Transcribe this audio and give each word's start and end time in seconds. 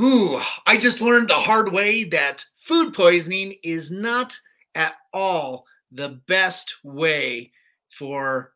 Ooh, 0.00 0.40
I 0.66 0.78
just 0.78 1.02
learned 1.02 1.28
the 1.28 1.34
hard 1.34 1.72
way 1.72 2.04
that 2.04 2.44
food 2.62 2.94
poisoning 2.94 3.56
is 3.62 3.90
not 3.90 4.38
at 4.74 4.94
all 5.12 5.66
the 5.92 6.20
best 6.26 6.76
way 6.82 7.52
for 7.98 8.52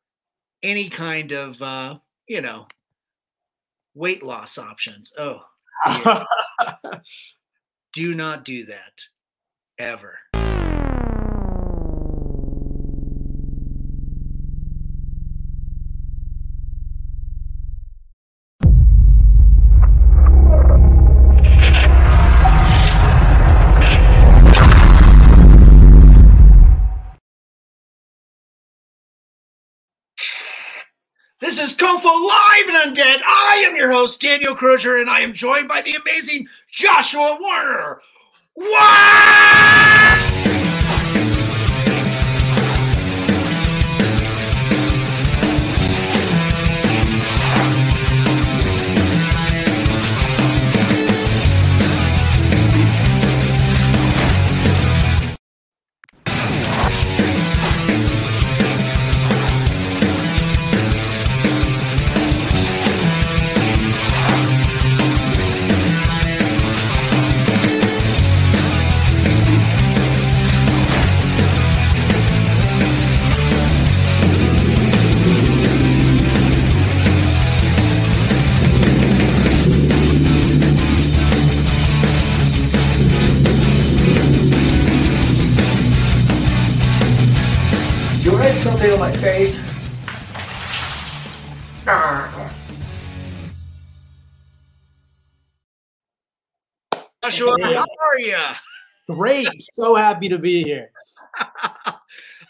any 0.63 0.89
kind 0.89 1.33
of, 1.33 1.61
uh, 1.61 1.99
you 2.27 2.41
know, 2.41 2.67
weight 3.95 4.23
loss 4.23 4.57
options. 4.57 5.13
Oh, 5.19 5.43
yeah. 5.87 6.25
do 7.93 8.15
not 8.15 8.47
do 8.47 8.65
that 8.67 9.03
ever. 9.79 10.19
Your 33.85 33.93
host, 33.93 34.19
Daniel 34.19 34.57
Crosier, 34.57 34.99
and 34.99 35.11
I 35.11 35.21
am 35.21 35.35
joined 35.35 35.69
by 35.69 35.83
the 35.83 35.93
amazing 35.93 36.49
Joshua 36.71 37.37
Werner. 37.39 38.01
What? 38.55 38.75
Joshua, 97.25 97.57
Hey. 97.59 97.75
how 97.75 97.87
are 98.07 98.19
you? 98.19 98.37
Great. 99.15 99.49
So 99.63 99.95
happy 99.95 100.29
to 100.29 100.39
be 100.39 100.63
here. 100.63 100.91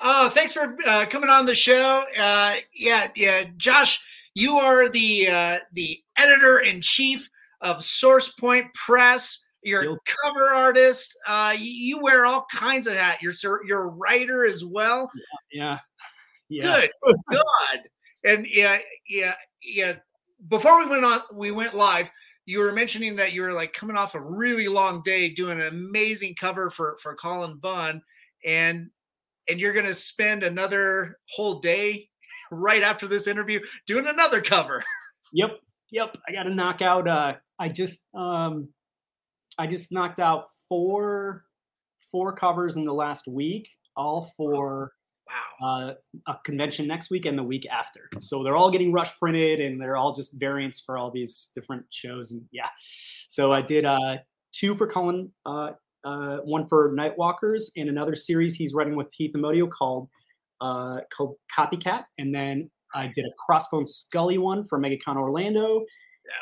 oh, 0.00 0.28
thanks 0.34 0.52
for 0.52 0.76
uh, 0.84 1.06
coming 1.08 1.30
on 1.30 1.46
the 1.46 1.54
show. 1.54 2.04
Uh, 2.18 2.56
yeah, 2.74 3.08
yeah, 3.14 3.44
Josh, 3.56 4.02
you 4.34 4.58
are 4.58 4.88
the 4.88 5.28
uh, 5.28 5.58
the 5.74 6.00
editor 6.16 6.58
in 6.60 6.80
chief 6.80 7.30
of 7.60 7.78
SourcePoint 7.78 8.74
Press. 8.74 9.44
You're 9.62 9.92
a 9.92 9.96
cover 10.24 10.48
artist. 10.52 11.16
Uh, 11.26 11.54
you, 11.56 11.70
you 11.70 12.02
wear 12.02 12.26
all 12.26 12.44
kinds 12.52 12.88
of 12.88 12.94
hats. 12.94 13.22
You're 13.22 13.64
you're 13.64 13.84
a 13.84 13.88
writer 13.92 14.44
as 14.44 14.64
well. 14.64 15.08
Yeah. 15.52 15.78
Yeah. 16.48 16.80
Good 17.04 17.16
God. 17.30 17.78
And 18.24 18.44
yeah, 18.48 18.78
yeah, 19.08 19.34
yeah. 19.62 19.94
Before 20.48 20.80
we 20.80 20.86
went 20.86 21.04
on, 21.04 21.20
we 21.32 21.52
went 21.52 21.74
live. 21.74 22.10
You 22.46 22.58
were 22.58 22.72
mentioning 22.72 23.16
that 23.16 23.32
you 23.32 23.42
were 23.42 23.52
like 23.52 23.72
coming 23.72 23.96
off 23.96 24.14
a 24.14 24.20
really 24.20 24.68
long 24.68 25.02
day 25.02 25.30
doing 25.30 25.60
an 25.60 25.66
amazing 25.68 26.34
cover 26.38 26.70
for 26.70 26.98
for 27.02 27.14
Colin 27.14 27.56
Bunn, 27.56 28.02
and 28.44 28.90
and 29.48 29.60
you're 29.60 29.72
gonna 29.72 29.94
spend 29.94 30.42
another 30.42 31.18
whole 31.30 31.60
day 31.60 32.08
right 32.50 32.82
after 32.82 33.06
this 33.06 33.26
interview 33.26 33.60
doing 33.86 34.06
another 34.06 34.40
cover. 34.40 34.82
Yep. 35.34 35.58
Yep. 35.90 36.16
I 36.28 36.32
got 36.32 36.44
to 36.44 36.54
knock 36.54 36.80
out. 36.80 37.08
Uh, 37.08 37.34
I 37.58 37.68
just, 37.68 38.06
um, 38.14 38.68
I 39.58 39.66
just 39.66 39.90
knocked 39.90 40.20
out 40.20 40.46
four, 40.68 41.44
four 42.10 42.32
covers 42.32 42.76
in 42.76 42.84
the 42.84 42.92
last 42.92 43.26
week, 43.26 43.68
all 43.96 44.32
for 44.36 44.92
Wow. 45.28 45.66
uh, 45.66 45.94
a 46.26 46.36
convention 46.44 46.86
next 46.86 47.10
week 47.10 47.26
and 47.26 47.38
the 47.38 47.42
week 47.42 47.66
after. 47.70 48.10
So 48.18 48.42
they're 48.42 48.56
all 48.56 48.70
getting 48.70 48.92
rush 48.92 49.16
printed 49.18 49.60
and 49.60 49.80
they're 49.80 49.96
all 49.96 50.12
just 50.12 50.38
variants 50.38 50.80
for 50.80 50.98
all 50.98 51.10
these 51.10 51.50
different 51.54 51.84
shows. 51.90 52.32
And 52.32 52.42
yeah, 52.52 52.68
so 53.28 53.52
I 53.52 53.62
did 53.62 53.84
uh, 53.84 54.18
two 54.52 54.74
for 54.74 54.86
Colin, 54.86 55.32
uh, 55.46 55.70
uh, 56.04 56.38
one 56.38 56.68
for 56.68 56.94
Nightwalkers, 56.94 57.70
and 57.76 57.88
another 57.88 58.14
series 58.14 58.54
he's 58.54 58.74
writing 58.74 58.96
with 58.96 59.08
Heath 59.12 59.32
Amodio 59.34 59.68
called 59.70 60.08
uh, 60.60 61.00
called 61.14 61.36
Copycat. 61.56 62.04
And 62.18 62.34
then 62.34 62.70
I 62.94 63.10
did 63.14 63.24
a 63.24 63.50
Crossbone 63.50 63.86
Skully 63.86 64.38
one 64.38 64.66
for 64.66 64.78
MegaCon 64.78 65.16
Orlando. 65.16 65.84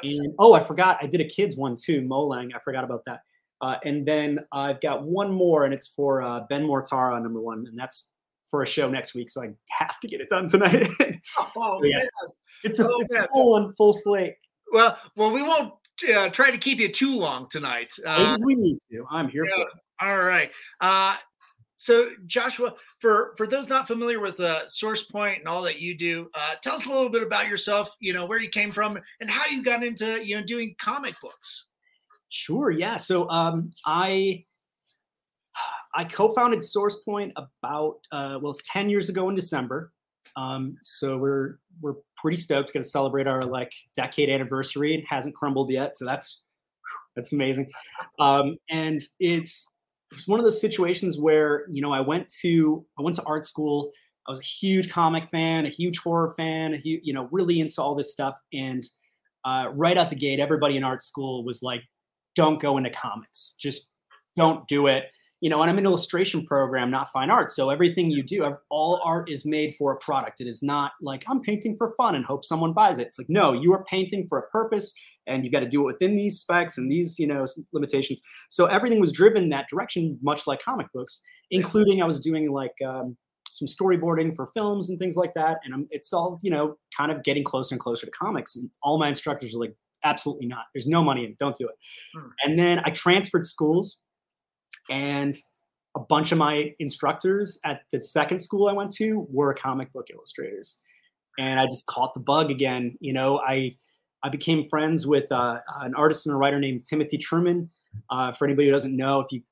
Yes. 0.02 0.18
And 0.18 0.34
oh, 0.38 0.52
I 0.52 0.60
forgot, 0.60 0.98
I 1.00 1.06
did 1.06 1.20
a 1.20 1.24
kids 1.24 1.56
one 1.56 1.76
too, 1.76 2.02
Molang. 2.02 2.50
I 2.54 2.58
forgot 2.64 2.84
about 2.84 3.02
that. 3.06 3.20
Uh, 3.60 3.76
and 3.84 4.06
then 4.06 4.40
I've 4.52 4.80
got 4.80 5.04
one 5.04 5.32
more, 5.32 5.64
and 5.64 5.72
it's 5.72 5.88
for 5.88 6.20
uh, 6.22 6.40
Ben 6.48 6.64
Mortara, 6.64 7.22
number 7.22 7.40
one, 7.40 7.64
and 7.68 7.78
that's 7.78 8.10
for 8.52 8.62
a 8.62 8.66
show 8.66 8.88
next 8.88 9.14
week. 9.14 9.30
So 9.30 9.42
I 9.42 9.48
have 9.70 9.98
to 9.98 10.06
get 10.06 10.20
it 10.20 10.28
done 10.28 10.46
tonight. 10.46 10.86
Oh, 11.56 11.78
So, 11.80 11.86
yeah. 11.86 11.98
man. 11.98 12.06
it's 12.64 12.78
a 12.78 12.86
Oh, 12.86 13.00
it's 13.00 13.14
man. 13.14 13.24
a 13.24 13.28
full 13.28 13.52
one, 13.52 13.74
full 13.74 13.92
slate. 13.92 14.34
Well, 14.72 14.98
well, 15.16 15.30
we 15.30 15.42
won't 15.42 15.72
uh, 16.14 16.28
try 16.28 16.50
to 16.50 16.58
keep 16.58 16.78
you 16.78 16.92
too 16.92 17.16
long 17.16 17.48
tonight. 17.48 17.92
Uh, 18.04 18.34
as 18.34 18.44
we 18.44 18.54
need 18.54 18.78
to. 18.90 19.04
I'm 19.10 19.28
here 19.28 19.46
yeah. 19.46 19.54
for 19.54 19.60
it. 19.62 19.68
All 20.00 20.18
right. 20.24 20.50
Uh, 20.80 21.16
so 21.76 22.10
Joshua, 22.26 22.74
for 23.00 23.34
for 23.36 23.46
those 23.46 23.68
not 23.68 23.86
familiar 23.86 24.20
with 24.20 24.38
uh, 24.40 24.68
Source 24.68 25.04
Point 25.04 25.38
and 25.38 25.48
all 25.48 25.62
that 25.62 25.80
you 25.80 25.96
do, 25.96 26.28
uh, 26.34 26.54
tell 26.62 26.76
us 26.76 26.86
a 26.86 26.90
little 26.90 27.08
bit 27.08 27.22
about 27.22 27.48
yourself. 27.48 27.90
You 28.00 28.12
know 28.12 28.26
where 28.26 28.38
you 28.38 28.48
came 28.48 28.72
from 28.72 28.98
and 29.20 29.30
how 29.30 29.46
you 29.46 29.62
got 29.64 29.82
into 29.82 30.24
you 30.24 30.36
know 30.36 30.44
doing 30.44 30.74
comic 30.78 31.14
books. 31.22 31.66
Sure, 32.28 32.70
yeah. 32.70 32.96
So 32.96 33.28
um, 33.30 33.70
I 33.86 34.44
I 35.94 36.04
co-founded 36.04 36.60
SourcePoint 36.60 37.32
about 37.36 37.96
uh, 38.12 38.38
well, 38.40 38.50
it's 38.50 38.62
ten 38.64 38.88
years 38.88 39.08
ago 39.08 39.28
in 39.28 39.34
December. 39.34 39.92
Um, 40.36 40.76
so 40.82 41.18
we're 41.18 41.58
we're 41.80 41.96
pretty 42.16 42.36
stoked. 42.36 42.72
Going 42.72 42.82
to 42.82 42.88
celebrate 42.88 43.26
our 43.26 43.42
like 43.42 43.72
decade 43.94 44.30
anniversary. 44.30 44.94
It 44.94 45.04
hasn't 45.08 45.34
crumbled 45.34 45.70
yet, 45.70 45.96
so 45.96 46.04
that's 46.04 46.42
that's 47.16 47.32
amazing. 47.32 47.70
Um, 48.18 48.56
and 48.70 49.00
it's 49.20 49.68
it's 50.10 50.28
one 50.28 50.38
of 50.38 50.44
those 50.44 50.60
situations 50.60 51.18
where 51.18 51.66
you 51.70 51.82
know 51.82 51.92
I 51.92 52.00
went 52.00 52.32
to 52.40 52.84
I 52.98 53.02
went 53.02 53.16
to 53.16 53.22
art 53.24 53.44
school. 53.44 53.90
I 54.26 54.30
was 54.30 54.40
a 54.40 54.44
huge 54.44 54.90
comic 54.90 55.28
fan, 55.30 55.66
a 55.66 55.68
huge 55.68 55.98
horror 55.98 56.32
fan, 56.36 56.80
you 56.84 57.12
know, 57.12 57.28
really 57.32 57.58
into 57.58 57.82
all 57.82 57.96
this 57.96 58.12
stuff. 58.12 58.36
And 58.52 58.84
uh, 59.44 59.70
right 59.74 59.98
out 59.98 60.10
the 60.10 60.14
gate, 60.14 60.38
everybody 60.38 60.76
in 60.76 60.84
art 60.84 61.02
school 61.02 61.44
was 61.44 61.62
like, 61.62 61.82
"Don't 62.36 62.60
go 62.60 62.78
into 62.78 62.90
comics. 62.90 63.56
Just 63.58 63.88
don't 64.36 64.66
do 64.68 64.86
it." 64.86 65.06
You 65.42 65.50
know, 65.50 65.60
and 65.60 65.68
I'm 65.68 65.76
an 65.76 65.84
illustration 65.84 66.46
program, 66.46 66.88
not 66.88 67.10
fine 67.10 67.28
art. 67.28 67.50
So 67.50 67.68
everything 67.68 68.12
you 68.12 68.22
do, 68.22 68.48
all 68.70 69.00
art 69.04 69.28
is 69.28 69.44
made 69.44 69.74
for 69.74 69.92
a 69.92 69.96
product. 69.96 70.40
It 70.40 70.46
is 70.46 70.62
not 70.62 70.92
like 71.02 71.24
I'm 71.28 71.40
painting 71.40 71.74
for 71.76 71.92
fun 71.96 72.14
and 72.14 72.24
hope 72.24 72.44
someone 72.44 72.72
buys 72.72 73.00
it. 73.00 73.08
It's 73.08 73.18
like, 73.18 73.28
no, 73.28 73.52
you 73.52 73.72
are 73.72 73.82
painting 73.90 74.28
for 74.28 74.38
a 74.38 74.48
purpose, 74.50 74.94
and 75.26 75.44
you 75.44 75.50
got 75.50 75.60
to 75.60 75.68
do 75.68 75.80
it 75.80 75.94
within 75.94 76.14
these 76.14 76.38
specs 76.38 76.78
and 76.78 76.88
these, 76.88 77.18
you 77.18 77.26
know, 77.26 77.44
limitations. 77.72 78.22
So 78.50 78.66
everything 78.66 79.00
was 79.00 79.10
driven 79.10 79.48
that 79.48 79.66
direction, 79.68 80.16
much 80.22 80.46
like 80.46 80.62
comic 80.62 80.86
books, 80.94 81.20
including 81.50 82.00
I 82.00 82.06
was 82.06 82.20
doing 82.20 82.52
like 82.52 82.76
um, 82.86 83.16
some 83.50 83.66
storyboarding 83.66 84.36
for 84.36 84.50
films 84.56 84.90
and 84.90 84.98
things 85.00 85.16
like 85.16 85.34
that. 85.34 85.58
And 85.64 85.74
I'm, 85.74 85.88
it's 85.90 86.12
all, 86.12 86.38
you 86.42 86.52
know, 86.52 86.76
kind 86.96 87.10
of 87.10 87.24
getting 87.24 87.42
closer 87.42 87.74
and 87.74 87.80
closer 87.80 88.06
to 88.06 88.12
comics. 88.12 88.54
And 88.54 88.70
all 88.84 88.96
my 88.96 89.08
instructors 89.08 89.56
are 89.56 89.58
like, 89.58 89.74
absolutely 90.04 90.46
not. 90.46 90.66
There's 90.72 90.86
no 90.86 91.02
money 91.02 91.24
in 91.24 91.30
it. 91.32 91.38
Don't 91.38 91.56
do 91.56 91.66
it. 91.66 91.74
Hmm. 92.16 92.28
And 92.44 92.58
then 92.60 92.80
I 92.84 92.90
transferred 92.90 93.44
schools 93.44 94.00
and 94.90 95.34
a 95.96 96.00
bunch 96.00 96.32
of 96.32 96.38
my 96.38 96.74
instructors 96.78 97.58
at 97.64 97.82
the 97.92 98.00
second 98.00 98.38
school 98.38 98.68
I 98.68 98.72
went 98.72 98.92
to 98.92 99.26
were 99.30 99.52
comic 99.54 99.92
book 99.92 100.06
illustrators. 100.12 100.78
And 101.38 101.60
I 101.60 101.66
just 101.66 101.86
caught 101.86 102.14
the 102.14 102.20
bug 102.20 102.50
again. 102.50 102.96
You 103.00 103.12
know, 103.12 103.38
I 103.38 103.72
I 104.22 104.28
became 104.28 104.68
friends 104.68 105.06
with 105.06 105.30
uh, 105.30 105.60
an 105.80 105.94
artist 105.94 106.26
and 106.26 106.34
a 106.34 106.38
writer 106.38 106.60
named 106.60 106.84
Timothy 106.84 107.18
Truman. 107.18 107.70
Uh, 108.10 108.32
for 108.32 108.46
anybody 108.46 108.68
who 108.68 108.72
doesn't 108.72 108.96
know, 108.96 109.20
if 109.20 109.26
you 109.32 109.42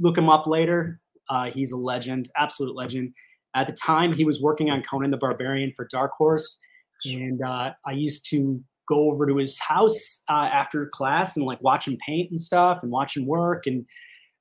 look 0.00 0.18
him 0.18 0.28
up 0.28 0.46
later, 0.46 1.00
uh, 1.30 1.50
he's 1.50 1.72
a 1.72 1.76
legend, 1.76 2.30
absolute 2.36 2.74
legend. 2.74 3.12
At 3.54 3.66
the 3.66 3.72
time, 3.72 4.12
he 4.12 4.24
was 4.24 4.40
working 4.40 4.70
on 4.70 4.82
Conan 4.82 5.10
the 5.10 5.16
Barbarian 5.16 5.72
for 5.74 5.86
Dark 5.86 6.12
Horse, 6.12 6.58
and 7.04 7.42
uh, 7.42 7.72
I 7.84 7.92
used 7.92 8.28
to 8.30 8.62
go 8.88 9.10
over 9.10 9.26
to 9.26 9.36
his 9.36 9.58
house 9.60 10.22
uh, 10.28 10.48
after 10.52 10.86
class 10.86 11.36
and 11.36 11.44
like 11.44 11.60
watch 11.62 11.86
him 11.88 11.98
paint 12.06 12.30
and 12.30 12.40
stuff 12.40 12.78
and 12.82 12.90
watch 12.90 13.16
him 13.16 13.26
work. 13.26 13.66
And 13.66 13.84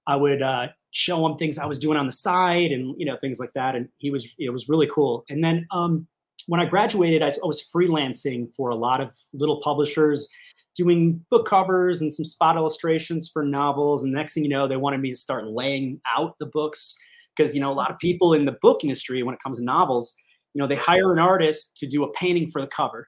I 0.07 0.15
would 0.15 0.41
uh, 0.41 0.67
show 0.91 1.25
him 1.25 1.37
things 1.37 1.57
I 1.57 1.65
was 1.65 1.79
doing 1.79 1.97
on 1.97 2.05
the 2.05 2.13
side 2.13 2.71
and 2.71 2.95
you 2.97 3.05
know 3.05 3.17
things 3.17 3.39
like 3.39 3.53
that. 3.53 3.75
And 3.75 3.89
he 3.97 4.11
was 4.11 4.33
it 4.39 4.51
was 4.51 4.69
really 4.69 4.89
cool. 4.93 5.25
And 5.29 5.43
then 5.43 5.67
um, 5.71 6.07
when 6.47 6.59
I 6.59 6.65
graduated, 6.65 7.21
I, 7.21 7.27
I 7.27 7.45
was 7.47 7.67
freelancing 7.73 8.53
for 8.55 8.69
a 8.69 8.75
lot 8.75 9.01
of 9.01 9.09
little 9.33 9.61
publishers 9.61 10.29
doing 10.75 11.23
book 11.31 11.47
covers 11.47 12.01
and 12.01 12.13
some 12.13 12.25
spot 12.25 12.57
illustrations 12.57 13.29
for 13.31 13.43
novels. 13.43 14.03
And 14.03 14.11
next 14.11 14.33
thing 14.33 14.43
you 14.43 14.49
know, 14.49 14.67
they 14.67 14.75
wanted 14.75 14.99
me 14.99 15.09
to 15.09 15.15
start 15.15 15.47
laying 15.47 16.01
out 16.17 16.35
the 16.39 16.47
books 16.47 16.97
because 17.35 17.55
you 17.55 17.61
know 17.61 17.71
a 17.71 17.73
lot 17.73 17.91
of 17.91 17.99
people 17.99 18.33
in 18.33 18.45
the 18.45 18.57
book 18.61 18.83
industry, 18.83 19.23
when 19.23 19.33
it 19.33 19.41
comes 19.41 19.57
to 19.57 19.63
novels, 19.63 20.13
you 20.53 20.61
know 20.61 20.67
they 20.67 20.75
hire 20.75 21.11
an 21.11 21.19
artist 21.19 21.75
to 21.77 21.87
do 21.87 22.03
a 22.03 22.11
painting 22.13 22.49
for 22.49 22.61
the 22.61 22.67
cover, 22.67 23.07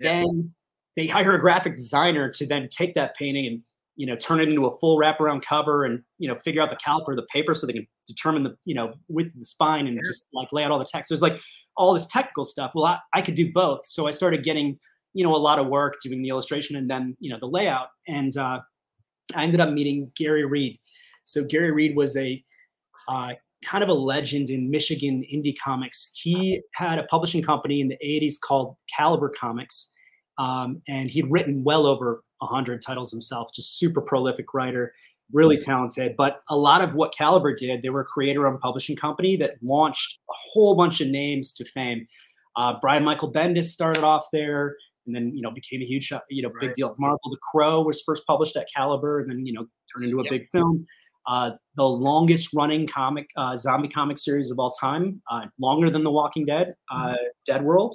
yeah. 0.00 0.22
then 0.22 0.52
they 0.96 1.06
hire 1.06 1.34
a 1.34 1.40
graphic 1.40 1.76
designer 1.76 2.30
to 2.30 2.46
then 2.46 2.68
take 2.68 2.94
that 2.94 3.16
painting 3.16 3.46
and 3.46 3.62
you 3.96 4.06
know 4.06 4.16
turn 4.16 4.40
it 4.40 4.48
into 4.48 4.66
a 4.66 4.76
full 4.78 4.98
wraparound 4.98 5.42
cover 5.42 5.84
and 5.84 6.02
you 6.18 6.28
know 6.28 6.36
figure 6.38 6.62
out 6.62 6.70
the 6.70 6.76
caliper 6.76 7.10
of 7.10 7.16
the 7.16 7.26
paper 7.32 7.54
so 7.54 7.66
they 7.66 7.72
can 7.72 7.86
determine 8.06 8.42
the 8.42 8.56
you 8.64 8.74
know 8.74 8.92
width 9.08 9.32
of 9.32 9.38
the 9.38 9.44
spine 9.44 9.86
and 9.86 9.98
just 10.06 10.28
like 10.32 10.48
lay 10.52 10.64
out 10.64 10.70
all 10.70 10.78
the 10.78 10.86
text. 10.90 11.10
There's 11.10 11.22
like 11.22 11.38
all 11.76 11.92
this 11.92 12.06
technical 12.06 12.44
stuff. 12.44 12.72
Well, 12.74 12.86
I, 12.86 12.98
I 13.14 13.22
could 13.22 13.34
do 13.34 13.50
both, 13.52 13.80
so 13.86 14.06
I 14.06 14.10
started 14.10 14.42
getting 14.42 14.78
you 15.14 15.24
know 15.24 15.34
a 15.34 15.38
lot 15.38 15.58
of 15.58 15.66
work 15.66 15.94
doing 16.02 16.22
the 16.22 16.28
illustration 16.28 16.76
and 16.76 16.90
then 16.90 17.16
you 17.20 17.30
know 17.30 17.38
the 17.40 17.46
layout. 17.48 17.88
And 18.08 18.36
uh, 18.36 18.60
i 19.34 19.42
ended 19.42 19.60
up 19.60 19.70
meeting 19.70 20.10
gary 20.16 20.44
reed. 20.44 20.78
So 21.24 21.44
gary 21.44 21.70
reed 21.70 21.96
was 21.96 22.16
a 22.16 22.42
uh, 23.08 23.32
kind 23.64 23.84
of 23.84 23.90
a 23.90 23.94
legend 23.94 24.50
in 24.50 24.70
michigan 24.70 25.22
indie 25.32 25.54
comics. 25.62 26.10
He 26.14 26.62
had 26.74 26.98
a 26.98 27.04
publishing 27.04 27.42
company 27.42 27.80
in 27.80 27.88
the 27.88 27.98
80s 28.04 28.34
called 28.42 28.76
caliber 28.96 29.30
comics 29.38 29.92
um, 30.38 30.82
and 30.88 31.10
he'd 31.10 31.30
written 31.30 31.62
well 31.64 31.86
over 31.86 32.22
100 32.42 32.80
titles 32.80 33.10
himself 33.10 33.50
just 33.54 33.78
super 33.78 34.00
prolific 34.00 34.52
writer 34.54 34.92
really 35.32 35.56
talented 35.56 36.14
but 36.16 36.42
a 36.50 36.56
lot 36.56 36.82
of 36.82 36.94
what 36.94 37.14
caliber 37.16 37.54
did 37.54 37.82
they 37.82 37.90
were 37.90 38.02
a 38.02 38.04
creator 38.04 38.46
owned 38.46 38.60
publishing 38.60 38.96
company 38.96 39.36
that 39.36 39.54
launched 39.62 40.18
a 40.28 40.34
whole 40.52 40.74
bunch 40.74 41.00
of 41.00 41.08
names 41.08 41.52
to 41.52 41.64
fame 41.64 42.06
uh, 42.56 42.74
brian 42.80 43.04
michael 43.04 43.32
bendis 43.32 43.64
started 43.64 44.04
off 44.04 44.26
there 44.32 44.76
and 45.06 45.14
then 45.14 45.34
you 45.34 45.42
know 45.42 45.50
became 45.50 45.80
a 45.80 45.84
huge 45.84 46.12
you 46.30 46.42
know 46.42 46.50
big 46.60 46.68
right. 46.68 46.74
deal. 46.74 46.94
Marvel 46.98 47.18
the 47.30 47.38
Crow 47.50 47.82
was 47.82 48.02
first 48.02 48.24
published 48.26 48.56
at 48.56 48.66
Caliber, 48.74 49.20
and 49.20 49.30
then 49.30 49.44
you 49.46 49.52
know 49.52 49.66
turned 49.92 50.04
into 50.04 50.20
a 50.20 50.24
yep. 50.24 50.30
big 50.30 50.48
film. 50.50 50.86
Uh, 51.26 51.52
the 51.76 51.84
longest 51.84 52.50
running 52.52 52.86
comic 52.86 53.28
uh, 53.36 53.56
zombie 53.56 53.88
comic 53.88 54.18
series 54.18 54.50
of 54.50 54.58
all 54.58 54.72
time, 54.72 55.22
uh, 55.30 55.42
longer 55.60 55.88
than 55.88 56.02
The 56.02 56.10
Walking 56.10 56.44
Dead, 56.44 56.74
uh, 56.90 57.06
mm-hmm. 57.06 57.14
Dead 57.46 57.62
World, 57.62 57.94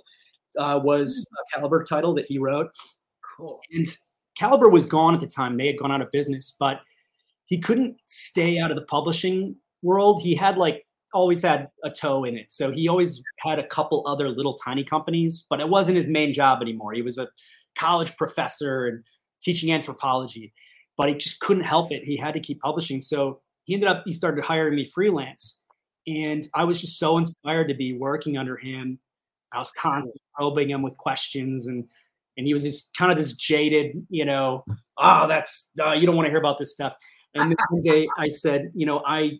uh, 0.58 0.80
was 0.82 1.30
mm. 1.30 1.40
a 1.40 1.60
Caliber 1.60 1.84
title 1.84 2.14
that 2.14 2.26
he 2.28 2.38
wrote. 2.38 2.70
Cool. 3.38 3.60
And 3.74 3.86
Caliber 4.38 4.70
was 4.70 4.86
gone 4.86 5.14
at 5.14 5.20
the 5.20 5.28
time; 5.28 5.58
they 5.58 5.68
had 5.68 5.78
gone 5.78 5.92
out 5.92 6.02
of 6.02 6.12
business, 6.12 6.56
but 6.60 6.82
he 7.46 7.60
couldn't 7.60 7.98
stay 8.06 8.60
out 8.60 8.72
of 8.72 8.76
the 8.78 8.86
publishing 8.86 9.56
world. 9.82 10.22
He 10.22 10.36
had 10.36 10.58
like 10.58 10.86
always 11.14 11.42
had 11.42 11.70
a 11.84 11.90
toe 11.90 12.24
in 12.24 12.38
it. 12.38 12.52
So 12.52 12.72
he 12.72 12.88
always 12.88 13.24
had 13.40 13.60
a 13.60 13.68
couple 13.68 14.04
other 14.06 14.30
little 14.30 14.54
tiny 14.54 14.84
companies, 14.84 15.46
but 15.50 15.60
it 15.60 15.70
wasn't 15.70 15.98
his 15.98 16.08
main 16.08 16.34
job 16.34 16.62
anymore. 16.62 16.94
He 16.94 17.02
was 17.02 17.18
a 17.18 17.28
college 17.78 18.16
professor 18.18 18.88
and 18.88 19.04
teaching 19.42 19.72
anthropology, 19.72 20.54
but 20.98 21.10
he 21.10 21.16
just 21.16 21.40
couldn't 21.40 21.64
help 21.64 21.92
it. 21.92 22.04
He 22.04 22.18
had 22.18 22.34
to 22.34 22.40
keep 22.40 22.60
publishing. 22.60 23.00
So 23.00 23.42
he 23.64 23.74
ended 23.74 23.90
up, 23.90 24.04
he 24.06 24.14
started 24.14 24.44
hiring 24.44 24.76
me 24.76 24.92
freelance. 24.94 25.64
And 26.08 26.48
I 26.54 26.64
was 26.64 26.80
just 26.80 27.00
so 27.00 27.18
inspired 27.18 27.68
to 27.68 27.74
be 27.74 27.94
working 27.94 28.38
under 28.38 28.58
him. 28.58 29.00
I 29.54 29.60
was 29.60 29.72
constantly 29.72 30.22
probing 30.36 30.70
him 30.70 30.82
with 30.82 30.98
questions 30.98 31.68
and 31.68 31.86
and 32.38 32.48
he 32.48 32.54
was 32.54 32.64
just 32.64 32.96
kind 32.96 33.12
of 33.12 33.18
this 33.18 33.34
jaded, 33.34 34.06
you 34.10 34.26
know, 34.26 34.64
oh, 34.98 35.28
that's 35.28 35.72
uh, 35.84 35.94
you 35.94 36.06
don't 36.06 36.16
want 36.16 36.28
to 36.28 36.30
hear 36.30 36.40
about 36.40 36.58
this 36.58 36.72
stuff. 36.72 36.94
And 37.34 37.52
then 37.52 37.58
one 37.70 37.82
day 37.82 38.08
I 38.18 38.30
said, 38.30 38.72
you 38.74 38.86
know, 38.86 39.04
I 39.06 39.40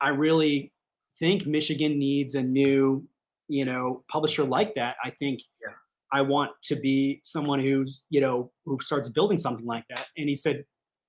I 0.00 0.08
really 0.08 0.72
think 1.18 1.46
Michigan 1.46 1.98
needs 1.98 2.34
a 2.34 2.42
new, 2.42 3.06
you 3.48 3.64
know, 3.64 4.04
publisher 4.10 4.44
like 4.44 4.74
that. 4.74 4.96
I 5.04 5.10
think 5.10 5.40
yeah. 5.62 5.74
I 6.12 6.22
want 6.22 6.50
to 6.64 6.76
be 6.76 7.20
someone 7.22 7.60
who's, 7.60 8.04
you 8.10 8.20
know, 8.20 8.50
who 8.64 8.78
starts 8.80 9.08
building 9.08 9.38
something 9.38 9.66
like 9.66 9.84
that. 9.90 10.08
And 10.16 10.28
he 10.28 10.34
said, 10.34 10.64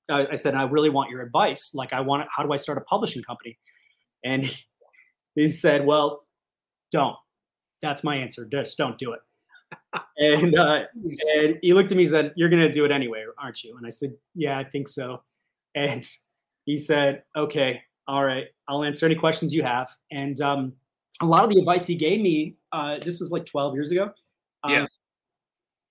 uh, 0.10 0.26
I 0.32 0.36
said, 0.36 0.54
I 0.54 0.64
really 0.64 0.90
want 0.90 1.10
your 1.10 1.22
advice. 1.22 1.72
Like, 1.74 1.94
I 1.94 2.02
want, 2.02 2.28
how 2.36 2.44
do 2.44 2.52
I 2.52 2.58
start 2.58 2.78
a 2.78 2.82
publishing 2.82 3.24
company? 3.24 3.58
And 4.24 4.46
he 5.36 5.48
said, 5.48 5.86
well, 5.86 6.26
don't. 6.92 7.16
That's 7.82 8.04
my 8.04 8.18
answer. 8.18 8.46
Just 8.46 8.78
don't 8.78 8.98
do 8.98 9.14
it. 9.14 9.22
And 10.18 10.58
uh, 10.58 10.84
and 11.36 11.58
he 11.62 11.74
looked 11.74 11.92
at 11.92 11.98
me 11.98 12.04
and 12.04 12.12
said, 12.12 12.34
"You're 12.36 12.50
going 12.50 12.62
to 12.62 12.72
do 12.72 12.86
it 12.86 12.92
anyway, 12.92 13.26
aren't 13.38 13.64
you?" 13.64 13.78
And 13.78 13.86
I 13.86 13.90
said, 13.90 14.14
"Yeah, 14.36 14.58
I 14.58 14.64
think 14.64 14.88
so." 14.88 15.24
And 15.76 16.08
he 16.66 16.78
said, 16.78 17.24
"Okay, 17.36 17.82
all 18.08 18.26
right, 18.26 18.48
I'll 18.68 18.84
answer 18.84 19.06
any 19.06 19.16
questions 19.16 19.54
you 19.54 19.64
have. 19.64 19.90
And 20.12 20.40
um, 20.42 20.74
a 21.22 21.26
lot 21.26 21.44
of 21.44 21.50
the 21.50 21.60
advice 21.60 21.88
he 21.88 21.96
gave 21.96 22.20
me, 22.20 22.56
uh, 22.72 22.98
this 23.00 23.20
was 23.20 23.32
like 23.32 23.46
12 23.46 23.74
years 23.74 23.92
ago. 23.92 24.12
Um, 24.64 24.72
yeah. 24.72 24.86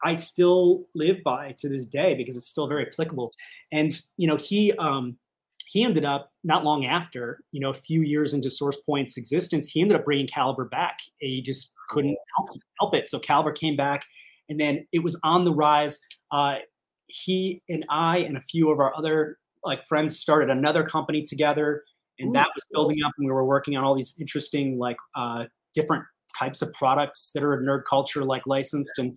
I 0.03 0.15
still 0.15 0.87
live 0.95 1.23
by 1.25 1.53
to 1.59 1.69
this 1.69 1.87
day 1.87 2.15
because 2.15 2.37
it's 2.37 2.49
still 2.49 2.67
very 2.67 2.87
applicable. 2.87 3.33
And 3.73 3.99
you 4.17 4.27
know, 4.27 4.37
he 4.37 4.73
um, 4.75 5.17
he 5.71 5.85
ended 5.85 6.05
up 6.05 6.33
not 6.43 6.65
long 6.65 6.85
after, 6.85 7.45
you 7.53 7.61
know, 7.61 7.71
a 7.71 7.75
few 7.75 8.03
years 8.03 8.35
into 8.35 8.49
SourcePoint's 8.49 9.17
existence, 9.17 9.69
he 9.69 9.81
ended 9.81 9.97
up 9.97 10.05
bringing 10.05 10.27
Caliber 10.27 10.65
back. 10.65 10.99
He 11.19 11.41
just 11.41 11.75
couldn't 11.89 12.17
help, 12.37 12.49
help 12.81 12.95
it. 12.97 13.09
So 13.09 13.21
Caliber 13.21 13.53
came 13.53 13.77
back, 13.77 14.05
and 14.49 14.59
then 14.59 14.85
it 14.91 15.05
was 15.05 15.19
on 15.23 15.45
the 15.45 15.55
rise. 15.55 16.05
Uh, 16.33 16.57
he 17.07 17.63
and 17.69 17.87
I 17.89 18.19
and 18.19 18.37
a 18.37 18.41
few 18.41 18.69
of 18.71 18.81
our 18.81 18.93
other 18.97 19.39
like 19.65 19.85
friends 19.85 20.19
started 20.19 20.51
another 20.51 20.83
company 20.83 21.23
together 21.23 21.85
and 22.19 22.31
Ooh, 22.31 22.33
that 22.33 22.49
was 22.53 22.65
building 22.73 23.03
up 23.05 23.13
and 23.19 23.27
we 23.27 23.33
were 23.33 23.45
working 23.45 23.77
on 23.77 23.85
all 23.85 23.95
these 23.95 24.15
interesting 24.19 24.79
like 24.79 24.97
uh, 25.15 25.47
different 25.75 26.05
types 26.39 26.63
of 26.63 26.73
products 26.73 27.31
that 27.33 27.43
are 27.43 27.61
nerd 27.61 27.83
culture 27.89 28.25
like 28.25 28.47
licensed 28.47 28.99
and 28.99 29.17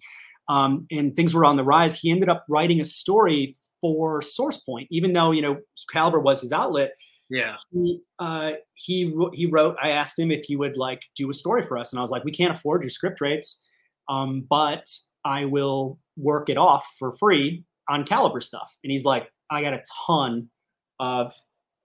um, 0.49 0.85
and 0.91 1.15
things 1.15 1.33
were 1.33 1.45
on 1.45 1.55
the 1.55 1.63
rise 1.63 1.99
he 1.99 2.11
ended 2.11 2.29
up 2.29 2.45
writing 2.49 2.81
a 2.81 2.85
story 2.85 3.55
for 3.83 4.21
sourcepoint 4.21 4.87
even 4.89 5.13
though 5.13 5.31
you 5.31 5.41
know 5.43 5.59
caliber 5.91 6.19
was 6.19 6.41
his 6.41 6.51
outlet 6.51 6.93
yeah. 7.29 7.57
he 7.71 7.99
uh, 8.19 8.53
he 8.75 9.13
he 9.33 9.45
wrote 9.45 9.75
i 9.81 9.89
asked 9.89 10.17
him 10.17 10.31
if 10.31 10.43
he 10.45 10.55
would 10.55 10.77
like 10.77 11.01
do 11.15 11.29
a 11.29 11.33
story 11.33 11.61
for 11.63 11.77
us 11.77 11.91
and 11.91 11.99
i 11.99 12.01
was 12.01 12.11
like 12.11 12.23
we 12.23 12.31
can't 12.31 12.55
afford 12.55 12.81
your 12.81 12.89
script 12.89 13.19
rates 13.19 13.61
um, 14.09 14.45
but 14.49 14.85
i 15.25 15.45
will 15.45 15.99
work 16.17 16.49
it 16.49 16.57
off 16.57 16.87
for 16.97 17.11
free 17.13 17.63
on 17.89 18.05
caliber 18.05 18.39
stuff. 18.39 18.75
And 18.83 18.91
he's 18.91 19.05
like 19.05 19.29
i 19.51 19.61
got 19.61 19.73
a 19.73 19.83
ton 20.07 20.49
of 20.99 21.33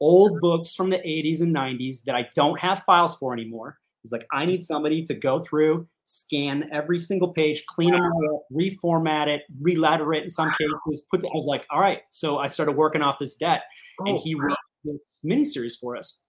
old 0.01 0.41
books 0.41 0.75
from 0.75 0.91
the 0.91 0.99
80s 0.99 1.41
and 1.43 1.55
90s 1.55 2.03
that 2.05 2.15
I 2.15 2.29
don't 2.35 2.59
have 2.61 2.83
files 2.87 3.17
for 3.17 3.33
anymore. 3.33 3.79
He's 4.03 4.13
like, 4.13 4.27
I 4.33 4.47
need 4.47 4.63
somebody 4.63 5.03
to 5.05 5.15
go 5.15 5.41
through, 5.41 5.89
scan 6.09 6.69
every 6.73 6.99
single 6.99 7.33
page, 7.33 7.65
clean 7.67 7.93
them 7.93 8.03
all 8.03 8.37
up, 8.37 8.43
reformat 8.53 9.29
it, 9.29 9.43
reletter 9.63 10.17
it 10.17 10.25
in 10.25 10.31
some 10.31 10.51
cases. 10.51 11.07
Put. 11.11 11.21
The, 11.21 11.29
I 11.29 11.35
was 11.35 11.47
like, 11.47 11.67
all 11.71 11.81
right. 11.81 12.01
So 12.11 12.39
I 12.39 12.47
started 12.47 12.73
working 12.73 13.03
off 13.03 13.19
this 13.19 13.37
debt, 13.37 13.63
and 14.01 14.19
he 14.19 14.35
wrote 14.35 14.57
this 14.85 15.21
miniseries 15.25 15.79
for 15.79 15.97
us. 15.97 16.23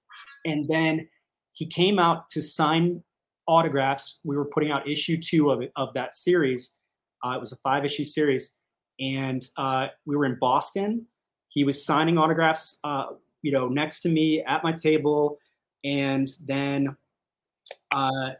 And 0.46 0.66
then 0.68 1.08
he 1.54 1.66
came 1.66 2.00
out 2.00 2.30
to 2.30 2.42
sign 2.42 3.04
autographs. 3.48 4.20
We 4.24 4.38
were 4.38 4.46
putting 4.46 4.72
out 4.72 4.88
issue 4.88 5.18
two 5.18 5.52
of 5.52 5.62
it, 5.62 5.72
of 5.76 5.94
that 5.94 6.16
series. 6.16 6.78
Uh, 7.26 7.32
it 7.32 7.40
was 7.40 7.52
a 7.52 7.58
five 7.58 7.86
issue 7.86 8.06
series, 8.06 8.58
and 9.00 9.46
uh, 9.58 9.88
we 10.06 10.16
were 10.16 10.26
in 10.26 10.38
Boston. 10.40 11.06
He 11.50 11.64
was 11.64 11.84
signing 11.84 12.18
autographs 12.18 12.80
uh, 12.84 13.08
you 13.42 13.52
know, 13.52 13.68
next 13.68 14.02
to 14.02 14.10
me 14.10 14.44
at 14.44 14.64
my 14.64 14.72
table. 14.72 15.40
And 15.84 16.28
then 16.46 16.96
uh, 17.92 18.32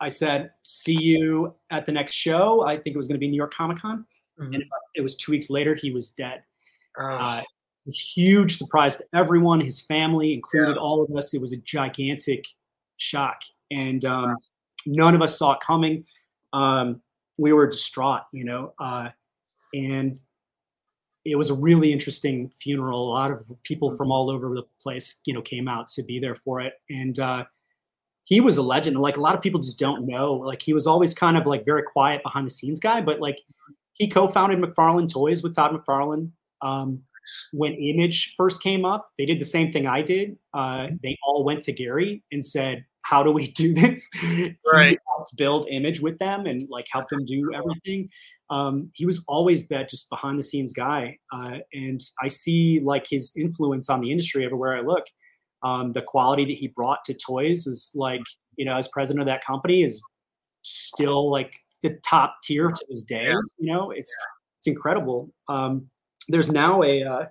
I 0.00 0.08
said, 0.08 0.50
see 0.62 1.00
you 1.00 1.54
at 1.70 1.84
the 1.84 1.92
next 1.92 2.14
show. 2.14 2.64
I 2.66 2.76
think 2.76 2.94
it 2.94 2.96
was 2.96 3.06
going 3.06 3.16
to 3.16 3.20
be 3.20 3.28
New 3.28 3.36
York 3.36 3.52
Comic 3.52 3.78
Con. 3.78 4.06
Mm-hmm. 4.40 4.54
And 4.54 4.64
it 4.94 5.02
was 5.02 5.16
two 5.16 5.32
weeks 5.32 5.50
later, 5.50 5.74
he 5.74 5.90
was 5.90 6.10
dead. 6.10 6.42
Oh. 6.98 7.04
Uh, 7.04 7.42
huge 7.86 8.56
surprise 8.56 8.96
to 8.96 9.04
everyone, 9.14 9.60
his 9.60 9.80
family, 9.80 10.32
included 10.32 10.76
yeah. 10.76 10.82
all 10.82 11.02
of 11.02 11.14
us. 11.16 11.34
It 11.34 11.40
was 11.40 11.52
a 11.52 11.58
gigantic 11.58 12.46
shock. 12.96 13.40
And 13.70 14.04
um, 14.04 14.30
wow. 14.30 14.34
none 14.86 15.14
of 15.14 15.22
us 15.22 15.38
saw 15.38 15.52
it 15.52 15.60
coming. 15.60 16.04
Um, 16.52 17.00
we 17.38 17.52
were 17.52 17.66
distraught, 17.66 18.22
you 18.32 18.44
know. 18.44 18.74
Uh, 18.78 19.08
and 19.74 20.20
it 21.24 21.36
was 21.36 21.50
a 21.50 21.54
really 21.54 21.92
interesting 21.92 22.50
funeral. 22.58 23.10
A 23.10 23.12
lot 23.12 23.30
of 23.30 23.44
people 23.64 23.90
from 23.90 24.06
mm-hmm. 24.06 24.12
all 24.12 24.30
over 24.30 24.54
the 24.54 24.64
place, 24.80 25.20
you 25.26 25.34
know, 25.34 25.42
came 25.42 25.68
out 25.68 25.88
to 25.88 26.02
be 26.02 26.18
there 26.18 26.36
for 26.36 26.60
it. 26.60 26.74
And 26.88 27.18
uh, 27.18 27.44
he 28.30 28.40
was 28.40 28.56
a 28.56 28.62
legend. 28.62 28.96
Like 28.96 29.16
a 29.16 29.20
lot 29.20 29.34
of 29.34 29.42
people 29.42 29.60
just 29.60 29.78
don't 29.78 30.06
know. 30.06 30.32
Like 30.34 30.62
he 30.62 30.72
was 30.72 30.86
always 30.86 31.12
kind 31.14 31.36
of 31.36 31.46
like 31.46 31.64
very 31.64 31.82
quiet 31.82 32.22
behind 32.22 32.46
the 32.46 32.50
scenes 32.50 32.80
guy, 32.80 33.00
but 33.02 33.20
like 33.20 33.40
he 33.94 34.08
co-founded 34.08 34.60
McFarlane 34.60 35.12
Toys 35.12 35.42
with 35.42 35.54
Todd 35.54 35.72
McFarlane. 35.72 36.30
Um, 36.62 37.02
when 37.52 37.74
Image 37.74 38.34
first 38.36 38.62
came 38.62 38.84
up, 38.84 39.10
they 39.18 39.26
did 39.26 39.40
the 39.40 39.44
same 39.44 39.72
thing 39.72 39.86
I 39.86 40.00
did. 40.00 40.38
Uh, 40.54 40.88
they 41.02 41.18
all 41.26 41.44
went 41.44 41.62
to 41.64 41.72
Gary 41.72 42.22
and 42.32 42.44
said, 42.44 42.84
how 43.02 43.22
do 43.22 43.32
we 43.32 43.50
do 43.50 43.74
this? 43.74 44.08
Right. 44.72 44.90
He 44.90 44.98
helped 45.08 45.36
build 45.36 45.66
image 45.68 46.00
with 46.00 46.18
them 46.18 46.46
and 46.46 46.68
like 46.70 46.86
help 46.90 47.08
them 47.08 47.24
do 47.26 47.50
everything. 47.52 48.08
Um, 48.50 48.90
he 48.94 49.04
was 49.04 49.24
always 49.26 49.66
that 49.68 49.90
just 49.90 50.08
behind 50.08 50.38
the 50.38 50.42
scenes 50.44 50.72
guy, 50.72 51.18
uh, 51.32 51.58
and 51.72 52.00
I 52.22 52.28
see 52.28 52.80
like 52.80 53.06
his 53.08 53.32
influence 53.36 53.88
on 53.88 54.00
the 54.00 54.10
industry 54.10 54.44
everywhere 54.44 54.76
I 54.76 54.80
look. 54.80 55.04
Um, 55.62 55.92
the 55.92 56.02
quality 56.02 56.44
that 56.46 56.56
he 56.56 56.68
brought 56.68 57.04
to 57.04 57.14
toys 57.14 57.66
is 57.66 57.92
like 57.94 58.22
you 58.56 58.64
know 58.64 58.76
as 58.76 58.88
president 58.88 59.20
of 59.20 59.26
that 59.26 59.44
company 59.44 59.82
is 59.82 60.02
still 60.62 61.30
like 61.30 61.52
the 61.82 61.98
top 62.04 62.36
tier 62.42 62.70
to 62.70 62.84
this 62.88 63.02
day. 63.02 63.24
Yeah. 63.28 63.34
You 63.58 63.72
know, 63.72 63.90
it's 63.90 64.14
it's 64.58 64.66
incredible. 64.66 65.30
Um, 65.48 65.88
there's 66.28 66.50
now 66.50 66.82
a 66.82 67.02
uh, 67.02 67.24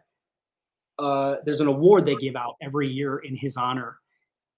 uh, 1.02 1.36
there's 1.46 1.62
an 1.62 1.68
award 1.68 2.06
they 2.06 2.16
give 2.16 2.36
out 2.36 2.56
every 2.62 2.88
year 2.90 3.20
in 3.20 3.36
his 3.36 3.58
honor, 3.58 3.98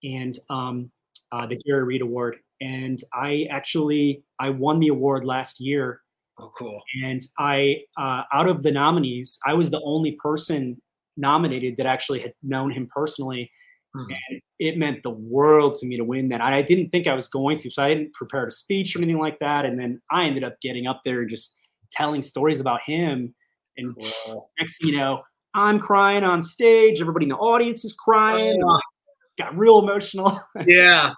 and 0.03 0.37
um, 0.49 0.91
uh, 1.31 1.45
the 1.45 1.57
Gary 1.57 1.83
Reed 1.83 2.01
Award. 2.01 2.37
And 2.61 2.99
I 3.13 3.47
actually 3.49 4.23
I 4.39 4.49
won 4.49 4.79
the 4.79 4.89
award 4.89 5.25
last 5.25 5.59
year, 5.59 6.01
Oh, 6.39 6.51
cool. 6.57 6.79
and 7.03 7.21
I 7.37 7.81
uh, 7.97 8.23
out 8.33 8.47
of 8.47 8.63
the 8.63 8.71
nominees, 8.71 9.37
I 9.45 9.53
was 9.53 9.69
the 9.69 9.81
only 9.83 10.13
person 10.13 10.81
nominated 11.17 11.77
that 11.77 11.85
actually 11.85 12.19
had 12.19 12.33
known 12.41 12.71
him 12.71 12.87
personally. 12.93 13.51
Mhm. 13.95 14.05
And 14.29 14.41
it 14.60 14.77
meant 14.77 15.03
the 15.03 15.12
world 15.12 15.74
to 15.75 15.86
me 15.86 15.98
to 15.98 16.03
win 16.03 16.29
that. 16.29 16.41
I 16.41 16.62
didn't 16.62 16.89
think 16.89 17.07
I 17.07 17.13
was 17.13 17.27
going 17.27 17.57
to, 17.57 17.71
so 17.71 17.83
I 17.83 17.89
didn't 17.89 18.13
prepare 18.13 18.48
a 18.48 18.51
speech 18.51 18.95
or 18.95 19.00
anything 19.00 19.19
like 19.19 19.39
that. 19.39 19.65
And 19.65 19.79
then 19.79 20.01
I 20.12 20.25
ended 20.25 20.43
up 20.43 20.60
getting 20.62 20.88
up 20.88 21.01
there 21.03 21.21
and 21.21 21.29
just 21.29 21.55
telling 21.91 22.21
stories 22.21 22.60
about 22.60 22.81
him. 22.86 23.33
And 23.77 23.95
next 24.60 24.83
you 24.83 24.98
know, 24.98 25.21
I'm 25.53 25.79
crying 25.79 26.24
on 26.24 26.41
stage. 26.41 27.01
Everybody 27.01 27.25
in 27.25 27.29
the 27.29 27.38
audience 27.38 27.83
is 27.86 27.93
crying. 27.93 28.62
Oh. 28.63 28.79
Got 29.38 29.57
real 29.57 29.79
emotional. 29.79 30.38
yeah 30.67 31.13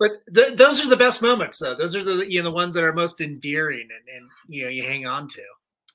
but 0.00 0.10
th- 0.34 0.56
those 0.56 0.80
are 0.80 0.88
the 0.88 0.96
best 0.96 1.22
moments 1.22 1.58
though 1.58 1.76
those 1.76 1.94
are 1.94 2.02
the 2.02 2.28
you 2.28 2.42
know 2.42 2.48
the 2.48 2.54
ones 2.54 2.74
that 2.74 2.82
are 2.82 2.94
most 2.94 3.20
endearing 3.20 3.86
and, 3.94 4.16
and 4.16 4.28
you 4.48 4.64
know 4.64 4.68
you 4.68 4.82
hang 4.82 5.06
on 5.06 5.28
to 5.28 5.42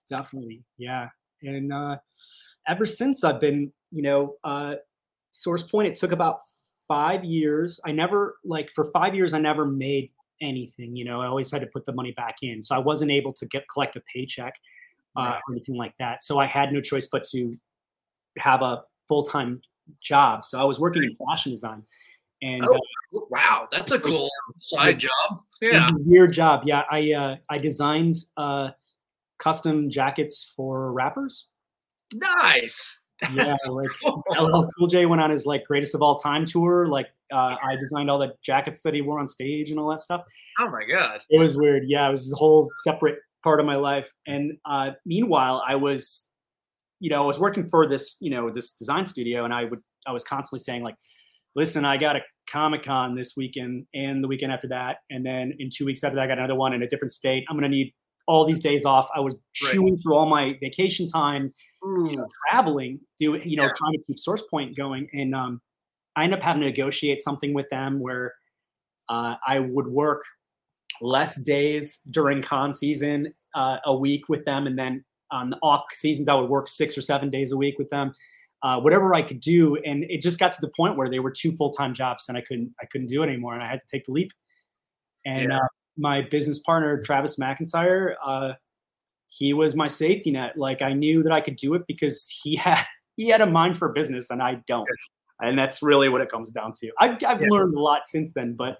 Definitely, 0.07 0.63
yeah. 0.77 1.09
And 1.41 1.71
uh, 1.71 1.97
ever 2.67 2.85
since 2.85 3.23
I've 3.23 3.39
been, 3.39 3.71
you 3.91 4.01
know, 4.01 4.35
uh, 4.43 4.75
Source 5.41 5.63
Point, 5.63 5.87
it 5.87 5.95
took 5.95 6.11
about 6.11 6.39
five 6.87 7.23
years. 7.23 7.79
I 7.85 7.91
never, 7.91 8.37
like, 8.43 8.69
for 8.73 8.85
five 8.91 9.13
years, 9.15 9.33
I 9.33 9.39
never 9.39 9.65
made 9.65 10.11
anything. 10.41 10.95
You 10.95 11.05
know, 11.05 11.21
I 11.21 11.27
always 11.27 11.51
had 11.51 11.61
to 11.61 11.67
put 11.67 11.83
the 11.85 11.93
money 11.93 12.11
back 12.11 12.37
in, 12.43 12.61
so 12.63 12.75
I 12.75 12.79
wasn't 12.79 13.11
able 13.11 13.33
to 13.33 13.45
get 13.47 13.63
collect 13.71 13.95
a 13.95 14.01
paycheck 14.13 14.53
uh, 15.17 15.21
Right. 15.21 15.35
or 15.35 15.53
anything 15.55 15.75
like 15.75 15.93
that. 15.99 16.23
So 16.23 16.39
I 16.39 16.45
had 16.45 16.71
no 16.71 16.79
choice 16.81 17.07
but 17.07 17.23
to 17.31 17.55
have 18.37 18.61
a 18.61 18.83
full 19.07 19.23
time 19.23 19.61
job. 20.01 20.45
So 20.45 20.59
I 20.59 20.63
was 20.63 20.79
working 20.79 21.03
in 21.03 21.15
fashion 21.15 21.51
design, 21.51 21.83
and 22.41 22.63
Oh, 22.67 22.75
uh, 22.75 23.19
wow 23.31 23.67
that's 23.71 23.91
a 23.91 23.99
cool 23.99 24.29
side 24.59 24.99
job 24.99 25.41
yeah 25.63 25.79
was 25.79 25.89
a 25.89 25.93
weird 26.05 26.33
job. 26.33 26.63
Yeah, 26.65 26.83
I 26.91 27.13
uh, 27.13 27.35
I 27.49 27.57
designed 27.57 28.17
uh, 28.37 28.71
custom 29.39 29.89
jackets 29.89 30.53
for 30.55 30.91
rappers. 30.91 31.47
nice 32.13 32.99
Yeah, 33.33 33.55
like 33.69 33.89
LL 34.39 34.67
Cool 34.77 34.87
J 34.87 35.05
went 35.05 35.21
on 35.21 35.29
his 35.31 35.45
like 35.45 35.63
greatest 35.65 35.95
of 35.95 36.01
all 36.01 36.15
time 36.17 36.45
tour. 36.45 36.87
Like 36.87 37.07
uh, 37.31 37.55
I 37.61 37.75
designed 37.75 38.09
all 38.09 38.19
the 38.19 38.33
jackets 38.43 38.81
that 38.83 38.93
he 38.93 39.01
wore 39.01 39.19
on 39.19 39.27
stage 39.27 39.69
and 39.71 39.79
all 39.79 39.89
that 39.89 39.99
stuff. 39.99 40.21
oh 40.59 40.69
my 40.69 40.83
god 40.89 41.21
It 41.29 41.39
was 41.39 41.57
weird. 41.57 41.83
Yeah, 41.87 42.07
it 42.07 42.11
was 42.11 42.31
a 42.31 42.35
whole 42.35 42.67
separate 42.83 43.19
part 43.43 43.59
of 43.59 43.65
my 43.65 43.75
life. 43.75 44.09
And 44.27 44.53
uh, 44.65 44.91
meanwhile, 45.05 45.63
I 45.67 45.75
was, 45.75 46.29
you 46.99 47.09
know, 47.09 47.23
I 47.23 47.25
was 47.25 47.39
working 47.39 47.67
for 47.67 47.87
this, 47.87 48.17
you 48.21 48.29
know, 48.29 48.49
this 48.51 48.71
design 48.73 49.05
studio, 49.05 49.45
and 49.45 49.53
I 49.53 49.65
would, 49.65 49.79
I 50.05 50.11
was 50.11 50.23
constantly 50.23 50.63
saying 50.63 50.83
like, 50.83 50.95
listen, 51.55 51.85
I 51.85 51.97
got 51.97 52.15
a 52.15 52.21
Comic 52.49 52.83
Con 52.83 53.15
this 53.15 53.33
weekend 53.35 53.85
and 53.93 54.23
the 54.23 54.27
weekend 54.27 54.51
after 54.51 54.67
that, 54.69 54.97
and 55.09 55.25
then 55.25 55.53
in 55.59 55.69
two 55.75 55.85
weeks 55.85 56.03
after 56.03 56.15
that, 56.15 56.23
I 56.23 56.27
got 56.27 56.37
another 56.39 56.55
one 56.55 56.73
in 56.73 56.81
a 56.83 56.87
different 56.87 57.11
state. 57.11 57.45
I'm 57.49 57.57
gonna 57.57 57.67
need 57.69 57.93
all 58.27 58.45
these 58.45 58.59
days 58.59 58.85
off. 58.85 59.07
I 59.15 59.19
was 59.21 59.33
Right. 59.63 59.71
chewing 59.73 59.95
through 59.95 60.15
all 60.15 60.27
my 60.29 60.57
vacation 60.61 61.07
time 61.07 61.53
You 61.83 62.17
know, 62.17 62.27
traveling, 62.49 62.99
doing, 63.17 63.47
you 63.49 63.55
know, 63.57 63.63
Yeah. 63.63 63.73
trying 63.77 63.93
to 63.93 64.03
keep 64.07 64.19
Source 64.19 64.43
Point 64.43 64.75
going. 64.75 65.09
And 65.13 65.33
um, 65.35 65.61
I 66.15 66.23
ended 66.23 66.39
up 66.39 66.43
having 66.43 66.61
to 66.61 66.67
negotiate 66.67 67.21
something 67.21 67.53
with 67.53 67.69
them 67.69 67.99
where 67.99 68.33
uh, 69.09 69.35
I 69.45 69.59
would 69.59 69.87
work 69.87 70.21
less 71.01 71.41
days 71.43 71.99
during 72.09 72.41
con 72.41 72.73
season 72.73 73.33
uh, 73.55 73.77
a 73.85 73.95
week 73.95 74.27
with 74.27 74.43
them, 74.45 74.67
and 74.67 74.77
then 74.77 75.05
on 75.31 75.49
the 75.51 75.57
off 75.61 75.83
seasons 75.93 76.27
I 76.29 76.33
would 76.33 76.49
work 76.49 76.67
six 76.67 76.97
or 76.97 77.01
seven 77.01 77.29
days 77.29 77.51
a 77.51 77.57
week 77.57 77.77
with 77.77 77.89
them. 77.89 78.13
Uh, 78.63 78.79
whatever 78.79 79.13
I 79.13 79.21
could 79.21 79.39
do, 79.39 79.75
and 79.85 80.03
it 80.05 80.21
just 80.21 80.39
got 80.39 80.51
to 80.53 80.61
the 80.61 80.71
point 80.75 80.97
where 80.97 81.09
they 81.09 81.19
were 81.19 81.31
two 81.31 81.51
full 81.53 81.71
time 81.71 81.93
jobs, 81.93 82.27
and 82.27 82.37
I 82.37 82.41
couldn't 82.41 82.73
I 82.81 82.85
couldn't 82.87 83.07
do 83.07 83.21
it 83.23 83.27
anymore, 83.27 83.53
and 83.53 83.61
I 83.63 83.69
had 83.69 83.79
to 83.79 83.87
take 83.87 84.05
the 84.05 84.11
leap. 84.11 84.31
And 85.25 85.51
Yeah. 85.51 85.57
uh, 85.57 85.67
my 85.97 86.21
business 86.23 86.59
partner 86.59 86.99
Travis 87.01 87.37
McIntyre, 87.37 88.15
uh, 88.25 88.53
he 89.29 89.53
was 89.53 89.75
my 89.75 89.87
safety 89.87 90.31
net. 90.31 90.57
Like 90.57 90.81
I 90.81 90.93
knew 90.93 91.23
that 91.23 91.31
I 91.31 91.41
could 91.41 91.55
do 91.57 91.73
it 91.73 91.83
because 91.87 92.27
he 92.43 92.55
had 92.65 92.83
he 93.15 93.27
had 93.29 93.41
a 93.41 93.45
mind 93.47 93.77
for 93.77 93.89
business 93.89 94.29
and 94.29 94.41
I 94.41 94.55
don't. 94.67 94.87
And 95.39 95.57
that's 95.57 95.83
really 95.83 96.09
what 96.09 96.21
it 96.21 96.29
comes 96.29 96.51
down 96.51 96.73
to. 96.77 96.91
I, 96.99 97.09
I've 97.09 97.41
Yeah. 97.41 97.47
learned 97.49 97.75
a 97.75 97.79
lot 97.79 98.07
since 98.07 98.31
then, 98.33 98.53
but 98.53 98.79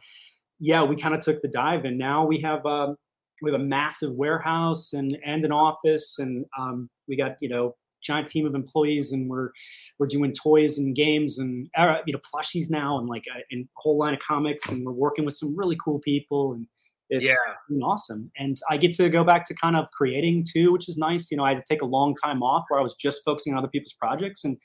yeah, 0.60 0.84
we 0.84 0.96
kind 0.96 1.13
of 1.13 1.24
took 1.24 1.42
the 1.44 1.48
dive, 1.48 1.86
and 1.86 1.98
now 2.00 2.25
we 2.25 2.39
have 2.42 2.66
um, 2.66 2.96
we 3.44 3.51
have 3.51 3.62
a 3.62 3.63
massive 3.63 4.13
warehouse 4.16 4.94
and 4.94 5.16
and 5.24 5.46
an 5.46 5.51
office, 5.51 6.18
and 6.18 6.46
um, 6.58 6.89
we 7.08 7.16
got 7.16 7.36
you 7.42 7.50
know 7.50 7.75
giant 8.01 8.27
team 8.27 8.46
of 8.48 8.56
employees, 8.56 9.12
and 9.12 9.30
we're 9.30 9.51
we're 10.00 10.08
doing 10.08 10.34
toys 10.34 10.80
and 10.80 10.96
games 10.96 11.38
and 11.38 11.70
uh, 11.77 11.98
you 12.08 12.13
know 12.13 12.20
plushies 12.20 12.72
now, 12.72 12.98
and 12.98 13.08
like 13.08 13.25
a, 13.36 13.44
and 13.51 13.66
a 13.66 13.68
whole 13.75 14.00
line 14.00 14.16
of 14.16 14.20
comics, 14.20 14.72
and 14.72 14.84
we're 14.84 14.94
working 14.94 15.25
with 15.25 15.36
some 15.36 15.56
really 15.56 15.77
cool 15.84 16.00
people, 16.00 16.54
and 16.54 16.66
it's 17.09 17.25
Yeah. 17.69 17.79
awesome. 17.83 18.31
And 18.37 18.57
I 18.69 18.77
get 18.77 18.93
to 18.95 19.09
go 19.09 19.23
back 19.23 19.45
to 19.45 19.53
kind 19.55 19.75
of 19.75 19.85
creating 19.91 20.45
too, 20.51 20.71
which 20.73 20.89
is 20.89 20.97
nice. 20.97 21.31
You 21.31 21.37
know, 21.37 21.43
I 21.45 21.49
had 21.53 21.57
to 21.57 21.63
take 21.73 21.81
a 21.81 21.85
long 21.85 22.15
time 22.15 22.43
off 22.43 22.65
where 22.69 22.79
I 22.79 22.83
was 22.83 22.95
just 22.95 23.21
focusing 23.25 23.53
on 23.53 23.59
other 23.59 23.69
people's 23.69 23.93
projects, 23.93 24.43
and 24.43 24.57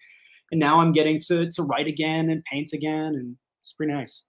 and 0.50 0.58
now 0.60 0.80
I'm 0.80 0.92
getting 0.92 1.18
to 1.28 1.48
to 1.50 1.62
write 1.62 1.86
again 1.86 2.30
and 2.30 2.42
paint 2.44 2.70
again, 2.72 3.14
and 3.14 3.36
it's 3.60 3.72
pretty 3.72 3.92
nice. 3.92 4.24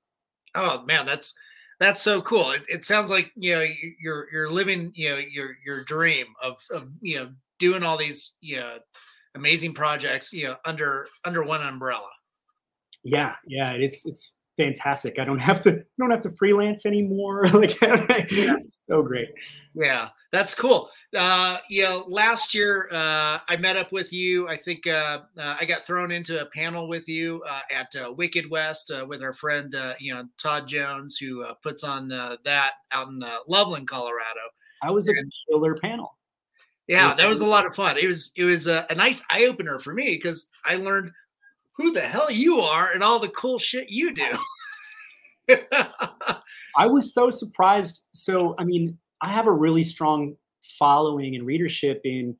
oh 0.56 0.84
man 0.86 1.06
that's 1.06 1.34
that's 1.80 2.02
so 2.04 2.22
cool 2.22 2.52
it, 2.52 2.64
it 2.70 2.86
sounds 2.86 3.10
like 3.10 3.32
you 3.36 3.54
know 3.54 3.62
you- 3.62 3.96
you're 4.00 4.28
you're 4.32 4.52
living 4.52 4.92
you 4.96 5.10
know 5.10 5.18
your 5.18 5.58
your 5.66 5.84
dream 5.84 6.28
of 6.42 6.58
of 6.72 6.88
you 7.02 7.16
know 7.16 7.32
doing 7.60 7.82
all 7.84 7.98
these 7.98 8.34
you 8.42 8.58
know 8.58 8.78
amazing 9.36 9.74
projects 9.74 10.32
you 10.32 10.44
know 10.48 10.56
under 10.66 11.08
under 11.26 11.44
one 11.44 11.62
umbrella 11.64 12.10
Yeah, 13.04 13.36
yeah, 13.48 13.74
it's 13.74 14.06
it's 14.06 14.36
fantastic. 14.58 15.20
I 15.20 15.26
don't 15.26 15.40
have 15.40 15.60
to 15.62 15.80
I 15.80 15.84
don't 15.98 16.12
have 16.12 16.22
to 16.22 16.32
freelance 16.32 16.86
anymore. 16.86 17.48
like 17.54 17.76
it's 17.82 18.80
so 18.88 19.02
great. 19.02 19.30
Yeah, 19.74 20.10
that's 20.32 20.54
cool. 20.54 20.90
Uh, 21.16 21.58
you 21.70 21.84
know, 21.84 22.06
last 22.08 22.54
year 22.54 22.88
uh, 22.92 23.40
I 23.48 23.58
met 23.60 23.76
up 23.76 23.92
with 23.92 24.14
you. 24.14 24.48
I 24.48 24.58
think 24.58 24.86
uh, 24.88 25.22
uh, 25.38 25.58
I 25.60 25.66
got 25.66 25.86
thrown 25.86 26.12
into 26.12 26.42
a 26.42 26.46
panel 26.48 26.88
with 26.88 27.08
you 27.08 27.44
uh, 27.48 27.62
at 27.72 27.96
uh, 27.96 28.12
Wicked 28.12 28.50
West 28.50 28.92
uh, 28.92 29.06
with 29.08 29.22
our 29.22 29.34
friend, 29.34 29.74
uh, 29.76 29.96
you 30.00 30.14
know, 30.14 30.26
Todd 30.38 30.68
Jones, 30.68 31.18
who 31.18 31.44
uh, 31.44 31.54
puts 31.56 31.84
on 31.84 32.12
uh, 32.12 32.38
that 32.46 32.74
out 32.92 33.10
in 33.10 33.24
uh, 33.24 33.38
Loveland, 33.48 33.88
Colorado. 33.88 34.42
I 34.82 34.92
was 34.92 35.10
a 35.10 35.14
killer 35.50 35.76
panel. 35.76 36.18
Yeah, 36.88 37.08
was 37.08 37.18
that 37.18 37.30
was 37.30 37.42
a 37.42 37.46
lot 37.46 37.66
of 37.66 37.74
fun. 37.74 37.98
It 37.98 38.08
was 38.08 38.32
it 38.36 38.44
was 38.44 38.68
a, 38.68 38.86
a 38.90 38.96
nice 38.96 39.22
eye 39.30 39.46
opener 39.46 39.80
for 39.80 39.94
me 39.94 40.16
because 40.16 40.48
I 40.66 40.76
learned 40.76 41.12
who 41.78 41.92
the 41.92 42.02
hell 42.02 42.32
you 42.32 42.60
are 42.60 42.92
and 42.92 43.04
all 43.04 43.20
the 43.20 43.30
cool 43.30 43.60
shit 43.60 43.90
you 43.90 44.14
do. 44.14 44.38
I 46.78 46.88
was 46.88 47.14
so 47.14 47.30
surprised. 47.30 48.06
So, 48.14 48.56
I 48.58 48.64
mean, 48.64 48.98
I 49.22 49.30
have 49.30 49.48
a 49.48 49.52
really 49.52 49.84
strong 49.84 50.36
following 50.62 51.36
and 51.36 51.46
readership 51.46 52.02
in 52.04 52.36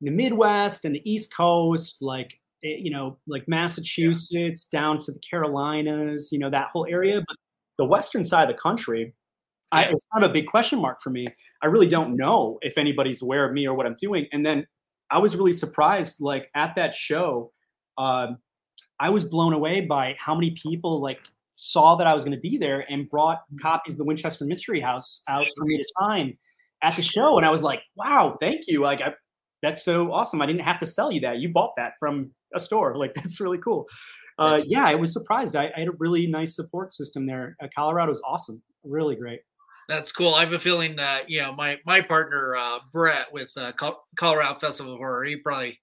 the 0.00 0.10
Midwest 0.10 0.84
and 0.84 0.94
the 0.94 1.10
East 1.10 1.34
Coast, 1.34 1.98
like 2.00 2.38
eh, 2.64 2.76
you 2.78 2.90
know, 2.90 3.18
like 3.26 3.44
Massachusetts 3.48 4.66
down 4.66 4.98
to 4.98 5.12
the 5.12 5.20
Carolinas, 5.28 6.30
you 6.30 6.38
know, 6.38 6.50
that 6.50 6.68
whole 6.72 6.86
area. 6.88 7.22
But 7.26 7.36
the 7.78 7.86
western 7.86 8.24
side 8.24 8.48
of 8.48 8.56
the 8.56 8.60
country, 8.60 9.14
I, 9.72 9.84
it's 9.84 10.06
kind 10.12 10.24
of 10.24 10.30
a 10.30 10.32
big 10.34 10.46
question 10.46 10.80
mark 10.80 11.02
for 11.02 11.10
me. 11.10 11.26
I 11.62 11.66
really 11.66 11.88
don't 11.88 12.16
know 12.16 12.58
if 12.62 12.78
anybody's 12.78 13.22
aware 13.22 13.46
of 13.46 13.52
me 13.52 13.66
or 13.66 13.74
what 13.74 13.86
I'm 13.86 13.96
doing. 13.98 14.26
And 14.32 14.44
then 14.44 14.66
I 15.10 15.18
was 15.18 15.36
really 15.36 15.52
surprised, 15.52 16.20
like 16.20 16.48
at 16.54 16.74
that 16.76 16.94
show, 16.94 17.52
um, 17.98 18.38
I 19.00 19.10
was 19.10 19.24
blown 19.24 19.52
away 19.52 19.82
by 19.82 20.16
how 20.18 20.34
many 20.34 20.52
people 20.52 21.00
like 21.00 21.20
saw 21.52 21.94
that 21.96 22.06
I 22.06 22.14
was 22.14 22.24
going 22.24 22.36
to 22.36 22.40
be 22.40 22.56
there 22.58 22.84
and 22.90 23.08
brought 23.08 23.42
copies 23.60 23.94
of 23.94 23.98
the 23.98 24.04
Winchester 24.04 24.44
Mystery 24.44 24.80
House 24.80 25.22
out 25.28 25.46
for 25.56 25.64
me 25.64 25.76
to 25.76 25.84
sign 26.00 26.36
at 26.82 26.96
the 26.96 27.02
show. 27.02 27.36
And 27.36 27.46
I 27.46 27.50
was 27.50 27.62
like, 27.62 27.82
wow, 27.96 28.36
thank 28.40 28.62
you. 28.66 28.80
Like, 28.80 29.00
I, 29.00 29.14
that's 29.62 29.84
so 29.84 30.12
awesome. 30.12 30.42
I 30.42 30.46
didn't 30.46 30.62
have 30.62 30.78
to 30.78 30.86
sell 30.86 31.10
you 31.10 31.20
that. 31.20 31.38
You 31.38 31.48
bought 31.52 31.72
that 31.76 31.92
from 31.98 32.30
a 32.54 32.60
store. 32.60 32.96
Like, 32.98 33.14
that's 33.14 33.40
really 33.40 33.58
cool. 33.58 33.88
Uh, 34.36 34.50
That's- 34.52 34.68
yeah, 34.68 34.84
I 34.84 34.96
was 34.96 35.12
surprised. 35.12 35.54
I, 35.54 35.72
I 35.76 35.80
had 35.80 35.88
a 35.88 35.92
really 35.98 36.26
nice 36.26 36.56
support 36.56 36.92
system 36.92 37.24
there. 37.24 37.56
Uh, 37.62 37.68
Colorado's 37.74 38.20
awesome. 38.26 38.60
Really 38.82 39.14
great. 39.14 39.40
That's 39.88 40.10
cool. 40.10 40.34
I 40.34 40.40
have 40.44 40.52
a 40.52 40.58
feeling 40.58 40.96
that 40.96 41.28
you 41.28 41.40
know 41.40 41.52
my 41.52 41.78
my 41.84 42.00
partner 42.00 42.56
uh, 42.56 42.78
Brett 42.90 43.32
with 43.32 43.52
uh, 43.56 43.72
Col- 43.72 44.02
Colorado 44.16 44.58
Festival 44.58 44.94
of 44.94 44.98
Horror. 44.98 45.24
He 45.24 45.36
probably 45.36 45.78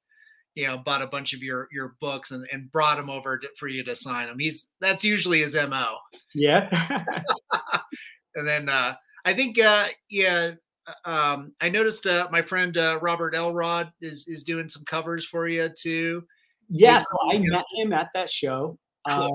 you 0.56 0.68
know 0.68 0.78
bought 0.78 1.02
a 1.02 1.08
bunch 1.08 1.34
of 1.34 1.42
your 1.42 1.68
your 1.72 1.96
books 2.02 2.32
and, 2.32 2.46
and 2.52 2.72
brought 2.72 2.98
them 2.98 3.10
over 3.10 3.38
to, 3.38 3.48
for 3.58 3.68
you 3.68 3.84
to 3.84 3.96
sign 3.96 4.28
them. 4.28 4.38
He's 4.40 4.70
that's 4.80 5.04
usually 5.04 5.42
his 5.42 5.56
mo. 5.56 5.98
Yeah. 6.36 6.68
and 8.36 8.48
then 8.48 8.70
uh, 8.70 8.96
I 9.26 9.34
think 9.34 9.60
uh, 9.60 9.88
yeah. 10.10 10.52
uh, 10.88 11.10
Um, 11.10 11.54
I 11.62 11.70
noticed 11.70 12.08
uh, 12.08 12.28
my 12.32 12.42
friend 12.42 12.76
uh, 12.78 13.00
Robert 13.02 13.36
Elrod 13.36 13.92
is 14.02 14.26
is 14.28 14.44
doing 14.44 14.68
some 14.68 14.84
covers 14.86 15.26
for 15.26 15.48
you 15.48 15.70
too. 15.78 16.24
Yeah, 16.70 17.00
so 17.00 17.18
I 17.32 17.38
met 17.38 17.66
him 17.76 17.92
at 17.92 18.10
that 18.14 18.30
show, 18.30 18.78
uh, 19.10 19.28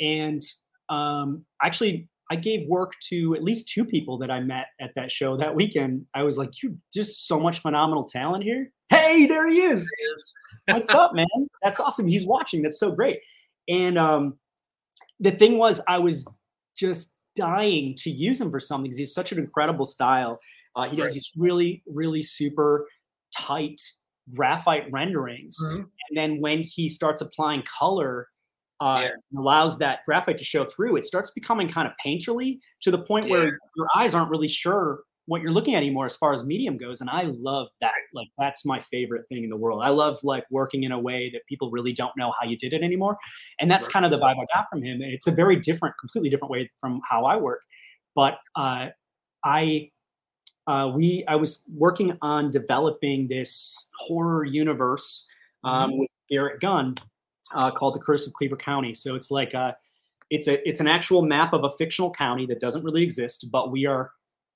and 0.00 0.42
um, 0.88 1.44
actually, 1.62 2.08
I 2.28 2.34
gave 2.34 2.68
work 2.68 2.92
to 3.08 3.36
at 3.36 3.44
least 3.44 3.68
two 3.68 3.84
people 3.84 4.18
that 4.18 4.30
I 4.30 4.40
met 4.40 4.66
at 4.80 4.90
that 4.96 5.12
show 5.12 5.36
that 5.36 5.54
weekend. 5.54 6.06
I 6.12 6.24
was 6.24 6.38
like, 6.38 6.50
"You 6.60 6.76
just 6.92 7.28
so 7.28 7.38
much 7.38 7.60
phenomenal 7.60 8.02
talent 8.02 8.42
here." 8.42 8.72
Hey, 8.92 9.26
there 9.26 9.48
he 9.48 9.60
is. 9.62 9.90
What's 10.68 10.90
up, 10.90 11.14
man? 11.14 11.26
That's 11.62 11.80
awesome. 11.80 12.06
He's 12.06 12.26
watching. 12.26 12.60
That's 12.62 12.78
so 12.78 12.90
great. 12.92 13.20
And 13.68 13.96
um, 13.96 14.38
the 15.18 15.30
thing 15.30 15.56
was, 15.58 15.80
I 15.88 15.98
was 15.98 16.26
just 16.76 17.14
dying 17.34 17.94
to 17.98 18.10
use 18.10 18.38
him 18.40 18.50
for 18.50 18.60
something 18.60 18.84
because 18.84 18.98
he's 18.98 19.14
such 19.14 19.32
an 19.32 19.38
incredible 19.38 19.86
style. 19.86 20.38
Uh, 20.76 20.88
he 20.88 20.96
does 20.96 21.06
Right. 21.06 21.14
these 21.14 21.30
really, 21.36 21.82
really 21.86 22.22
super 22.22 22.86
tight 23.34 23.80
graphite 24.34 24.84
renderings 24.92 25.56
Mhm. 25.64 25.78
and 26.08 26.16
then 26.16 26.40
when 26.40 26.62
he 26.62 26.88
starts 26.88 27.20
applying 27.22 27.62
color 27.62 28.28
uh, 28.80 29.00
Yeah. 29.04 29.40
allows 29.40 29.78
that 29.78 30.00
graphite 30.06 30.38
to 30.38 30.44
show 30.44 30.64
through 30.64 30.96
it 30.96 31.04
starts 31.06 31.30
becoming 31.32 31.66
kind 31.66 31.88
of 31.88 31.94
painterly 32.04 32.60
to 32.82 32.90
the 32.92 32.98
point 33.02 33.26
Yeah. 33.26 33.32
where 33.32 33.58
your 33.76 33.88
eyes 33.96 34.14
aren't 34.14 34.30
really 34.30 34.46
sure 34.48 35.00
what 35.26 35.40
you're 35.40 35.52
looking 35.52 35.74
at 35.74 35.78
anymore 35.78 36.04
as 36.04 36.16
far 36.16 36.32
as 36.32 36.44
medium 36.44 36.76
goes 36.76 37.00
and 37.00 37.08
i 37.08 37.22
love 37.22 37.68
that. 37.80 37.92
Like 38.14 38.28
that's 38.38 38.64
my 38.64 38.80
favorite 38.80 39.26
thing 39.28 39.44
in 39.44 39.50
the 39.50 39.56
world. 39.56 39.82
I 39.84 39.90
love 39.90 40.18
like 40.22 40.44
working 40.50 40.82
in 40.82 40.92
a 40.92 40.98
way 40.98 41.30
that 41.30 41.46
people 41.48 41.70
really 41.70 41.92
don't 41.92 42.12
know 42.16 42.32
how 42.38 42.46
you 42.46 42.56
did 42.56 42.72
it 42.72 42.82
anymore 42.82 43.16
and 43.60 43.70
that's 43.70 43.88
kind 43.88 44.04
of 44.04 44.10
the 44.10 44.18
vibe 44.18 44.36
i 44.40 44.46
got 44.54 44.66
from 44.70 44.82
him 44.82 45.00
it's 45.00 45.26
a 45.26 45.32
very 45.32 45.56
different 45.56 45.94
completely 45.98 46.30
different 46.30 46.50
way 46.50 46.70
from 46.80 47.00
how 47.08 47.24
i 47.24 47.36
work 47.36 47.62
but 48.14 48.38
uh, 48.56 48.88
i 49.44 49.90
uh, 50.66 50.92
we 50.94 51.24
I 51.26 51.36
was 51.36 51.68
working 51.74 52.16
on 52.22 52.50
developing 52.50 53.28
this 53.28 53.88
horror 53.98 54.44
universe 54.44 55.26
um, 55.64 55.90
with 55.98 56.10
Garrett 56.28 56.60
Gunn 56.60 56.94
uh, 57.54 57.70
called 57.70 57.94
The 57.94 58.00
Curse 58.00 58.26
of 58.26 58.32
Cleaver 58.34 58.56
County. 58.56 58.94
So 58.94 59.14
it's 59.14 59.30
like 59.30 59.54
a, 59.54 59.76
it's 60.30 60.48
a 60.48 60.66
it's 60.68 60.80
an 60.80 60.88
actual 60.88 61.22
map 61.22 61.52
of 61.52 61.64
a 61.64 61.70
fictional 61.70 62.10
county 62.10 62.46
that 62.46 62.60
doesn't 62.60 62.84
really 62.84 63.02
exist, 63.02 63.48
but 63.50 63.70
we 63.70 63.86
are 63.86 64.12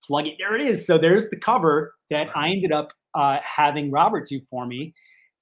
plugging. 0.06 0.36
There 0.38 0.54
it 0.54 0.62
is. 0.62 0.86
So 0.86 0.98
there's 0.98 1.30
the 1.30 1.38
cover 1.38 1.94
that 2.10 2.28
I 2.34 2.48
ended 2.48 2.72
up 2.72 2.92
uh, 3.14 3.38
having 3.42 3.90
Robert 3.90 4.28
do 4.28 4.40
for 4.50 4.66
me, 4.66 4.94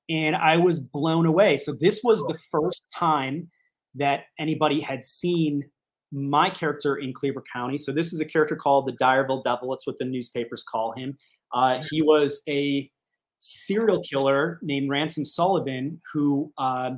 and 0.08 0.36
I 0.36 0.56
was 0.56 0.80
blown 0.80 1.26
away. 1.26 1.56
So 1.58 1.72
this 1.72 2.00
was 2.02 2.20
the 2.26 2.38
first 2.50 2.84
time 2.94 3.50
that 3.94 4.24
anybody 4.38 4.80
had 4.80 5.02
seen 5.02 5.64
my 6.12 6.48
character 6.50 6.96
in 6.96 7.12
Cleaver 7.12 7.42
County. 7.52 7.78
So 7.78 7.92
this 7.92 8.12
is 8.12 8.20
a 8.20 8.24
character 8.24 8.56
called 8.56 8.86
the 8.86 8.92
Direville 8.92 9.42
Devil. 9.42 9.74
It's 9.74 9.86
what 9.86 9.98
the 9.98 10.04
newspapers 10.04 10.62
call 10.62 10.92
him. 10.96 11.16
Uh, 11.52 11.82
he 11.90 12.02
was 12.02 12.42
a 12.48 12.90
serial 13.40 14.02
killer 14.02 14.58
named 14.62 14.90
Ransom 14.90 15.24
Sullivan 15.24 16.00
who 16.12 16.52
uh, 16.58 16.92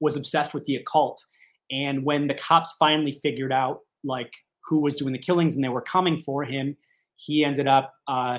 was 0.00 0.16
obsessed 0.16 0.54
with 0.54 0.64
the 0.64 0.76
occult. 0.76 1.24
And 1.70 2.04
when 2.04 2.26
the 2.26 2.34
cops 2.34 2.74
finally 2.78 3.18
figured 3.22 3.52
out 3.52 3.80
like 4.04 4.32
who 4.64 4.80
was 4.80 4.96
doing 4.96 5.12
the 5.12 5.18
killings 5.18 5.54
and 5.54 5.64
they 5.64 5.68
were 5.68 5.82
coming 5.82 6.20
for 6.20 6.44
him, 6.44 6.76
he 7.24 7.44
ended 7.44 7.68
up 7.68 7.92
uh, 8.08 8.38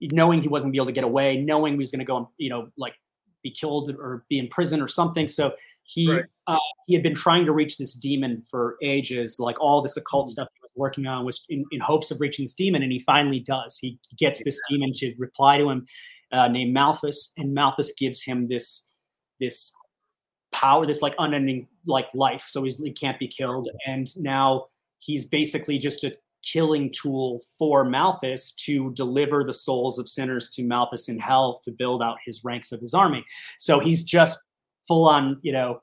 knowing 0.00 0.40
he 0.40 0.48
wasn't 0.48 0.66
gonna 0.66 0.72
be 0.72 0.78
able 0.78 0.86
to 0.86 0.92
get 0.92 1.04
away, 1.04 1.36
knowing 1.38 1.74
he 1.74 1.78
was 1.78 1.90
going 1.90 2.00
to 2.00 2.04
go 2.04 2.16
and 2.18 2.26
you 2.38 2.50
know 2.50 2.68
like 2.76 2.94
be 3.42 3.50
killed 3.50 3.90
or 3.90 4.24
be 4.28 4.38
in 4.38 4.48
prison 4.48 4.80
or 4.80 4.88
something. 4.88 5.26
So 5.28 5.54
he 5.82 6.10
Right. 6.10 6.24
uh, 6.46 6.58
he 6.86 6.94
had 6.94 7.02
been 7.02 7.14
trying 7.14 7.44
to 7.44 7.52
reach 7.52 7.76
this 7.76 7.94
demon 7.94 8.42
for 8.50 8.76
ages. 8.82 9.38
Like 9.38 9.60
all 9.60 9.82
this 9.82 9.96
occult 9.96 10.26
Mm. 10.28 10.30
stuff 10.30 10.48
he 10.54 10.60
was 10.62 10.72
working 10.76 11.06
on 11.06 11.24
was 11.24 11.44
in, 11.48 11.64
in 11.72 11.80
hopes 11.80 12.10
of 12.10 12.20
reaching 12.20 12.44
this 12.44 12.54
demon, 12.54 12.82
and 12.82 12.90
he 12.92 13.00
finally 13.00 13.40
does. 13.40 13.78
He 13.78 13.98
gets 14.18 14.42
this 14.44 14.58
demon 14.70 14.92
to 14.94 15.14
reply 15.18 15.58
to 15.58 15.68
him, 15.70 15.86
uh, 16.32 16.48
named 16.48 16.72
Malthus, 16.74 17.32
and 17.36 17.54
Malthus 17.54 17.92
gives 17.98 18.22
him 18.22 18.48
this 18.48 18.90
this 19.40 19.72
power, 20.52 20.86
this 20.86 21.02
like 21.02 21.14
unending 21.18 21.66
like 21.86 22.08
life. 22.14 22.46
So 22.48 22.62
he's, 22.62 22.78
he 22.82 22.92
can't 22.92 23.18
be 23.18 23.28
killed, 23.28 23.68
and 23.86 24.06
now 24.16 24.66
he's 25.00 25.24
basically 25.26 25.76
just 25.78 26.04
a 26.04 26.14
killing 26.52 26.92
tool 26.92 27.40
for 27.58 27.84
Malthus 27.84 28.52
to 28.52 28.92
deliver 28.92 29.44
the 29.44 29.52
souls 29.52 29.98
of 29.98 30.08
sinners 30.08 30.50
to 30.50 30.64
Malthus 30.64 31.08
in 31.08 31.18
hell 31.18 31.60
to 31.64 31.70
build 31.70 32.02
out 32.02 32.18
his 32.24 32.44
ranks 32.44 32.72
of 32.72 32.80
his 32.80 32.94
army. 32.94 33.24
So 33.58 33.80
he's 33.80 34.02
just 34.02 34.38
full 34.86 35.08
on, 35.08 35.38
you 35.42 35.52
know, 35.52 35.80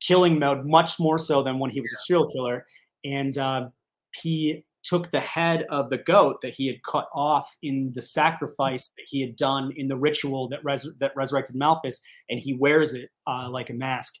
killing 0.00 0.38
mode, 0.38 0.66
much 0.66 0.98
more 0.98 1.18
so 1.18 1.42
than 1.42 1.58
when 1.58 1.70
he 1.70 1.80
was 1.80 1.92
a 1.92 1.96
serial 2.06 2.28
killer. 2.28 2.66
And 3.04 3.38
uh, 3.38 3.68
he 4.14 4.64
took 4.82 5.10
the 5.10 5.20
head 5.20 5.64
of 5.70 5.90
the 5.90 5.98
goat 5.98 6.40
that 6.42 6.54
he 6.54 6.66
had 6.66 6.82
cut 6.84 7.08
off 7.14 7.56
in 7.62 7.92
the 7.94 8.02
sacrifice 8.02 8.88
that 8.96 9.04
he 9.08 9.20
had 9.20 9.34
done 9.36 9.72
in 9.76 9.88
the 9.88 9.96
ritual 9.96 10.48
that 10.48 10.60
res- 10.64 10.88
that 11.00 11.12
resurrected 11.16 11.56
Malthus, 11.56 12.00
and 12.30 12.38
he 12.38 12.54
wears 12.54 12.94
it 12.94 13.10
uh, 13.26 13.48
like 13.50 13.70
a 13.70 13.74
mask. 13.74 14.14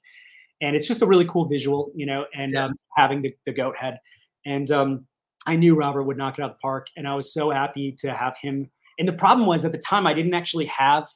And 0.60 0.74
it's 0.74 0.88
just 0.88 1.02
a 1.02 1.06
really 1.06 1.26
cool 1.26 1.46
visual, 1.46 1.92
you 1.94 2.06
know, 2.06 2.24
and 2.34 2.54
Yeah. 2.54 2.64
um, 2.64 2.72
having 2.96 3.22
the, 3.22 3.34
the 3.44 3.52
goat 3.52 3.76
head. 3.76 3.98
And 4.44 4.70
um, 4.70 5.06
I 5.46 5.56
knew 5.56 5.76
Robert 5.76 6.02
would 6.04 6.16
knock 6.16 6.38
it 6.38 6.42
out 6.42 6.50
of 6.50 6.56
the 6.56 6.60
park, 6.60 6.88
and 6.96 7.06
I 7.06 7.14
was 7.14 7.32
so 7.32 7.50
happy 7.50 7.92
to 8.00 8.12
have 8.12 8.36
him. 8.36 8.70
And 8.98 9.08
the 9.08 9.12
problem 9.12 9.46
was 9.46 9.64
at 9.64 9.72
the 9.72 9.78
time 9.78 10.06
I 10.06 10.14
didn't 10.14 10.34
actually 10.34 10.66
have 10.66 11.08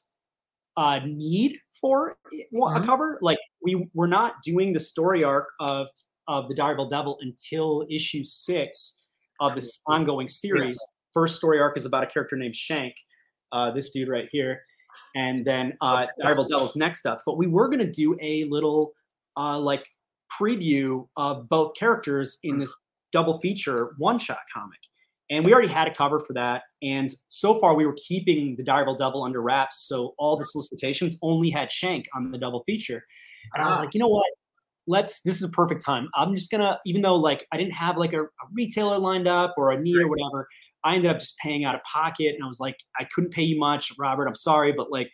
a 0.76 1.04
need 1.06 1.58
for 1.80 2.16
a 2.32 2.46
Mhm. 2.54 2.86
cover. 2.86 3.18
Like 3.22 3.38
we 3.62 3.88
were 3.94 4.06
not 4.08 4.34
doing 4.42 4.72
the 4.72 4.80
story 4.80 5.24
arc 5.24 5.48
of 5.60 5.88
of 6.28 6.46
the 6.46 6.54
Direville 6.54 6.88
Devil 6.88 7.18
until 7.22 7.84
issue 7.90 8.22
six 8.22 9.02
of 9.40 9.56
this 9.56 9.82
ongoing 9.88 10.28
series. 10.28 10.78
First 11.12 11.34
story 11.34 11.58
arc 11.58 11.76
is 11.76 11.86
about 11.86 12.04
a 12.04 12.06
character 12.06 12.36
named 12.36 12.54
Shank, 12.54 12.94
uh, 13.50 13.72
this 13.72 13.90
dude 13.90 14.08
right 14.08 14.28
here, 14.30 14.62
and 15.16 15.44
then 15.44 15.76
uh, 15.80 16.06
Direville 16.22 16.46
Devil's 16.46 16.76
next 16.76 17.04
up. 17.04 17.22
But 17.26 17.36
we 17.36 17.48
were 17.48 17.68
gonna 17.68 17.90
do 17.90 18.16
a 18.20 18.44
little 18.44 18.92
uh, 19.36 19.58
like 19.58 19.84
preview 20.38 21.08
of 21.16 21.48
both 21.48 21.74
characters 21.74 22.38
in 22.44 22.58
this 22.58 22.72
double 23.12 23.38
feature 23.40 23.94
one 23.98 24.18
shot 24.18 24.38
comic. 24.52 24.78
And 25.30 25.44
we 25.44 25.52
already 25.52 25.68
had 25.68 25.86
a 25.86 25.94
cover 25.94 26.18
for 26.18 26.32
that. 26.32 26.62
And 26.82 27.14
so 27.28 27.58
far, 27.60 27.74
we 27.76 27.86
were 27.86 27.94
keeping 28.08 28.56
the 28.56 28.64
Direville 28.64 28.96
Devil 28.96 29.22
under 29.22 29.40
wraps. 29.40 29.86
So 29.86 30.14
all 30.18 30.36
the 30.36 30.44
solicitations 30.44 31.16
only 31.22 31.50
had 31.50 31.70
Shank 31.70 32.06
on 32.16 32.32
the 32.32 32.38
double 32.38 32.64
feature. 32.64 33.04
And 33.54 33.62
I 33.62 33.68
was 33.68 33.76
Ah. 33.76 33.80
like, 33.80 33.94
you 33.94 34.00
know 34.00 34.08
what? 34.08 34.26
Let's, 34.88 35.20
this 35.20 35.36
is 35.36 35.44
a 35.44 35.48
perfect 35.50 35.84
time. 35.84 36.08
I'm 36.16 36.34
just 36.34 36.50
going 36.50 36.62
to, 36.62 36.80
even 36.84 37.02
though 37.02 37.14
like 37.14 37.46
I 37.52 37.56
didn't 37.58 37.74
have 37.74 37.96
like 37.96 38.12
a, 38.12 38.22
a 38.22 38.26
retailer 38.52 38.98
lined 38.98 39.28
up 39.28 39.54
or 39.56 39.70
a 39.70 39.80
need 39.80 39.98
or 39.98 40.08
whatever, 40.08 40.48
I 40.82 40.96
ended 40.96 41.10
up 41.12 41.18
just 41.20 41.36
paying 41.38 41.64
out 41.64 41.76
of 41.76 41.80
pocket. 41.84 42.34
And 42.34 42.42
I 42.42 42.46
was 42.48 42.58
like, 42.58 42.76
I 42.98 43.04
couldn't 43.14 43.30
pay 43.32 43.42
you 43.42 43.56
much, 43.58 43.92
Robert. 44.00 44.26
I'm 44.26 44.34
sorry. 44.34 44.72
But 44.72 44.90
like, 44.90 45.10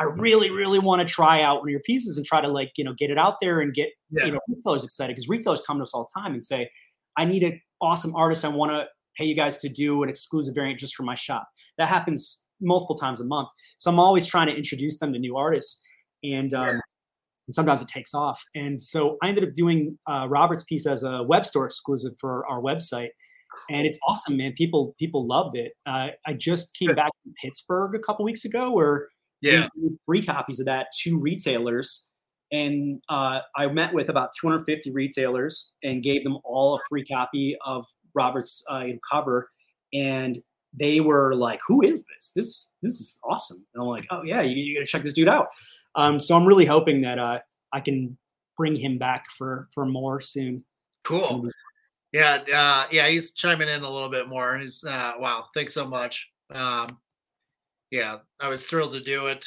I 0.00 0.04
really, 0.04 0.50
really 0.50 0.78
want 0.80 1.00
to 1.00 1.06
try 1.06 1.42
out 1.42 1.60
one 1.60 1.68
of 1.68 1.70
your 1.70 1.80
pieces 1.82 2.16
and 2.16 2.26
try 2.26 2.40
to 2.40 2.48
like, 2.48 2.72
you 2.76 2.82
know, 2.84 2.94
get 2.94 3.10
it 3.10 3.18
out 3.18 3.36
there 3.40 3.60
and 3.60 3.72
get 3.72 3.90
Yeah. 4.10 4.24
you 4.24 4.32
know 4.32 4.40
retailers 4.48 4.82
excited 4.84 5.14
because 5.14 5.28
retailers 5.28 5.60
come 5.64 5.76
to 5.76 5.82
us 5.84 5.92
all 5.94 6.08
the 6.12 6.20
time 6.20 6.32
and 6.32 6.42
say, 6.42 6.68
I 7.20 7.24
need 7.26 7.42
an 7.42 7.60
awesome 7.82 8.14
artist. 8.16 8.44
I 8.44 8.48
want 8.48 8.72
to 8.72 8.86
pay 9.16 9.26
you 9.26 9.34
guys 9.36 9.58
to 9.58 9.68
do 9.68 10.02
an 10.02 10.08
exclusive 10.08 10.54
variant 10.54 10.80
just 10.80 10.94
for 10.94 11.02
my 11.02 11.14
shop. 11.14 11.46
That 11.76 11.88
happens 11.88 12.46
multiple 12.62 12.96
times 12.96 13.20
a 13.20 13.24
month. 13.24 13.48
So 13.78 13.90
I'm 13.90 13.98
always 13.98 14.26
trying 14.26 14.46
to 14.46 14.54
introduce 14.56 14.98
them 14.98 15.12
to 15.12 15.18
new 15.18 15.36
artists, 15.36 15.80
and, 16.22 16.52
um, 16.54 16.66
Yeah. 16.66 16.72
and 17.46 17.54
sometimes 17.54 17.82
it 17.82 17.88
takes 17.88 18.14
off. 18.14 18.42
And 18.54 18.80
so 18.80 19.18
I 19.22 19.28
ended 19.28 19.44
up 19.44 19.52
doing 19.52 19.98
uh, 20.06 20.26
Robert's 20.30 20.64
piece 20.64 20.86
as 20.86 21.02
a 21.02 21.22
web 21.22 21.44
store 21.44 21.66
exclusive 21.66 22.12
for 22.18 22.46
our 22.48 22.60
website, 22.62 23.10
and 23.68 23.86
it's 23.86 23.98
awesome, 24.08 24.36
man. 24.38 24.52
People 24.56 24.94
people 24.98 25.26
loved 25.26 25.56
it. 25.56 25.72
Uh, 25.84 26.08
I 26.26 26.32
just 26.32 26.74
came 26.74 26.94
back 26.94 27.10
from 27.22 27.34
Pittsburgh 27.42 27.94
a 27.94 27.98
couple 27.98 28.24
weeks 28.24 28.44
ago, 28.46 28.70
where 28.70 29.08
Yeah. 29.42 29.66
we 29.82 29.90
free 30.06 30.22
copies 30.24 30.60
of 30.60 30.66
that 30.66 30.88
to 31.02 31.18
retailers. 31.18 32.09
And 32.52 33.00
uh, 33.08 33.40
I 33.56 33.66
met 33.68 33.94
with 33.94 34.08
about 34.08 34.30
250 34.40 34.90
retailers 34.92 35.74
and 35.82 36.02
gave 36.02 36.24
them 36.24 36.38
all 36.44 36.74
a 36.74 36.80
free 36.88 37.04
copy 37.04 37.56
of 37.64 37.86
Robert's 38.14 38.64
uh, 38.68 38.86
cover. 39.10 39.50
And 39.92 40.42
they 40.72 41.00
were 41.00 41.34
like, 41.34 41.60
"Who 41.66 41.82
is 41.82 42.04
this? 42.04 42.32
This 42.34 42.72
this 42.82 43.00
is 43.00 43.18
awesome!" 43.24 43.64
And 43.74 43.82
I'm 43.82 43.88
like, 43.88 44.06
"Oh 44.10 44.22
yeah, 44.22 44.40
you, 44.40 44.56
you 44.56 44.78
got 44.78 44.80
to 44.80 44.90
check 44.90 45.02
this 45.02 45.14
dude 45.14 45.28
out." 45.28 45.48
Um, 45.96 46.20
so 46.20 46.36
I'm 46.36 46.46
really 46.46 46.64
hoping 46.64 47.00
that 47.02 47.18
uh, 47.18 47.40
I 47.72 47.80
can 47.80 48.16
bring 48.56 48.76
him 48.76 48.98
back 48.98 49.24
for 49.36 49.68
for 49.72 49.84
more 49.86 50.20
soon. 50.20 50.64
Cool. 51.04 51.48
Yeah, 52.12 52.38
uh, 52.52 52.86
yeah, 52.90 53.08
he's 53.08 53.32
chiming 53.32 53.68
in 53.68 53.82
a 53.82 53.90
little 53.90 54.10
bit 54.10 54.28
more. 54.28 54.58
He's 54.58 54.82
uh, 54.84 55.14
wow, 55.18 55.46
thanks 55.54 55.74
so 55.74 55.86
much. 55.86 56.28
Um, 56.52 56.88
yeah, 57.90 58.18
I 58.40 58.48
was 58.48 58.66
thrilled 58.66 58.92
to 58.92 59.00
do 59.00 59.26
it. 59.26 59.46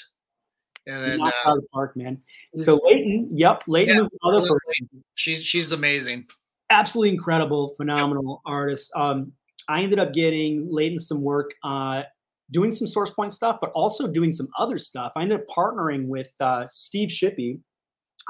And 0.88 1.04
he 1.04 1.10
then 1.12 1.18
knocks 1.20 1.40
uh, 1.46 1.50
out 1.50 1.58
of 1.58 1.64
the 1.64 1.70
park, 1.70 1.96
man. 1.96 2.22
So 2.56 2.80
Leighton, 2.84 3.30
yep, 3.32 3.64
Leighton 3.68 3.96
Yeah, 3.96 4.02
was 4.02 4.10
the 4.10 4.20
other 4.28 4.42
person. 4.42 5.04
she's 5.16 5.44
she's 5.44 5.72
amazing. 5.72 6.26
absolutely 6.70 7.14
incredible, 7.14 7.74
phenomenal 7.78 8.42
artist. 8.46 8.92
Um, 8.96 9.32
I 9.70 9.82
ended 9.82 10.00
up 10.00 10.14
getting 10.14 10.68
Leighton 10.70 11.00
some 11.00 11.22
work. 11.22 11.54
Uh, 11.64 12.04
doing 12.52 12.72
some 12.72 12.88
source 12.88 13.10
point 13.10 13.34
stuff, 13.34 13.58
but 13.60 13.72
also 13.72 14.08
doing 14.08 14.32
some 14.32 14.48
other 14.58 14.78
stuff. 14.78 15.12
I 15.16 15.24
ended 15.24 15.40
up 15.40 15.48
partnering 15.48 16.08
with 16.08 16.30
uh, 16.40 16.66
Steve 16.68 17.10
Shippy. 17.10 17.60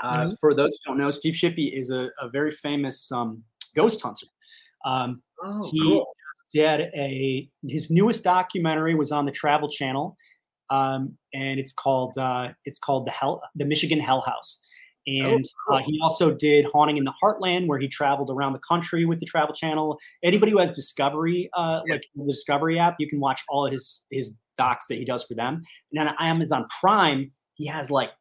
Uh, 0.02 0.18
mm-hmm. 0.18 0.34
For 0.39 0.56
those 0.56 0.76
who 0.84 0.92
don't 0.92 0.98
know, 0.98 1.12
Steve 1.12 1.34
Shippy 1.34 1.78
is 1.78 1.92
a, 1.92 2.10
a 2.20 2.30
very 2.30 2.52
famous 2.52 3.12
um, 3.12 3.44
ghost 3.76 4.02
hunter. 4.02 4.26
Um, 4.86 5.16
oh, 5.44 5.70
he 5.72 5.80
cool. 5.82 6.08
did 6.52 6.82
a 6.96 7.48
his 7.68 7.92
newest 7.92 8.24
documentary 8.24 8.96
was 8.96 9.12
on 9.12 9.26
the 9.26 9.32
Travel 9.32 9.70
Channel, 9.70 10.18
um, 10.69 11.17
and 11.34 11.60
it's 11.60 11.73
called 11.73 12.17
uh, 12.17 12.49
it's 12.65 12.80
called 12.80 13.08
the 13.08 13.12
Hell 13.12 13.41
the 13.56 13.65
Michigan 13.65 13.99
Hell 13.99 14.21
House. 14.21 14.62
Oh, 15.06 15.12
and 15.12 15.45
uh, 15.69 15.80
he 15.80 15.99
also 16.02 16.34
did 16.34 16.65
Haunting 16.65 16.95
in 16.95 17.04
the 17.04 17.13
Heartland, 17.21 17.67
where 17.67 17.78
he 17.78 17.89
traveled 17.89 18.30
around 18.30 18.54
the 18.54 18.60
country 18.60 19.04
with 19.06 19.19
the 19.19 19.26
Travel 19.26 19.54
Channel. 19.54 19.99
Anybody 20.23 20.54
who 20.54 20.60
has 20.60 20.71
Discovery, 20.71 21.49
uh, 21.58 21.82
like 21.89 22.06
the 22.15 22.26
Discovery 22.26 22.80
app, 22.80 22.95
you 22.99 23.10
can 23.10 23.19
watch 23.19 23.43
all 23.49 23.65
of 23.65 23.73
his 23.73 24.06
his 24.12 24.38
docs 24.58 24.88
that 24.88 24.97
he 24.97 25.06
does 25.06 25.23
for 25.23 25.34
them. 25.34 25.63
And 25.93 26.08
on 26.08 26.15
Amazon 26.19 26.67
Prime, 26.80 27.32
he 27.56 27.65
has 27.65 27.91
like 27.91 28.12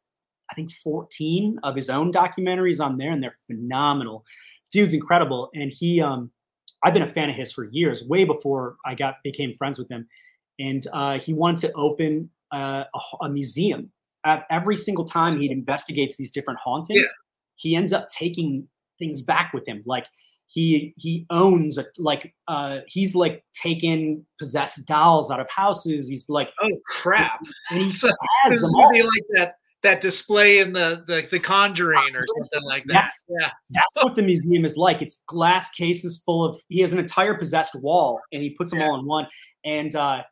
I 0.50 0.54
think 0.54 0.72
14 0.72 1.60
of 1.62 1.76
his 1.76 1.88
own 1.88 2.12
documentaries 2.12 2.84
on 2.84 2.98
there, 2.98 3.10
and 3.10 3.22
they're 3.22 3.38
phenomenal. 3.46 4.24
Dude's 4.72 4.94
incredible, 4.94 5.50
and 5.54 5.72
he 5.72 6.00
um, 6.00 6.30
I've 6.82 6.94
been 6.94 7.02
a 7.02 7.08
fan 7.08 7.30
of 7.30 7.36
his 7.36 7.52
for 7.52 7.64
years, 7.64 8.04
way 8.04 8.24
before 8.24 8.76
I 8.84 8.94
got 8.94 9.16
became 9.22 9.54
friends 9.54 9.78
with 9.78 9.88
him. 9.88 10.08
And 10.58 10.86
uh, 10.92 11.18
he 11.18 11.32
wanted 11.32 11.68
to 11.68 11.72
open 11.74 12.30
uh, 12.50 12.84
a, 12.94 13.24
a 13.24 13.28
museum 13.28 13.90
every 14.50 14.76
single 14.76 15.04
time 15.04 15.38
he 15.40 15.50
investigates 15.50 16.16
these 16.16 16.30
different 16.30 16.60
hauntings, 16.60 17.00
yeah. 17.00 17.06
he 17.56 17.76
ends 17.76 17.92
up 17.92 18.06
taking 18.08 18.66
things 18.98 19.22
back 19.22 19.52
with 19.52 19.66
him. 19.66 19.82
Like 19.86 20.06
he 20.46 20.92
he 20.96 21.26
owns 21.30 21.78
a, 21.78 21.86
like 21.98 22.34
uh 22.48 22.80
he's 22.86 23.14
like 23.14 23.44
taken 23.52 24.24
possessed 24.38 24.86
dolls 24.86 25.30
out 25.30 25.40
of 25.40 25.48
houses. 25.50 26.08
He's 26.08 26.28
like 26.28 26.50
oh 26.60 26.76
crap, 26.86 27.40
and 27.70 27.80
he 27.80 27.90
so, 27.90 28.08
has 28.44 28.60
them 28.60 28.70
all. 28.74 28.90
like 28.92 29.24
that 29.34 29.56
that 29.82 30.00
display 30.00 30.60
in 30.60 30.72
the, 30.72 31.02
the 31.08 31.26
the 31.30 31.40
Conjuring 31.40 32.14
or 32.14 32.24
something 32.38 32.62
like 32.64 32.84
that. 32.84 32.92
That's, 32.92 33.24
yeah, 33.28 33.50
that's 33.70 34.04
what 34.04 34.14
the 34.14 34.22
museum 34.22 34.64
is 34.64 34.76
like. 34.76 35.02
It's 35.02 35.24
glass 35.26 35.70
cases 35.70 36.22
full 36.24 36.44
of. 36.44 36.60
He 36.68 36.80
has 36.80 36.92
an 36.92 37.00
entire 37.00 37.34
possessed 37.34 37.74
wall, 37.74 38.20
and 38.32 38.42
he 38.42 38.50
puts 38.50 38.70
them 38.70 38.80
yeah. 38.80 38.86
all 38.86 39.00
in 39.00 39.06
one. 39.06 39.26
And 39.64 39.96
uh, 39.96 40.22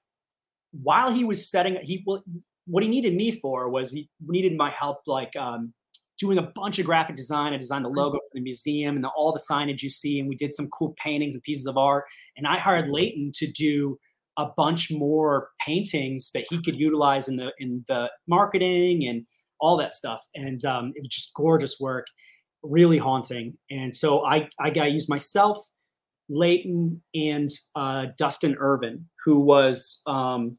while 0.72 1.12
he 1.12 1.24
was 1.24 1.50
setting, 1.50 1.78
he 1.82 2.02
well, 2.06 2.22
what 2.66 2.82
he 2.82 2.88
needed 2.88 3.14
me 3.14 3.32
for 3.32 3.68
was 3.68 3.92
he 3.92 4.08
needed 4.20 4.56
my 4.56 4.70
help, 4.70 4.98
like 5.06 5.34
um, 5.36 5.72
doing 6.18 6.38
a 6.38 6.50
bunch 6.54 6.78
of 6.78 6.86
graphic 6.86 7.16
design. 7.16 7.52
I 7.52 7.56
designed 7.56 7.84
the 7.84 7.88
mm-hmm. 7.88 7.98
logo 7.98 8.18
for 8.18 8.30
the 8.34 8.42
museum 8.42 8.94
and 8.94 9.04
the, 9.04 9.08
all 9.16 9.32
the 9.32 9.42
signage 9.50 9.82
you 9.82 9.90
see, 9.90 10.20
and 10.20 10.28
we 10.28 10.36
did 10.36 10.54
some 10.54 10.68
cool 10.68 10.94
paintings 11.02 11.34
and 11.34 11.42
pieces 11.42 11.66
of 11.66 11.76
art. 11.76 12.04
And 12.36 12.46
I 12.46 12.58
hired 12.58 12.84
mm-hmm. 12.84 12.94
Leighton 12.94 13.32
to 13.36 13.50
do 13.50 13.98
a 14.38 14.46
bunch 14.56 14.90
more 14.90 15.48
paintings 15.66 16.30
that 16.32 16.44
he 16.48 16.62
could 16.62 16.78
utilize 16.78 17.28
in 17.28 17.36
the 17.36 17.52
in 17.58 17.84
the 17.88 18.10
marketing 18.28 19.06
and 19.06 19.26
all 19.60 19.76
that 19.78 19.92
stuff. 19.92 20.22
And 20.34 20.64
um, 20.64 20.92
it 20.94 21.00
was 21.02 21.08
just 21.08 21.32
gorgeous 21.34 21.78
work, 21.80 22.06
really 22.62 22.98
haunting. 22.98 23.56
And 23.70 23.94
so 23.96 24.24
I 24.24 24.48
I 24.60 24.70
got 24.70 24.92
used 24.92 25.08
myself, 25.08 25.58
Leighton, 26.28 27.02
and 27.14 27.50
uh, 27.74 28.06
Dustin 28.16 28.56
Irvin, 28.58 29.08
who 29.24 29.40
was 29.40 30.00
um, 30.06 30.58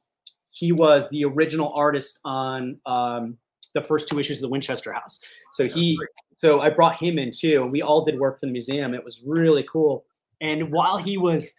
he 0.52 0.72
was 0.72 1.10
the 1.10 1.26
original 1.26 1.74
artist 1.74 2.20
on 2.24 2.78
um, 2.86 3.38
the 3.74 3.82
first 3.82 4.08
two 4.08 4.20
issues 4.20 4.38
of 4.38 4.42
the 4.44 4.50
Winchester 4.50 4.92
House. 4.92 5.20
So 5.54 5.68
he, 5.68 5.98
so 6.34 6.60
I 6.60 6.70
brought 6.70 7.02
him 7.02 7.18
in 7.18 7.32
too, 7.32 7.62
and 7.64 7.72
we 7.72 7.82
all 7.82 8.04
did 8.04 8.20
work 8.20 8.40
for 8.40 8.46
the 8.46 8.52
museum. 8.52 8.94
It 8.94 9.04
was 9.04 9.22
really 9.26 9.66
cool. 9.72 10.06
And 10.42 10.72
while 10.72 10.98
he 10.98 11.18
was, 11.18 11.56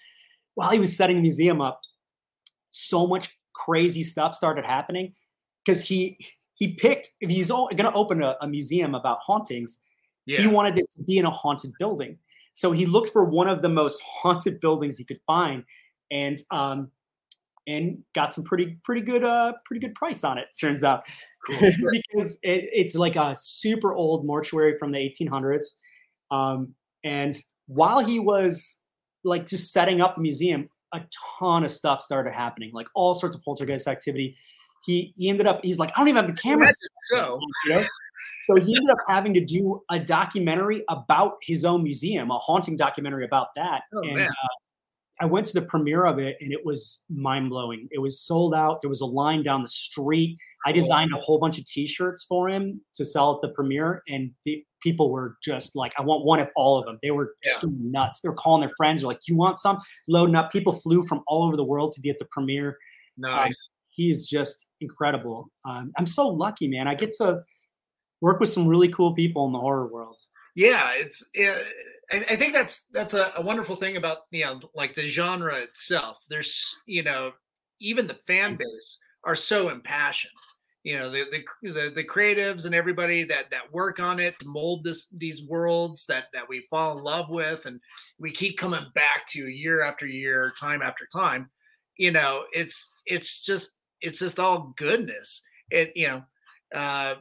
while 0.54 0.70
he 0.70 0.78
was 0.78 0.94
setting 0.94 1.16
the 1.16 1.22
museum 1.22 1.60
up, 1.60 1.80
so 2.70 3.06
much 3.06 3.36
crazy 3.54 4.02
stuff 4.02 4.34
started 4.34 4.64
happening 4.64 5.14
because 5.64 5.82
he 5.82 6.18
he 6.54 6.74
picked 6.74 7.10
if 7.20 7.30
he's 7.30 7.48
going 7.48 7.76
to 7.76 7.92
open 7.92 8.22
a, 8.22 8.36
a, 8.40 8.48
museum 8.48 8.94
about 8.94 9.18
hauntings, 9.20 9.82
yeah. 10.26 10.40
he 10.40 10.46
wanted 10.46 10.78
it 10.78 10.90
to 10.90 11.02
be 11.02 11.18
in 11.18 11.24
a 11.24 11.30
haunted 11.30 11.72
building. 11.78 12.18
So 12.54 12.72
he 12.72 12.86
looked 12.86 13.10
for 13.10 13.24
one 13.24 13.48
of 13.48 13.62
the 13.62 13.68
most 13.68 14.02
haunted 14.02 14.60
buildings 14.60 14.98
he 14.98 15.04
could 15.04 15.20
find, 15.26 15.64
and 16.10 16.38
um, 16.50 16.90
and 17.66 17.98
got 18.14 18.34
some 18.34 18.44
pretty 18.44 18.78
pretty 18.84 19.00
good 19.00 19.24
uh 19.24 19.52
pretty 19.64 19.80
good 19.80 19.94
price 19.94 20.24
on 20.24 20.38
it 20.38 20.46
turns 20.60 20.82
out 20.82 21.04
cool. 21.46 21.58
because 21.92 22.38
it, 22.42 22.68
it's 22.72 22.94
like 22.94 23.16
a 23.16 23.34
super 23.38 23.94
old 23.94 24.26
mortuary 24.26 24.76
from 24.78 24.90
the 24.90 24.98
1800s 24.98 25.66
um 26.30 26.74
and 27.04 27.36
while 27.66 28.00
he 28.00 28.18
was 28.18 28.78
like 29.24 29.46
just 29.46 29.72
setting 29.72 30.00
up 30.00 30.16
the 30.16 30.22
museum 30.22 30.68
a 30.92 31.00
ton 31.38 31.64
of 31.64 31.70
stuff 31.70 32.02
started 32.02 32.32
happening 32.32 32.70
like 32.72 32.86
all 32.94 33.14
sorts 33.14 33.36
of 33.36 33.42
poltergeist 33.42 33.86
activity 33.86 34.36
he 34.84 35.12
he 35.16 35.28
ended 35.28 35.46
up 35.46 35.60
he's 35.62 35.78
like 35.78 35.90
i 35.94 36.00
don't 36.00 36.08
even 36.08 36.24
have 36.24 36.34
the 36.34 36.40
camera 36.40 36.68
so. 37.10 37.38
You 37.66 37.74
know? 37.74 37.86
so 38.50 38.60
he 38.60 38.74
ended 38.76 38.90
up 38.90 38.98
having 39.08 39.32
to 39.34 39.44
do 39.44 39.80
a 39.90 39.98
documentary 39.98 40.82
about 40.88 41.34
his 41.42 41.64
own 41.64 41.84
museum 41.84 42.30
a 42.30 42.38
haunting 42.38 42.76
documentary 42.76 43.24
about 43.24 43.54
that 43.54 43.82
oh, 43.94 44.02
and 44.02 44.22
uh, 44.22 44.48
I 45.22 45.24
went 45.24 45.46
to 45.46 45.54
the 45.54 45.62
premiere 45.62 46.04
of 46.04 46.18
it 46.18 46.36
and 46.40 46.52
it 46.52 46.66
was 46.66 47.04
mind 47.08 47.48
blowing. 47.48 47.86
It 47.92 48.00
was 48.00 48.20
sold 48.20 48.56
out. 48.56 48.80
There 48.80 48.90
was 48.90 49.02
a 49.02 49.06
line 49.06 49.44
down 49.44 49.62
the 49.62 49.68
street. 49.68 50.36
I 50.66 50.72
designed 50.72 51.12
a 51.14 51.16
whole 51.16 51.38
bunch 51.38 51.58
of 51.58 51.64
T-shirts 51.64 52.24
for 52.28 52.48
him 52.48 52.80
to 52.96 53.04
sell 53.04 53.36
at 53.36 53.40
the 53.40 53.50
premiere, 53.50 54.02
and 54.08 54.32
the 54.44 54.64
people 54.82 55.10
were 55.12 55.36
just 55.42 55.76
like, 55.76 55.92
"I 55.96 56.02
want 56.02 56.24
one 56.24 56.40
of 56.40 56.48
all 56.56 56.76
of 56.76 56.86
them." 56.86 56.98
They 57.02 57.12
were 57.12 57.34
just 57.44 57.62
yeah. 57.62 57.68
nuts. 57.72 58.20
They 58.20 58.28
were 58.28 58.34
calling 58.34 58.60
their 58.60 58.74
friends. 58.76 59.02
They're 59.02 59.08
like, 59.08 59.20
"You 59.28 59.36
want 59.36 59.60
some?" 59.60 59.80
Loading 60.08 60.34
up. 60.34 60.50
People 60.50 60.74
flew 60.74 61.04
from 61.04 61.22
all 61.28 61.44
over 61.44 61.56
the 61.56 61.64
world 61.64 61.92
to 61.92 62.00
be 62.00 62.10
at 62.10 62.18
the 62.18 62.26
premiere. 62.26 62.76
Nice. 63.16 63.68
Um, 63.70 63.74
he 63.90 64.10
is 64.10 64.26
just 64.26 64.68
incredible. 64.80 65.48
Um, 65.64 65.92
I'm 65.98 66.06
so 66.06 66.26
lucky, 66.28 66.66
man. 66.66 66.88
I 66.88 66.94
get 66.94 67.12
to 67.18 67.42
work 68.20 68.40
with 68.40 68.48
some 68.48 68.66
really 68.66 68.88
cool 68.88 69.14
people 69.14 69.46
in 69.46 69.52
the 69.52 69.60
horror 69.60 69.86
world. 69.86 70.18
Yeah, 70.54 70.92
it's. 70.96 71.24
It, 71.34 71.64
I, 72.12 72.24
I 72.30 72.36
think 72.36 72.52
that's 72.52 72.86
that's 72.92 73.14
a, 73.14 73.32
a, 73.36 73.42
wonderful 73.42 73.76
thing 73.76 73.96
about 73.96 74.18
you 74.30 74.44
know 74.44 74.60
like 74.74 74.94
the 74.94 75.02
genre 75.02 75.56
itself. 75.56 76.18
There's 76.28 76.76
you 76.86 77.02
know 77.02 77.32
even 77.80 78.06
the 78.06 78.18
fan 78.26 78.52
base 78.52 78.98
are 79.24 79.34
so 79.34 79.70
impassioned. 79.70 80.32
You 80.84 80.98
know 80.98 81.10
the 81.10 81.24
the 81.30 81.72
the, 81.72 81.90
the 81.94 82.04
creatives 82.04 82.66
and 82.66 82.74
everybody 82.74 83.24
that 83.24 83.50
that 83.50 83.72
work 83.72 84.00
on 84.00 84.20
it 84.20 84.34
mold 84.44 84.84
this 84.84 85.08
these 85.16 85.46
worlds 85.46 86.04
that 86.06 86.26
that 86.32 86.48
we 86.48 86.66
fall 86.70 86.98
in 86.98 87.04
love 87.04 87.30
with 87.30 87.66
and 87.66 87.80
we 88.18 88.32
keep 88.32 88.58
coming 88.58 88.84
back 88.94 89.26
to 89.28 89.48
year 89.48 89.82
after 89.82 90.06
year, 90.06 90.52
time 90.58 90.82
after 90.82 91.06
time. 91.12 91.50
You 91.98 92.10
know, 92.10 92.44
it's 92.52 92.92
it's 93.06 93.42
just 93.42 93.76
it's 94.00 94.18
just 94.18 94.38
all 94.38 94.74
goodness. 94.76 95.42
It 95.70 95.92
you 95.94 96.08
know 96.08 96.22
uh, 96.74 97.14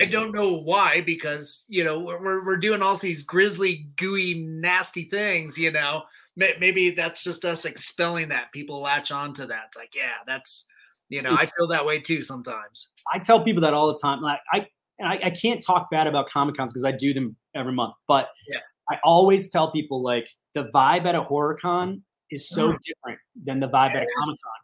I 0.00 0.04
don't 0.06 0.34
know 0.34 0.54
why, 0.54 1.00
because 1.00 1.64
you 1.68 1.84
know 1.84 1.98
we're 1.98 2.44
we're 2.44 2.56
doing 2.56 2.82
all 2.82 2.96
these 2.96 3.22
grisly, 3.22 3.88
gooey, 3.96 4.34
nasty 4.34 5.04
things. 5.04 5.56
You 5.56 5.70
know, 5.70 6.02
maybe 6.36 6.90
that's 6.90 7.22
just 7.22 7.44
us 7.44 7.64
expelling 7.64 8.28
that. 8.30 8.52
People 8.52 8.80
latch 8.80 9.10
on 9.10 9.34
to 9.34 9.46
that. 9.46 9.66
It's 9.68 9.76
like, 9.76 9.94
yeah, 9.94 10.16
that's 10.26 10.64
you 11.08 11.22
know, 11.22 11.32
I 11.32 11.46
feel 11.46 11.66
that 11.68 11.86
way 11.86 12.00
too 12.00 12.22
sometimes. 12.22 12.88
I 13.12 13.18
tell 13.18 13.42
people 13.42 13.62
that 13.62 13.74
all 13.74 13.88
the 13.88 13.98
time. 14.00 14.20
Like 14.20 14.40
I, 14.52 14.66
I, 15.00 15.18
I 15.24 15.30
can't 15.30 15.62
talk 15.64 15.90
bad 15.90 16.06
about 16.06 16.28
comic 16.28 16.56
cons 16.56 16.72
because 16.72 16.84
I 16.84 16.92
do 16.92 17.14
them 17.14 17.36
every 17.54 17.72
month. 17.72 17.94
But 18.06 18.28
yeah. 18.48 18.60
I 18.90 18.98
always 19.04 19.50
tell 19.50 19.70
people 19.70 20.02
like 20.02 20.28
the 20.54 20.64
vibe 20.74 21.06
at 21.06 21.14
a 21.14 21.22
horror 21.22 21.56
con 21.60 22.02
is 22.30 22.48
so 22.48 22.72
mm. 22.72 22.78
different 22.84 23.20
than 23.42 23.60
the 23.60 23.68
vibe 23.68 23.94
yeah. 23.94 24.00
at 24.00 24.02
a 24.02 24.08
comic 24.18 24.38
con. 24.42 24.54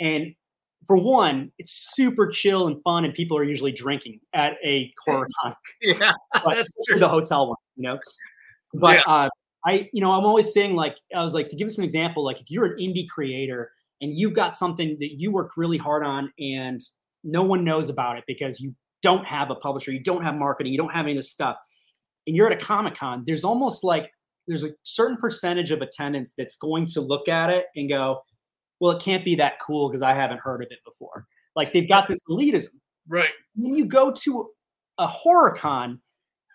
And 0.00 0.34
for 0.86 0.96
one, 0.96 1.52
it's 1.58 1.92
super 1.94 2.28
chill 2.28 2.66
and 2.66 2.82
fun, 2.82 3.04
and 3.04 3.14
people 3.14 3.36
are 3.36 3.44
usually 3.44 3.72
drinking 3.72 4.20
at 4.32 4.56
a 4.64 4.92
horror 5.04 5.28
con. 5.42 5.54
yeah, 5.82 6.12
that's 6.44 6.74
true. 6.88 6.98
The 6.98 7.08
hotel 7.08 7.48
one, 7.48 7.56
you 7.76 7.84
know. 7.84 7.98
But 8.74 8.96
yeah. 8.96 9.12
uh, 9.12 9.28
I, 9.66 9.88
you 9.92 10.00
know, 10.00 10.12
I'm 10.12 10.24
always 10.24 10.52
saying 10.52 10.74
like 10.74 10.96
I 11.14 11.22
was 11.22 11.34
like 11.34 11.48
to 11.48 11.56
give 11.56 11.66
us 11.66 11.78
an 11.78 11.84
example, 11.84 12.24
like 12.24 12.40
if 12.40 12.50
you're 12.50 12.64
an 12.64 12.78
indie 12.78 13.08
creator 13.08 13.72
and 14.00 14.16
you've 14.16 14.32
got 14.32 14.56
something 14.56 14.96
that 15.00 15.20
you 15.20 15.30
worked 15.30 15.56
really 15.56 15.76
hard 15.76 16.04
on 16.04 16.32
and 16.38 16.80
no 17.22 17.42
one 17.42 17.64
knows 17.64 17.90
about 17.90 18.16
it 18.16 18.24
because 18.26 18.60
you 18.60 18.74
don't 19.02 19.26
have 19.26 19.50
a 19.50 19.54
publisher, 19.54 19.92
you 19.92 20.02
don't 20.02 20.22
have 20.22 20.34
marketing, 20.34 20.72
you 20.72 20.78
don't 20.78 20.92
have 20.92 21.04
any 21.04 21.12
of 21.12 21.18
this 21.18 21.30
stuff, 21.30 21.56
and 22.26 22.34
you're 22.34 22.46
at 22.46 22.52
a 22.52 22.64
comic 22.64 22.94
con, 22.94 23.24
there's 23.26 23.44
almost 23.44 23.84
like 23.84 24.10
there's 24.46 24.64
a 24.64 24.70
certain 24.82 25.16
percentage 25.16 25.70
of 25.70 25.82
attendance 25.82 26.32
that's 26.36 26.56
going 26.56 26.86
to 26.86 27.00
look 27.00 27.28
at 27.28 27.50
it 27.50 27.66
and 27.76 27.88
go, 27.88 28.20
well, 28.80 28.92
it 28.92 29.02
can't 29.02 29.24
be 29.24 29.34
that 29.36 29.60
cool 29.60 29.88
because 29.88 30.02
I 30.02 30.14
haven't 30.14 30.40
heard 30.40 30.62
of 30.62 30.68
it 30.70 30.78
before. 30.84 31.26
Like 31.54 31.72
they've 31.72 31.88
got 31.88 32.08
this 32.08 32.20
elitism. 32.28 32.74
Right. 33.08 33.28
And 33.54 33.64
then 33.64 33.74
you 33.74 33.84
go 33.84 34.12
to 34.12 34.48
a 34.98 35.06
horror 35.06 35.54
con 35.56 36.00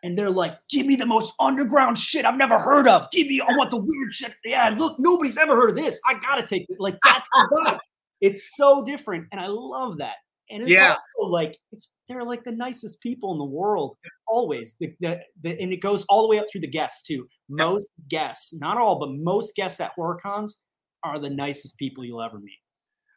and 0.03 0.17
they're 0.17 0.29
like, 0.29 0.57
give 0.69 0.85
me 0.85 0.95
the 0.95 1.05
most 1.05 1.33
underground 1.39 1.97
shit 1.97 2.25
I've 2.25 2.37
never 2.37 2.59
heard 2.59 2.87
of. 2.87 3.09
Give 3.11 3.27
me, 3.27 3.41
I 3.41 3.55
want 3.55 3.69
the 3.71 3.81
weird 3.81 4.13
shit. 4.13 4.33
Yeah, 4.43 4.75
look, 4.77 4.97
nobody's 4.99 5.37
ever 5.37 5.55
heard 5.55 5.71
of 5.71 5.75
this. 5.75 5.99
I 6.07 6.15
gotta 6.19 6.45
take 6.45 6.65
it. 6.69 6.79
Like 6.79 6.97
that's 7.03 7.27
the 7.29 7.63
vibe. 7.65 7.79
It's 8.21 8.55
so 8.55 8.83
different. 8.83 9.27
And 9.31 9.41
I 9.41 9.47
love 9.47 9.97
that. 9.97 10.15
And 10.49 10.61
it's 10.61 10.71
yeah. 10.71 10.89
also 10.89 11.31
like 11.31 11.57
it's 11.71 11.91
they're 12.07 12.23
like 12.23 12.43
the 12.43 12.51
nicest 12.51 13.01
people 13.01 13.31
in 13.31 13.39
the 13.39 13.45
world 13.45 13.95
always 14.27 14.75
the, 14.79 14.93
the, 14.99 15.19
the, 15.41 15.59
and 15.59 15.71
it 15.71 15.81
goes 15.81 16.05
all 16.07 16.21
the 16.21 16.27
way 16.27 16.37
up 16.37 16.45
through 16.51 16.61
the 16.61 16.67
guests 16.67 17.05
too 17.05 17.27
most 17.49 17.89
guests 18.09 18.53
not 18.59 18.77
all 18.77 18.99
but 18.99 19.09
most 19.11 19.55
guests 19.55 19.79
at 19.79 19.91
horror 19.95 20.19
cons 20.21 20.61
are 21.05 21.19
the 21.19 21.29
nicest 21.29 21.77
people 21.77 22.03
you'll 22.03 22.21
ever 22.21 22.39
meet. 22.39 22.59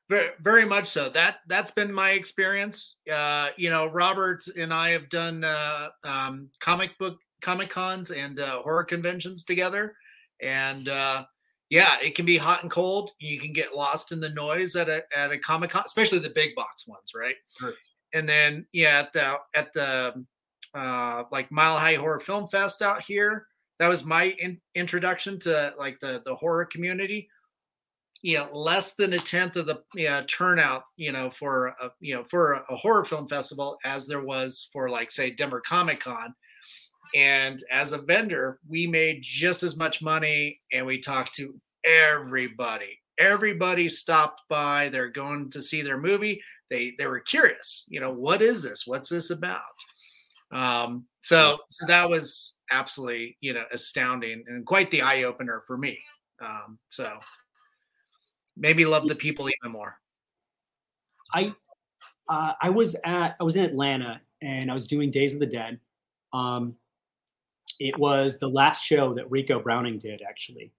Very, 0.09 0.31
very 0.41 0.65
much 0.65 0.89
so. 0.89 1.09
That 1.09 1.39
that's 1.49 1.71
been 1.71 1.93
my 1.93 2.11
experience. 2.11 2.97
Uh, 3.13 3.49
you 3.57 3.69
know, 3.69 3.87
Robert 3.87 4.45
and 4.57 4.73
I 4.73 4.91
have 4.91 5.09
done 5.11 5.45
uh, 5.45 5.89
um, 6.05 6.49
comic 6.61 6.97
book 6.99 7.19
comic 7.43 7.71
cons 7.71 8.11
and 8.11 8.41
uh, 8.41 8.63
horror 8.63 8.85
conventions 8.85 9.45
together, 9.45 9.95
and 10.41 10.89
uh, 10.89 11.25
yeah, 11.69 11.97
it 12.03 12.15
can 12.15 12.25
be 12.25 12.39
hot 12.39 12.63
and 12.63 12.71
cold. 12.71 13.11
You 13.19 13.39
can 13.39 13.53
get 13.53 13.75
lost 13.75 14.13
in 14.13 14.21
the 14.21 14.31
noise 14.31 14.77
at 14.77 14.89
a 14.89 15.03
at 15.15 15.31
a 15.31 15.39
comic 15.39 15.71
con, 15.71 15.83
especially 15.85 16.21
the 16.21 16.31
big 16.31 16.55
box 16.55 16.87
ones, 16.87 17.13
right? 17.15 17.37
Sure. 17.59 17.75
And 18.15 18.27
then 18.27 18.67
yeah, 18.73 19.01
at 19.01 19.13
the 19.13 19.37
at 19.55 19.73
the 19.75 20.25
uh, 20.75 21.25
like 21.31 21.53
Mile 21.53 21.77
High 21.77 21.97
Horror 21.97 22.21
Film 22.21 22.49
Fest 22.49 22.81
out 22.81 23.03
here, 23.03 23.47
that 23.79 23.89
was 23.89 24.07
my 24.07 24.35
in- 24.39 24.61
introduction 24.75 25.39
to 25.41 25.75
like 25.79 25.99
the 25.99 26.23
the 26.25 26.35
horror 26.35 26.65
community 26.65 27.29
you 28.23 28.37
know 28.37 28.49
less 28.53 28.95
than 28.95 29.13
a 29.13 29.19
tenth 29.19 29.57
of 29.57 29.67
the 29.67 29.83
you 29.95 30.09
know, 30.09 30.23
turnout 30.27 30.85
you 30.97 31.13
know 31.13 31.31
for 31.31 31.69
a 31.81 31.91
you 32.01 32.15
know 32.15 32.25
for 32.25 32.55
a, 32.55 32.77
horror 32.77 33.05
film 33.05 33.29
festival 33.29 33.79
as 33.85 34.07
there 34.07 34.25
was 34.25 34.69
for 34.73 34.89
like 34.89 35.11
say 35.11 35.31
denver 35.31 35.63
comic 35.67 36.01
con. 36.01 36.35
And 37.15 37.63
as 37.71 37.93
a 37.93 37.99
vendor 37.99 38.59
we 38.69 38.87
made 38.87 39.23
just 39.23 39.63
as 39.63 39.77
much 39.77 40.03
money 40.03 40.61
and 40.73 40.85
we 40.85 41.01
talked 41.01 41.35
to 41.37 41.55
everybody. 41.85 42.99
Everybody 43.19 43.89
stopped 43.89 44.43
by 44.49 44.89
they're 44.89 45.09
going 45.09 45.51
to 45.51 45.63
see 45.63 45.83
their 45.83 45.99
movie. 45.99 46.41
They 46.71 46.95
they 46.99 47.07
were 47.07 47.21
curious 47.21 47.85
you 47.89 48.01
know 48.01 48.13
what 48.13 48.43
is 48.43 48.63
this? 48.63 48.85
What's 48.87 49.11
this 49.11 49.31
about? 49.31 49.61
Um 50.53 51.05
so 51.23 51.59
so 51.69 51.87
that 51.87 52.09
was 52.09 52.57
absolutely 52.71 53.37
you 53.41 53.53
know 53.53 53.65
astounding 53.71 54.45
and 54.49 54.67
quite 54.67 54.91
the 54.91 55.03
eye 55.03 55.23
opener 55.23 55.63
for 55.67 55.79
me. 55.79 55.99
Um 56.41 56.79
so 56.89 57.19
maybe 58.59 58.85
love 58.85 59.09
the 59.09 59.15
people 59.15 59.49
even 59.49 59.73
more. 59.73 59.99
I 61.33 61.55
uh, 62.29 62.53
I 62.61 62.71
was 62.71 62.97
at 63.05 63.37
I 63.41 63.45
was 63.45 63.57
in 63.57 63.65
Atlanta 63.65 64.21
and 64.43 64.71
I 64.71 64.75
was 64.75 64.87
doing 64.87 65.11
Days 65.11 65.35
of 65.35 65.41
the 65.41 65.47
Dead. 65.47 65.79
Um, 66.33 66.75
it 67.81 67.97
was 67.99 68.39
the 68.39 68.49
last 68.49 68.85
show 68.85 69.15
that 69.15 69.31
Ricou 69.31 69.63
Browning 69.63 69.99
did 69.99 70.23
actually. 70.29 70.73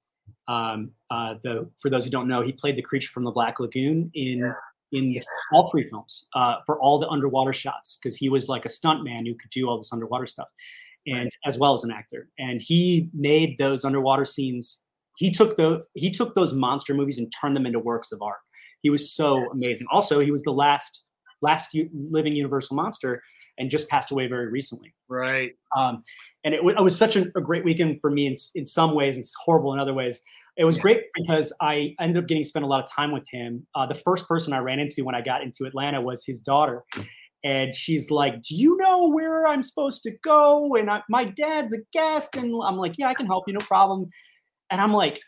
Um, 0.47 0.91
uh, 1.09 1.35
the 1.43 1.69
for 1.81 1.89
those 1.89 2.03
who 2.03 2.11
don't 2.11 2.27
know, 2.27 2.41
he 2.41 2.51
played 2.51 2.75
the 2.75 2.81
creature 2.81 3.09
from 3.09 3.23
the 3.23 3.31
Black 3.31 3.59
Lagoon 3.59 4.11
in 4.13 4.39
yeah. 4.39 4.53
in 4.91 5.11
yeah. 5.11 5.21
all 5.53 5.69
three 5.69 5.87
films 5.87 6.27
uh, 6.35 6.55
for 6.65 6.79
all 6.81 6.99
the 6.99 7.07
underwater 7.07 7.53
shots 7.53 7.97
because 7.97 8.17
he 8.17 8.29
was 8.29 8.49
like 8.49 8.65
a 8.65 8.69
stunt 8.69 9.03
man 9.03 9.25
who 9.25 9.35
could 9.35 9.49
do 9.49 9.67
all 9.67 9.77
this 9.77 9.93
underwater 9.93 10.25
stuff, 10.25 10.47
and 11.07 11.23
right. 11.23 11.33
as 11.45 11.57
well 11.57 11.73
as 11.73 11.83
an 11.83 11.91
actor. 11.91 12.29
And 12.39 12.61
he 12.61 13.09
made 13.13 13.57
those 13.57 13.85
underwater 13.85 14.25
scenes 14.25 14.83
he 15.19 15.29
took 15.29 15.57
the 15.57 15.83
he 15.95 16.09
took 16.09 16.33
those 16.33 16.53
monster 16.53 16.93
movies 16.93 17.17
and 17.17 17.31
turned 17.39 17.55
them 17.55 17.65
into 17.65 17.77
works 17.77 18.11
of 18.13 18.21
art. 18.21 18.39
He 18.81 18.89
was 18.89 19.13
so 19.13 19.45
amazing. 19.51 19.85
Also, 19.91 20.21
he 20.21 20.31
was 20.31 20.43
the 20.43 20.53
last 20.53 21.03
last 21.41 21.77
living 21.93 22.35
Universal 22.35 22.77
monster 22.77 23.21
and 23.57 23.69
just 23.69 23.89
passed 23.89 24.11
away 24.11 24.27
very 24.27 24.49
recently. 24.49 24.93
Right. 25.09 25.51
Um, 25.77 25.99
and 26.45 26.55
it, 26.55 26.61
it, 26.63 26.81
was 26.81 26.97
such 26.97 27.17
a, 27.17 27.25
a, 27.35 27.41
great 27.41 27.65
weekend 27.65 27.99
for 27.99 28.09
me 28.09 28.27
in, 28.27 28.35
in 28.55 28.65
some 28.65 28.95
ways. 28.95 29.17
It's 29.17 29.35
horrible 29.43 29.73
in 29.73 29.79
other 29.79 29.93
ways. 29.93 30.21
It 30.55 30.63
was 30.63 30.77
yeah. 30.77 30.83
great 30.83 31.01
because 31.13 31.51
I 31.59 31.93
ended 31.99 32.23
up 32.23 32.27
getting 32.29 32.45
spent 32.45 32.63
a 32.63 32.69
lot 32.69 32.81
of 32.81 32.89
time 32.89 33.11
with 33.11 33.23
him. 33.29 33.67
Uh, 33.75 33.85
the 33.85 33.95
first 33.95 34.29
person 34.29 34.53
I 34.53 34.59
ran 34.59 34.79
into 34.79 35.03
when 35.03 35.15
I 35.15 35.21
got 35.21 35.43
into 35.43 35.65
Atlanta 35.65 35.99
was 35.99 36.25
his 36.25 36.39
daughter. 36.39 36.85
And 37.43 37.75
she's 37.75 38.09
like, 38.09 38.41
Do 38.41 38.55
you 38.55 38.77
know 38.77 39.09
where 39.09 39.45
I'm 39.45 39.63
supposed 39.63 40.03
to 40.03 40.11
go? 40.23 40.75
And 40.75 40.89
I, 40.89 41.01
my 41.09 41.25
dad's 41.25 41.73
a 41.73 41.79
guest. 41.91 42.37
And 42.37 42.53
I'm 42.65 42.77
like, 42.77 42.97
Yeah, 42.97 43.09
I 43.09 43.13
can 43.13 43.25
help 43.25 43.43
you, 43.47 43.53
no 43.53 43.65
problem. 43.65 44.09
And 44.71 44.79
I'm 44.79 44.93
like 44.93 45.19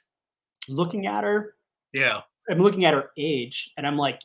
looking 0.69 1.07
at 1.07 1.23
her. 1.23 1.55
Yeah. 1.93 2.21
I'm 2.49 2.59
looking 2.59 2.85
at 2.85 2.93
her 2.93 3.11
age 3.17 3.71
and 3.77 3.85
I'm 3.85 3.97
like, 3.97 4.21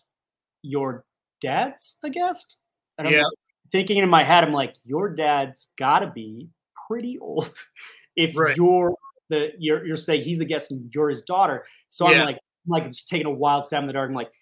your 0.62 1.05
dad's 1.40 1.96
a 2.02 2.11
guest? 2.11 2.57
And 2.98 3.07
I'm 3.07 3.14
yeah. 3.14 3.24
thinking 3.70 3.98
in 3.98 4.09
my 4.09 4.24
head, 4.24 4.44
I'm 4.44 4.52
like, 4.52 4.74
your 4.85 5.09
dad's 5.09 5.68
gotta 5.79 6.09
be 6.09 6.48
pretty 6.88 7.18
old 7.18 7.57
if 8.16 8.37
right. 8.37 8.57
you're 8.57 8.94
the 9.29 9.52
you're 9.59 9.85
you're 9.85 9.96
saying 9.96 10.22
he's 10.22 10.40
a 10.40 10.44
guest 10.44 10.70
and 10.70 10.90
you're 10.94 11.11
his 11.11 11.22
daughter. 11.22 11.66
So 11.88 12.09
yeah. 12.09 12.20
I'm 12.20 12.26
like, 12.26 12.37
I'm 12.37 12.70
like 12.70 12.85
I'm 12.85 12.92
just 12.92 13.09
taking 13.09 13.26
a 13.26 13.31
wild 13.31 13.66
stab 13.66 13.83
in 13.83 13.87
the 13.87 13.92
dark. 13.92 14.09
I'm 14.09 14.14
like, 14.14 14.33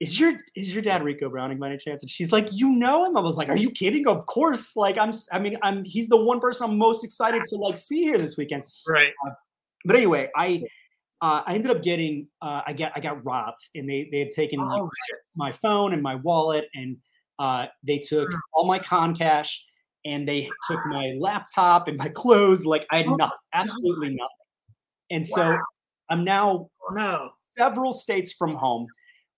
is 0.00 0.20
your 0.20 0.34
is 0.54 0.72
your 0.72 0.82
dad 0.82 1.02
Ricou 1.02 1.30
Browning 1.30 1.58
by 1.58 1.68
any 1.68 1.78
chance? 1.78 2.02
And 2.02 2.10
she's 2.10 2.32
like, 2.32 2.48
you 2.52 2.68
know 2.68 3.06
him? 3.06 3.16
I 3.16 3.20
was 3.20 3.36
like, 3.36 3.48
are 3.48 3.56
you 3.56 3.70
kidding? 3.70 4.06
Of 4.06 4.26
course. 4.26 4.76
Like 4.76 4.98
I'm 4.98 5.12
I 5.32 5.38
mean, 5.38 5.56
I'm 5.62 5.84
he's 5.84 6.08
the 6.08 6.22
one 6.22 6.40
person 6.40 6.68
I'm 6.70 6.78
most 6.78 7.04
excited 7.04 7.42
to 7.46 7.56
like 7.56 7.76
see 7.76 8.02
here 8.02 8.18
this 8.18 8.36
weekend. 8.36 8.64
Right. 8.86 9.12
Uh, 9.26 9.30
but 9.86 9.96
anyway, 9.96 10.28
I 10.36 10.62
uh, 11.22 11.42
I 11.46 11.54
ended 11.54 11.70
up 11.70 11.82
getting 11.82 12.28
uh, 12.42 12.62
I 12.66 12.72
got 12.72 12.92
I 12.94 13.00
got 13.00 13.24
robbed, 13.24 13.68
and 13.74 13.88
they 13.88 14.08
they 14.10 14.18
had 14.18 14.30
taken 14.30 14.60
oh, 14.60 14.64
like, 14.64 14.90
my 15.36 15.52
phone 15.52 15.92
and 15.92 16.02
my 16.02 16.16
wallet, 16.16 16.66
and 16.74 16.96
uh, 17.38 17.66
they 17.86 17.98
took 17.98 18.28
mm. 18.28 18.38
all 18.52 18.66
my 18.66 18.78
con 18.78 19.14
cash, 19.14 19.64
and 20.04 20.28
they 20.28 20.50
took 20.68 20.80
my 20.86 21.14
laptop 21.18 21.88
and 21.88 21.96
my 21.96 22.08
clothes. 22.08 22.66
Like 22.66 22.86
I 22.90 22.98
had 22.98 23.06
oh, 23.06 23.14
nothing, 23.14 23.38
absolutely 23.54 24.10
nothing. 24.10 24.46
And 25.10 25.24
wow. 25.30 25.36
so 25.36 25.58
I'm 26.10 26.24
now 26.24 26.68
oh, 26.90 26.94
no. 26.94 27.30
several 27.56 27.92
states 27.92 28.32
from 28.32 28.54
home 28.54 28.86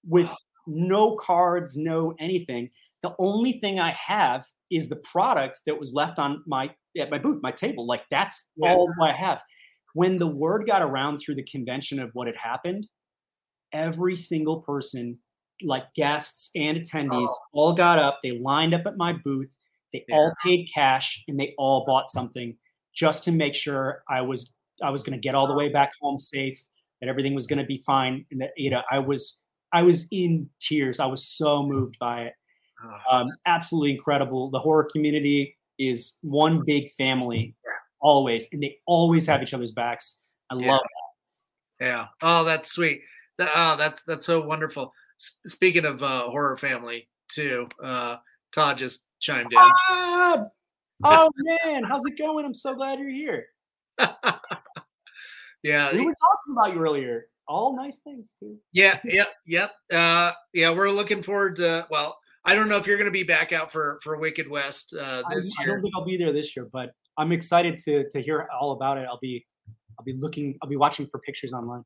with 0.06 0.28
no 0.66 1.14
cards, 1.16 1.76
no 1.76 2.14
anything. 2.18 2.70
The 3.02 3.14
only 3.18 3.52
thing 3.60 3.78
I 3.78 3.92
have 3.92 4.44
is 4.70 4.88
the 4.88 4.96
product 4.96 5.60
that 5.66 5.78
was 5.78 5.94
left 5.94 6.18
on 6.18 6.42
my 6.46 6.74
at 6.98 7.10
my 7.10 7.18
booth, 7.18 7.40
my 7.42 7.52
table. 7.52 7.86
Like 7.86 8.02
that's 8.10 8.50
yeah. 8.56 8.72
all 8.72 8.88
I 9.00 9.12
have 9.12 9.40
when 9.94 10.18
the 10.18 10.26
word 10.26 10.66
got 10.66 10.82
around 10.82 11.18
through 11.18 11.36
the 11.36 11.44
convention 11.44 12.00
of 12.00 12.10
what 12.12 12.26
had 12.26 12.36
happened, 12.36 12.86
every 13.72 14.16
single 14.16 14.60
person, 14.62 15.18
like 15.62 15.84
guests 15.94 16.50
and 16.54 16.78
attendees, 16.78 17.28
oh. 17.28 17.36
all 17.52 17.72
got 17.72 17.98
up. 17.98 18.18
They 18.22 18.38
lined 18.38 18.74
up 18.74 18.86
at 18.86 18.96
my 18.96 19.12
booth. 19.12 19.48
They 19.92 20.04
yeah. 20.08 20.16
all 20.16 20.34
paid 20.44 20.68
cash 20.72 21.24
and 21.28 21.38
they 21.38 21.54
all 21.58 21.84
bought 21.86 22.10
something 22.10 22.56
just 22.94 23.24
to 23.24 23.32
make 23.32 23.54
sure 23.54 24.02
I 24.08 24.20
was 24.20 24.54
I 24.82 24.90
was 24.90 25.02
going 25.02 25.18
to 25.18 25.20
get 25.20 25.34
all 25.34 25.48
the 25.48 25.54
way 25.54 25.72
back 25.72 25.90
home 26.00 26.18
safe, 26.18 26.62
that 27.00 27.08
everything 27.08 27.34
was 27.34 27.46
going 27.46 27.58
to 27.58 27.64
be 27.64 27.82
fine, 27.84 28.24
and 28.30 28.40
that 28.40 28.50
you 28.56 28.70
know 28.70 28.82
I 28.90 28.98
was 28.98 29.42
I 29.72 29.82
was 29.82 30.06
in 30.10 30.48
tears. 30.60 31.00
I 31.00 31.06
was 31.06 31.24
so 31.24 31.62
moved 31.62 31.96
by 31.98 32.22
it. 32.22 32.34
Um, 33.10 33.26
absolutely 33.46 33.92
incredible. 33.92 34.50
The 34.50 34.60
horror 34.60 34.88
community 34.92 35.56
is 35.78 36.18
one 36.22 36.62
big 36.64 36.92
family 36.92 37.54
always, 38.00 38.48
and 38.52 38.62
they 38.62 38.78
always 38.86 39.26
have 39.26 39.42
each 39.42 39.54
other's 39.54 39.72
backs. 39.72 40.20
I 40.50 40.56
yeah. 40.56 40.70
love 40.72 40.80
that. 40.80 41.86
Yeah. 41.86 42.06
Oh, 42.22 42.44
that's 42.44 42.70
sweet. 42.70 43.02
That, 43.38 43.50
oh, 43.54 43.76
that's 43.76 44.02
that's 44.02 44.26
so 44.26 44.40
wonderful. 44.40 44.92
S- 45.20 45.38
speaking 45.46 45.84
of 45.84 46.02
uh, 46.02 46.24
horror 46.24 46.56
family, 46.56 47.08
too, 47.28 47.68
uh, 47.82 48.16
Todd 48.52 48.78
just 48.78 49.04
chimed 49.20 49.52
in. 49.52 49.58
Ah! 49.58 50.44
Oh 51.04 51.30
man, 51.44 51.84
how's 51.84 52.04
it 52.06 52.18
going? 52.18 52.44
I'm 52.44 52.52
so 52.52 52.74
glad 52.74 52.98
you're 52.98 53.08
here. 53.08 53.46
yeah, 55.62 55.92
we 55.92 56.04
were 56.04 56.12
talking 56.12 56.56
about 56.56 56.74
you 56.74 56.80
earlier. 56.80 57.26
All 57.46 57.76
nice 57.76 57.98
things 57.98 58.34
too. 58.36 58.56
Yeah, 58.72 58.98
yep, 59.04 59.28
yep. 59.46 59.74
Uh, 59.92 60.32
yeah, 60.52 60.74
we're 60.74 60.90
looking 60.90 61.22
forward 61.22 61.54
to. 61.56 61.86
Well, 61.88 62.18
I 62.44 62.56
don't 62.56 62.68
know 62.68 62.78
if 62.78 62.86
you're 62.88 62.96
going 62.96 63.06
to 63.06 63.12
be 63.12 63.22
back 63.22 63.52
out 63.52 63.70
for 63.70 64.00
for 64.02 64.18
Wicked 64.18 64.50
West 64.50 64.92
uh, 64.92 65.22
this 65.30 65.54
I, 65.60 65.62
year. 65.62 65.70
I 65.70 65.74
don't 65.74 65.82
think 65.82 65.94
I'll 65.96 66.04
be 66.04 66.16
there 66.16 66.32
this 66.32 66.56
year, 66.56 66.66
but 66.72 66.90
I'm 67.18 67.32
excited 67.32 67.76
to 67.84 68.08
to 68.10 68.22
hear 68.22 68.48
all 68.58 68.72
about 68.72 68.98
it. 68.98 69.06
I'll 69.08 69.18
be 69.20 69.44
I'll 69.98 70.04
be 70.04 70.14
looking 70.18 70.56
I'll 70.62 70.68
be 70.68 70.76
watching 70.76 71.06
for 71.06 71.18
pictures 71.20 71.52
online. 71.52 71.82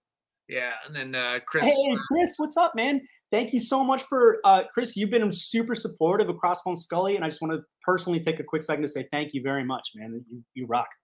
Yeah, 0.48 0.72
and 0.86 0.94
then 0.94 1.14
uh, 1.14 1.40
Chris. 1.46 1.64
Hey, 1.64 1.96
Chris, 2.08 2.34
what's 2.36 2.56
up, 2.56 2.74
man? 2.74 3.00
Thank 3.30 3.54
you 3.54 3.60
so 3.60 3.82
much 3.82 4.02
for 4.02 4.38
uh, 4.44 4.64
Chris. 4.72 4.96
You've 4.96 5.10
been 5.10 5.32
super 5.32 5.74
supportive 5.74 6.28
of 6.28 6.36
Crossbone 6.36 6.76
Skully, 6.76 7.16
and 7.16 7.24
I 7.24 7.28
just 7.28 7.40
want 7.40 7.54
to 7.54 7.62
personally 7.82 8.20
take 8.20 8.38
a 8.38 8.44
quick 8.44 8.62
second 8.62 8.82
to 8.82 8.88
say 8.88 9.08
thank 9.10 9.32
you 9.32 9.40
very 9.42 9.64
much, 9.64 9.88
man. 9.94 10.22
You 10.30 10.42
you 10.54 10.66
rock. 10.66 10.88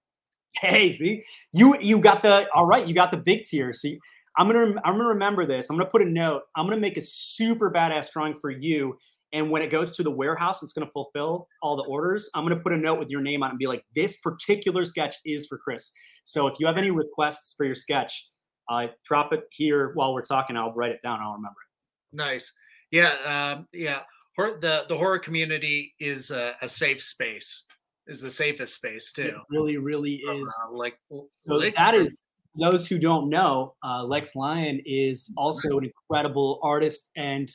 Hey, 0.60 0.90
see 0.92 1.22
you 1.52 1.78
you 1.78 1.98
got 2.00 2.22
the 2.22 2.48
all 2.54 2.66
right. 2.66 2.86
You 2.86 2.94
got 2.94 3.10
the 3.10 3.18
big 3.18 3.44
tier. 3.44 3.72
So 3.72 3.88
you, 3.88 3.98
I'm 4.38 4.48
gonna 4.48 4.80
I'm 4.82 4.94
gonna 4.94 5.08
remember 5.08 5.46
this. 5.46 5.68
I'm 5.68 5.76
gonna 5.76 5.90
put 5.90 6.02
a 6.02 6.06
note. 6.06 6.42
I'm 6.56 6.66
gonna 6.66 6.80
make 6.80 6.96
a 6.96 7.02
super 7.02 7.70
badass 7.70 8.10
drawing 8.12 8.38
for 8.40 8.50
you 8.50 8.96
and 9.32 9.50
when 9.50 9.62
it 9.62 9.70
goes 9.70 9.92
to 9.92 10.02
the 10.02 10.10
warehouse, 10.10 10.62
it's 10.62 10.72
going 10.72 10.86
to 10.86 10.92
fulfill 10.92 11.48
all 11.62 11.76
the 11.76 11.84
orders. 11.84 12.30
I'm 12.34 12.44
going 12.44 12.56
to 12.56 12.62
put 12.62 12.72
a 12.72 12.76
note 12.76 12.98
with 12.98 13.10
your 13.10 13.20
name 13.20 13.42
on 13.42 13.50
it 13.50 13.52
and 13.52 13.58
be 13.58 13.66
like, 13.66 13.84
this 13.94 14.16
particular 14.18 14.84
sketch 14.84 15.16
is 15.26 15.46
for 15.46 15.58
Chris. 15.58 15.90
So 16.24 16.46
if 16.46 16.58
you 16.58 16.66
have 16.66 16.78
any 16.78 16.90
requests 16.90 17.54
for 17.56 17.66
your 17.66 17.74
sketch, 17.74 18.26
uh, 18.70 18.86
drop 19.04 19.32
it 19.32 19.44
here 19.50 19.92
while 19.94 20.14
we're 20.14 20.22
talking. 20.22 20.56
I'll 20.56 20.72
write 20.72 20.92
it 20.92 21.00
down. 21.02 21.20
I'll 21.20 21.32
remember 21.32 21.56
it. 21.60 22.16
Nice. 22.16 22.52
Yeah. 22.90 23.54
Um, 23.56 23.66
yeah. 23.72 24.00
The, 24.36 24.84
the 24.88 24.96
horror 24.96 25.18
community 25.18 25.94
is 25.98 26.30
a, 26.30 26.54
a, 26.62 26.68
safe 26.68 27.02
space, 27.02 27.64
is 28.06 28.20
the 28.20 28.30
safest 28.30 28.74
space 28.74 29.12
too. 29.12 29.22
It 29.22 29.34
really, 29.50 29.78
really 29.78 30.14
is. 30.14 30.58
Uh, 30.64 30.76
like, 30.76 30.96
so 31.10 31.56
like, 31.56 31.74
that 31.74 31.94
is 31.94 32.22
those 32.54 32.86
who 32.86 33.00
don't 33.00 33.28
know, 33.28 33.74
uh, 33.84 34.04
Lex 34.04 34.36
Lyon 34.36 34.80
is 34.86 35.32
also 35.36 35.78
an 35.78 35.86
incredible 35.86 36.60
artist 36.62 37.10
and 37.16 37.48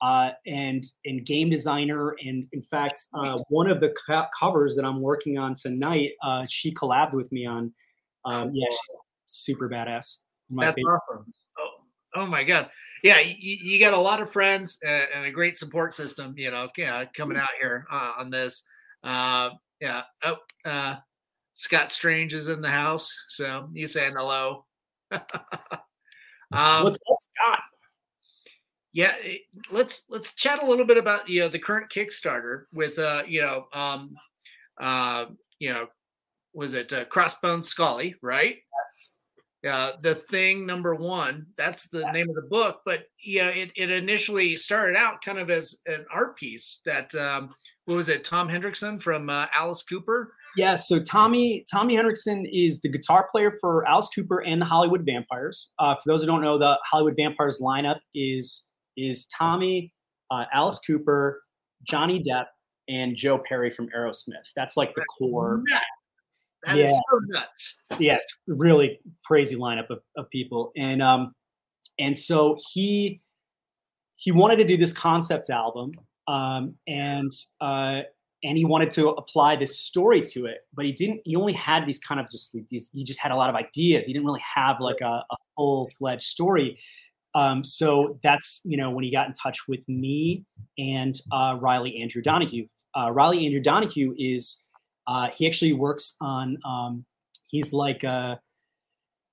uh, 0.00 0.30
and 0.46 0.84
and 1.04 1.24
game 1.24 1.50
designer. 1.50 2.16
And 2.24 2.46
in 2.52 2.62
fact, 2.62 3.06
uh, 3.14 3.38
one 3.48 3.68
of 3.68 3.80
the 3.80 3.94
co- 4.06 4.26
covers 4.38 4.76
that 4.76 4.84
I'm 4.84 5.00
working 5.00 5.38
on 5.38 5.54
tonight, 5.54 6.12
uh, 6.22 6.46
she 6.48 6.72
collabed 6.72 7.14
with 7.14 7.30
me 7.32 7.46
on. 7.46 7.72
Um, 8.24 8.50
yeah, 8.52 8.66
super 9.28 9.68
badass. 9.68 10.18
My 10.50 10.66
That's 10.66 10.78
awesome. 10.86 11.26
Oh, 11.58 11.70
oh 12.16 12.26
my 12.26 12.44
god! 12.44 12.70
yeah, 13.02 13.20
you, 13.20 13.56
you 13.62 13.80
got 13.80 13.94
a 13.94 14.00
lot 14.00 14.20
of 14.20 14.30
friends 14.30 14.78
and, 14.82 15.04
and 15.14 15.26
a 15.26 15.30
great 15.30 15.56
support 15.56 15.94
system. 15.94 16.34
You 16.36 16.50
know, 16.50 16.68
yeah, 16.76 17.04
coming 17.14 17.36
out 17.36 17.50
here 17.60 17.86
uh, 17.90 18.12
on 18.18 18.30
this. 18.30 18.62
Uh, 19.02 19.50
yeah. 19.80 20.02
Oh, 20.24 20.36
uh, 20.64 20.96
Scott 21.54 21.90
Strange 21.90 22.34
is 22.34 22.48
in 22.48 22.60
the 22.60 22.70
house, 22.70 23.14
so 23.28 23.68
he's 23.74 23.92
saying 23.92 24.14
hello. 24.16 24.64
um, 25.12 25.20
What's 26.52 26.96
up, 26.96 27.16
Scott? 27.18 27.60
Yeah, 28.92 29.14
it, 29.20 29.42
let's 29.70 30.04
let's 30.08 30.34
chat 30.34 30.62
a 30.62 30.66
little 30.66 30.86
bit 30.86 30.96
about 30.96 31.28
you 31.28 31.40
know 31.40 31.48
the 31.48 31.58
current 31.58 31.90
Kickstarter 31.90 32.64
with 32.72 32.98
uh 32.98 33.22
you 33.26 33.40
know 33.42 33.66
um 33.72 34.14
uh 34.80 35.26
you 35.58 35.72
know 35.72 35.86
was 36.54 36.74
it 36.74 36.92
uh, 36.92 37.04
Crossbone 37.04 37.62
Skully 37.62 38.14
right? 38.22 38.56
Yes. 38.56 39.16
Uh, 39.66 39.92
the 40.02 40.14
thing 40.14 40.64
number 40.64 40.94
one 40.94 41.44
that's 41.56 41.88
the 41.88 41.98
yes. 41.98 42.14
name 42.14 42.28
of 42.28 42.36
the 42.36 42.48
book 42.48 42.80
but 42.84 43.06
you 43.20 43.42
know 43.42 43.48
it, 43.48 43.72
it 43.74 43.90
initially 43.90 44.56
started 44.56 44.96
out 44.96 45.20
kind 45.20 45.36
of 45.36 45.50
as 45.50 45.80
an 45.86 46.06
art 46.14 46.38
piece 46.38 46.80
that 46.86 47.12
um 47.16 47.52
what 47.86 47.96
was 47.96 48.08
it 48.08 48.22
tom 48.22 48.48
henriksen 48.48 49.00
from 49.00 49.28
uh, 49.28 49.46
alice 49.52 49.82
cooper 49.82 50.32
yeah 50.56 50.76
so 50.76 51.02
tommy 51.02 51.64
tommy 51.68 51.96
henriksen 51.96 52.46
is 52.46 52.80
the 52.82 52.88
guitar 52.88 53.26
player 53.32 53.52
for 53.60 53.84
alice 53.88 54.08
cooper 54.14 54.44
and 54.44 54.62
the 54.62 54.66
hollywood 54.66 55.04
vampires 55.04 55.74
uh, 55.80 55.92
for 55.96 56.04
those 56.06 56.20
who 56.20 56.28
don't 56.28 56.40
know 56.40 56.56
the 56.56 56.78
hollywood 56.88 57.16
vampires 57.16 57.58
lineup 57.60 57.98
is 58.14 58.67
is 58.98 59.26
tommy 59.26 59.92
uh, 60.30 60.44
alice 60.52 60.80
cooper 60.80 61.42
johnny 61.84 62.22
depp 62.22 62.46
and 62.88 63.16
joe 63.16 63.38
perry 63.38 63.70
from 63.70 63.88
aerosmith 63.96 64.48
that's 64.56 64.76
like 64.76 64.94
the 64.94 65.04
core 65.18 65.62
that 66.64 66.76
yeah. 66.76 66.90
so 66.90 67.18
nuts. 67.28 67.80
Yeah, 67.98 68.16
it's 68.16 68.40
really 68.46 69.00
crazy 69.24 69.56
lineup 69.56 69.90
of, 69.90 70.00
of 70.16 70.28
people. 70.30 70.72
And 70.76 71.02
um 71.02 71.32
and 71.98 72.16
so 72.16 72.56
he 72.72 73.20
he 74.16 74.32
wanted 74.32 74.56
to 74.56 74.64
do 74.64 74.76
this 74.76 74.92
concept 74.92 75.50
album 75.50 75.92
um 76.26 76.74
and 76.86 77.30
uh 77.60 78.02
and 78.44 78.56
he 78.56 78.64
wanted 78.64 78.90
to 78.90 79.10
apply 79.10 79.56
this 79.56 79.78
story 79.80 80.20
to 80.20 80.46
it 80.46 80.58
but 80.74 80.84
he 80.84 80.92
didn't 80.92 81.20
he 81.24 81.34
only 81.34 81.52
had 81.52 81.86
these 81.86 81.98
kind 81.98 82.20
of 82.20 82.28
just 82.30 82.56
these 82.68 82.90
he 82.92 83.02
just 83.02 83.20
had 83.20 83.32
a 83.32 83.34
lot 83.34 83.48
of 83.48 83.56
ideas 83.56 84.06
he 84.06 84.12
didn't 84.12 84.26
really 84.26 84.42
have 84.54 84.80
like 84.80 85.00
a, 85.00 85.24
a 85.30 85.36
full-fledged 85.56 86.22
story 86.22 86.78
um, 87.34 87.62
so 87.62 88.18
that's 88.22 88.62
you 88.64 88.76
know 88.76 88.90
when 88.90 89.04
he 89.04 89.10
got 89.10 89.26
in 89.26 89.32
touch 89.32 89.68
with 89.68 89.88
me 89.88 90.44
and 90.78 91.20
uh, 91.32 91.56
riley 91.60 92.00
andrew 92.00 92.22
donahue 92.22 92.66
uh, 92.98 93.10
riley 93.10 93.44
andrew 93.44 93.60
donahue 93.60 94.14
is 94.18 94.64
uh, 95.08 95.28
he 95.34 95.46
actually 95.46 95.72
works 95.72 96.16
on. 96.20 96.58
Um, 96.64 97.04
he's 97.48 97.72
like 97.72 98.04
a 98.04 98.38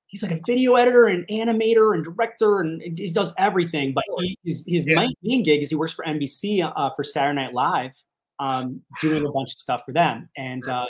he's 0.08 0.24
like 0.24 0.32
a 0.32 0.40
video 0.48 0.76
editor 0.76 1.06
and 1.06 1.28
animator 1.28 1.94
and 1.94 2.04
director 2.04 2.62
and 2.62 2.82
he 2.98 3.12
does 3.12 3.34
everything. 3.38 3.94
But 3.94 4.06
he, 4.20 4.38
his, 4.44 4.64
his 4.66 4.88
yeah. 4.88 5.08
main 5.22 5.44
gig 5.44 5.62
is 5.62 5.70
he 5.70 5.76
works 5.76 5.92
for 5.92 6.06
NBC 6.06 6.72
uh, 6.76 6.90
for 6.96 7.04
Saturday 7.04 7.36
Night 7.36 7.54
Live, 7.54 7.92
um, 8.40 8.82
doing 9.02 9.26
a 9.26 9.32
bunch 9.32 9.52
of 9.52 9.60
stuff 9.60 9.84
for 9.86 9.92
them. 9.92 10.30
And 10.38 10.66
uh, 10.68 10.86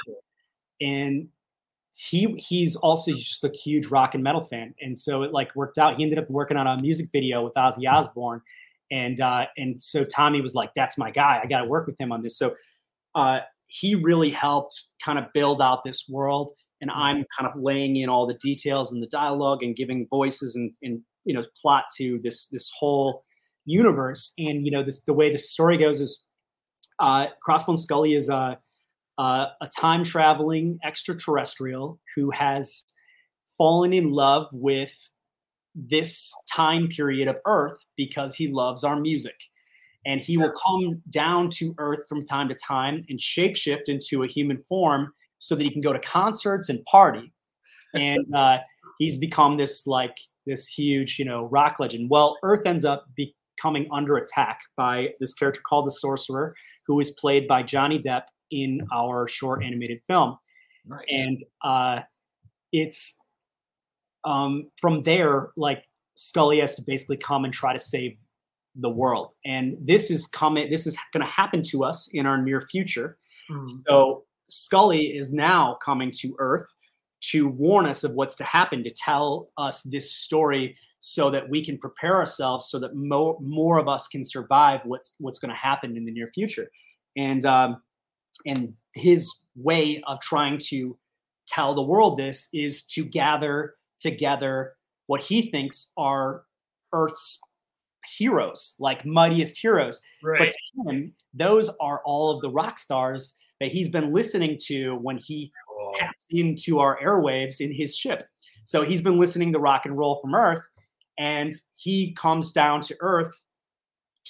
and 0.79 1.27
he 1.99 2.33
he's 2.37 2.75
also 2.75 3.11
he's 3.11 3.23
just 3.23 3.43
a 3.43 3.51
huge 3.51 3.87
rock 3.87 4.15
and 4.15 4.23
metal 4.23 4.45
fan, 4.45 4.73
and 4.81 4.97
so 4.97 5.23
it 5.23 5.31
like 5.31 5.55
worked 5.55 5.77
out. 5.77 5.97
He 5.97 6.03
ended 6.03 6.19
up 6.19 6.29
working 6.29 6.57
on 6.57 6.67
a 6.67 6.81
music 6.81 7.07
video 7.11 7.43
with 7.43 7.53
Ozzy 7.53 7.91
Osbourne, 7.91 8.41
and 8.91 9.19
uh, 9.21 9.45
and 9.57 9.81
so 9.81 10.03
Tommy 10.03 10.41
was 10.41 10.55
like, 10.55 10.71
"That's 10.75 10.97
my 10.97 11.11
guy. 11.11 11.39
I 11.43 11.47
got 11.47 11.61
to 11.61 11.67
work 11.67 11.87
with 11.87 11.95
him 11.99 12.11
on 12.11 12.23
this." 12.23 12.37
So 12.37 12.55
uh, 13.15 13.41
he 13.67 13.95
really 13.95 14.29
helped 14.29 14.85
kind 15.03 15.17
of 15.17 15.25
build 15.33 15.61
out 15.61 15.83
this 15.83 16.07
world 16.09 16.51
and 16.81 16.89
mm-hmm. 16.89 16.99
i'm 16.99 17.25
kind 17.37 17.51
of 17.51 17.59
laying 17.59 17.95
in 17.95 18.09
all 18.09 18.27
the 18.27 18.35
details 18.35 18.91
and 18.91 19.01
the 19.01 19.07
dialogue 19.07 19.63
and 19.63 19.75
giving 19.75 20.07
voices 20.09 20.55
and, 20.55 20.73
and 20.81 21.01
you 21.23 21.33
know 21.33 21.43
plot 21.61 21.85
to 21.97 22.19
this 22.23 22.47
this 22.47 22.71
whole 22.77 23.23
universe 23.65 24.33
and 24.37 24.65
you 24.65 24.71
know 24.71 24.83
this 24.83 25.03
the 25.03 25.13
way 25.13 25.31
the 25.31 25.37
story 25.37 25.77
goes 25.77 25.99
is 25.99 26.27
uh 26.99 27.25
crossbone 27.47 27.77
skully 27.77 28.15
is 28.15 28.29
a 28.29 28.57
a, 29.17 29.47
a 29.61 29.67
time 29.79 30.03
traveling 30.03 30.79
extraterrestrial 30.83 31.99
who 32.15 32.31
has 32.31 32.83
fallen 33.57 33.93
in 33.93 34.11
love 34.11 34.47
with 34.51 35.09
this 35.73 36.33
time 36.51 36.87
period 36.87 37.27
of 37.27 37.37
earth 37.45 37.77
because 37.97 38.35
he 38.35 38.47
loves 38.47 38.83
our 38.83 38.99
music. 38.99 39.35
And 40.05 40.21
he 40.21 40.37
will 40.37 40.51
come 40.51 41.01
down 41.09 41.49
to 41.51 41.73
earth 41.79 42.01
from 42.07 42.23
time 42.23 42.47
to 42.49 42.55
time 42.55 43.03
and 43.09 43.19
shapeshift 43.19 43.87
into 43.87 44.23
a 44.23 44.27
human 44.27 44.61
form 44.63 45.11
so 45.39 45.55
that 45.55 45.63
he 45.63 45.71
can 45.71 45.81
go 45.81 45.93
to 45.93 45.99
concerts 45.99 46.69
and 46.69 46.85
party. 46.85 47.33
And 47.95 48.23
uh, 48.35 48.59
he's 48.99 49.17
become 49.17 49.57
this 49.57 49.87
like 49.87 50.15
this 50.45 50.67
huge 50.67 51.17
you 51.17 51.25
know 51.25 51.45
rock 51.45 51.77
legend. 51.79 52.09
Well 52.09 52.37
earth 52.43 52.65
ends 52.65 52.85
up 52.85 53.07
becoming 53.15 53.87
under 53.91 54.17
attack 54.17 54.59
by 54.77 55.09
this 55.19 55.33
character 55.33 55.61
called 55.67 55.87
the 55.87 55.91
sorcerer 55.91 56.55
who 56.85 56.99
is 56.99 57.11
played 57.11 57.47
by 57.47 57.63
johnny 57.63 57.97
depp 57.99 58.23
in 58.51 58.85
our 58.93 59.27
short 59.27 59.63
animated 59.63 59.99
film 60.07 60.37
nice. 60.85 61.05
and 61.09 61.39
uh, 61.63 62.01
it's 62.71 63.19
um, 64.23 64.69
from 64.79 65.03
there 65.03 65.49
like 65.55 65.83
skully 66.17 66.61
has 66.61 66.75
to 66.75 66.83
basically 66.85 67.17
come 67.17 67.45
and 67.45 67.53
try 67.53 67.73
to 67.73 67.79
save 67.79 68.17
the 68.75 68.89
world. 68.89 69.31
And 69.45 69.77
this 69.79 70.11
is 70.11 70.27
coming, 70.27 70.69
this 70.69 70.85
is 70.85 70.97
going 71.13 71.25
to 71.25 71.31
happen 71.31 71.61
to 71.63 71.83
us 71.83 72.09
in 72.13 72.25
our 72.25 72.41
near 72.41 72.61
future. 72.61 73.17
Mm-hmm. 73.49 73.65
So 73.87 74.25
Skully 74.51 75.17
is 75.17 75.33
now 75.33 75.77
coming 75.83 76.11
to 76.19 76.35
Earth 76.39 76.67
to 77.29 77.47
warn 77.47 77.85
us 77.85 78.03
of 78.03 78.13
what's 78.13 78.35
to 78.35 78.43
happen, 78.43 78.83
to 78.83 78.91
tell 78.91 79.49
us 79.57 79.81
this 79.83 80.13
story 80.13 80.77
so 80.99 81.29
that 81.29 81.47
we 81.49 81.63
can 81.63 81.77
prepare 81.77 82.15
ourselves 82.15 82.69
so 82.69 82.79
that 82.79 82.95
more, 82.95 83.37
more 83.39 83.79
of 83.79 83.87
us 83.87 84.07
can 84.07 84.23
survive 84.23 84.81
what's 84.83 85.15
what's 85.19 85.39
going 85.39 85.53
to 85.53 85.59
happen 85.59 85.95
in 85.95 86.05
the 86.05 86.11
near 86.11 86.27
future. 86.27 86.69
And 87.15 87.45
um, 87.45 87.81
and 88.45 88.73
his 88.93 89.31
way 89.55 90.01
of 90.07 90.19
trying 90.21 90.57
to 90.57 90.97
tell 91.47 91.73
the 91.73 91.81
world 91.81 92.17
this 92.17 92.49
is 92.53 92.83
to 92.83 93.03
gather 93.03 93.75
together 93.99 94.75
what 95.07 95.21
he 95.21 95.49
thinks 95.49 95.91
are 95.97 96.43
Earth's 96.93 97.39
heroes, 98.17 98.75
like 98.79 99.05
mightiest 99.05 99.57
heroes. 99.57 100.01
Right. 100.23 100.39
But 100.39 100.51
to 100.51 100.89
him, 100.89 101.13
those 101.33 101.69
are 101.79 102.01
all 102.05 102.31
of 102.31 102.41
the 102.41 102.49
rock 102.49 102.79
stars 102.79 103.37
that 103.59 103.71
he's 103.71 103.89
been 103.89 104.13
listening 104.13 104.57
to 104.65 104.95
when 104.95 105.17
he 105.17 105.51
oh. 105.69 105.93
taps 105.95 106.25
into 106.29 106.79
our 106.79 106.99
airwaves 106.99 107.59
in 107.61 107.71
his 107.71 107.95
ship. 107.95 108.23
So 108.63 108.81
he's 108.81 109.01
been 109.01 109.19
listening 109.19 109.53
to 109.53 109.59
rock 109.59 109.85
and 109.85 109.97
roll 109.97 110.17
from 110.17 110.33
Earth, 110.33 110.63
and 111.19 111.53
he 111.75 112.13
comes 112.13 112.51
down 112.51 112.81
to 112.81 112.95
Earth 112.99 113.33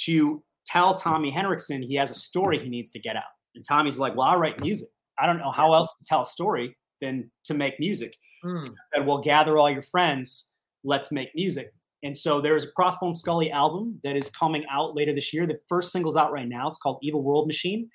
to 0.04 0.44
tell 0.66 0.94
Tommy 0.94 1.30
Henriksen 1.30 1.82
he 1.82 1.96
has 1.96 2.12
a 2.12 2.16
story 2.16 2.60
he 2.60 2.70
needs 2.70 2.90
to 2.92 3.00
get 3.00 3.16
out. 3.16 3.24
And 3.56 3.64
Tommy's 3.68 4.00
like, 4.00 4.16
"Well, 4.16 4.28
I 4.28 4.36
write 4.36 4.60
music. 4.60 4.90
I 5.18 5.26
don't 5.26 5.38
know 5.38 5.52
how 5.52 5.74
else 5.74 5.94
to 5.96 6.06
tell 6.06 6.22
a 6.22 6.26
story 6.26 6.76
than 7.02 7.30
to 7.46 7.54
make 7.54 7.80
music." 7.80 8.16
Mm. 8.44 8.74
said, 8.94 9.06
"Well, 9.06 9.20
gather 9.20 9.58
all 9.58 9.70
your 9.70 9.82
friends. 9.82 10.52
Let's 10.84 11.12
make 11.12 11.34
music." 11.36 11.74
And 12.04 12.16
so 12.16 12.40
there's 12.40 12.66
a 12.66 12.72
Crossbone 12.72 13.16
Skully 13.16 13.52
album 13.52 14.00
that 14.04 14.16
is 14.16 14.30
coming 14.30 14.64
out 14.70 14.96
later 14.96 15.14
this 15.14 15.34
year. 15.34 15.48
The 15.48 15.58
first 15.68 15.92
single's 15.92 16.16
out 16.16 16.32
right 16.32 16.48
now. 16.48 16.68
It's 16.68 16.78
called 16.78 17.00
Evil 17.02 17.24
World 17.24 17.48
Machine. 17.48 17.90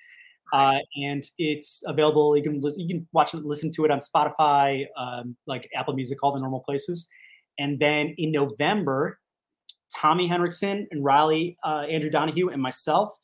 Uh, 0.53 0.79
and 1.01 1.23
it's 1.37 1.81
available. 1.85 2.35
You 2.35 2.43
can 2.43 2.59
listen, 2.59 2.81
you 2.81 2.87
can 2.87 3.07
watch 3.13 3.33
it, 3.33 3.45
listen 3.45 3.71
to 3.71 3.85
it 3.85 3.91
on 3.91 3.99
Spotify, 3.99 4.85
um, 4.97 5.35
like 5.47 5.69
Apple 5.73 5.93
Music, 5.93 6.21
all 6.23 6.33
the 6.33 6.41
normal 6.41 6.59
places. 6.59 7.07
And 7.57 7.79
then 7.79 8.13
in 8.17 8.31
November, 8.31 9.19
Tommy 9.95 10.27
Henriksen 10.27 10.87
and 10.91 11.03
Riley, 11.03 11.57
uh, 11.63 11.85
Andrew 11.89 12.09
Donahue, 12.09 12.49
and 12.49 12.61
myself 12.61 13.17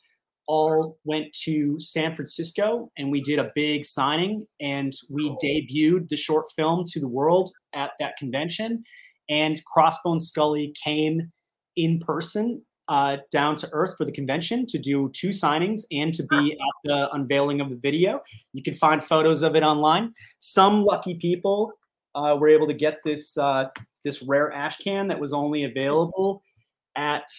all 0.48 0.98
went 1.04 1.32
to 1.44 1.78
San 1.80 2.16
Francisco 2.16 2.90
and 2.98 3.12
we 3.12 3.22
did 3.22 3.40
a 3.40 3.52
big 3.54 3.84
signing 3.84 4.48
and 4.62 4.94
we 5.10 5.30
debuted 5.44 6.08
the 6.08 6.16
short 6.16 6.52
film 6.56 6.84
to 6.88 7.00
the 7.00 7.08
world 7.08 7.52
at 7.74 7.92
that 8.00 8.16
convention 8.18 8.84
and 9.30 9.62
Crossbone 9.66 10.22
Skully 10.22 10.74
came 10.84 11.32
in 11.76 12.00
person 12.00 12.62
uh, 12.88 13.18
down 13.32 13.56
to 13.58 13.70
earth 13.74 13.96
for 13.98 14.06
the 14.06 14.12
convention 14.12 14.66
to 14.66 14.78
do 14.78 15.12
two 15.14 15.30
signings 15.30 15.82
and 15.92 16.14
to 16.14 16.24
be 16.24 16.54
at 16.54 16.76
the 16.86 17.14
unveiling 17.14 17.60
of 17.60 17.70
the 17.70 17.76
video. 17.76 18.22
You 18.54 18.64
can 18.64 18.76
find 18.76 19.04
photos 19.04 19.44
of 19.44 19.56
it 19.56 19.64
online. 19.64 20.14
Some 20.40 20.84
lucky 20.84 21.16
people 21.16 21.74
uh, 22.16 22.38
were 22.40 22.48
able 22.48 22.68
to 22.68 22.74
get 22.74 23.00
this 23.04 23.38
uh, 23.38 23.66
this 24.06 24.24
rare 24.24 24.54
ash 24.54 24.78
can 24.78 25.08
that 25.10 25.20
was 25.20 25.34
only 25.34 25.66
available 25.66 26.42
at 26.96 27.30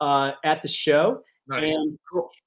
uh, 0.00 0.32
at 0.44 0.60
the 0.60 0.68
show. 0.68 1.22
Nice. 1.48 1.74
And 1.74 1.96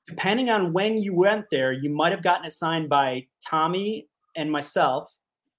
depending 0.08 0.50
on 0.50 0.74
when 0.74 0.98
you 0.98 1.14
went 1.14 1.46
there, 1.52 1.72
you 1.74 1.90
might 1.90 2.12
have 2.12 2.24
gotten 2.24 2.46
it 2.46 2.54
signed 2.54 2.90
by 2.90 3.26
Tommy 3.46 4.08
and 4.36 4.52
myself 4.52 5.12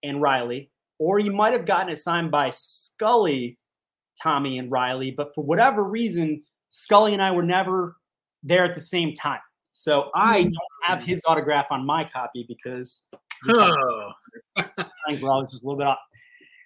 and 0.02 0.20
Riley, 0.20 0.70
or 0.98 1.18
you 1.18 1.32
might 1.32 1.52
have 1.52 1.66
gotten 1.66 1.92
it 1.92 1.98
signed 1.98 2.30
by 2.30 2.50
Skully, 2.50 3.56
Tommy, 4.20 4.58
and 4.58 4.70
Riley. 4.70 5.10
But 5.10 5.34
for 5.34 5.44
whatever 5.44 5.84
reason, 5.84 6.42
Skully 6.70 7.12
and 7.12 7.22
I 7.22 7.30
were 7.30 7.42
never 7.42 7.96
there 8.42 8.64
at 8.64 8.74
the 8.74 8.80
same 8.80 9.14
time. 9.14 9.40
So 9.70 10.10
I 10.14 10.42
don't 10.42 10.54
have 10.84 11.02
his 11.02 11.22
autograph 11.26 11.66
on 11.70 11.84
my 11.84 12.04
copy 12.04 12.46
because 12.48 13.08
oh. 13.48 14.12
things 15.06 15.20
were 15.20 15.28
always 15.28 15.50
just 15.50 15.64
a 15.64 15.66
little 15.66 15.78
bit 15.78 15.86
off. 15.88 15.98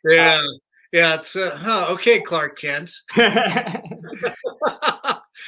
Yeah. 0.05 0.41
Uh, 0.45 0.49
Yeah, 0.93 1.15
it's 1.15 1.37
uh, 1.37 1.57
huh, 1.57 1.87
okay, 1.91 2.21
Clark 2.21 2.59
Kent. 2.59 2.91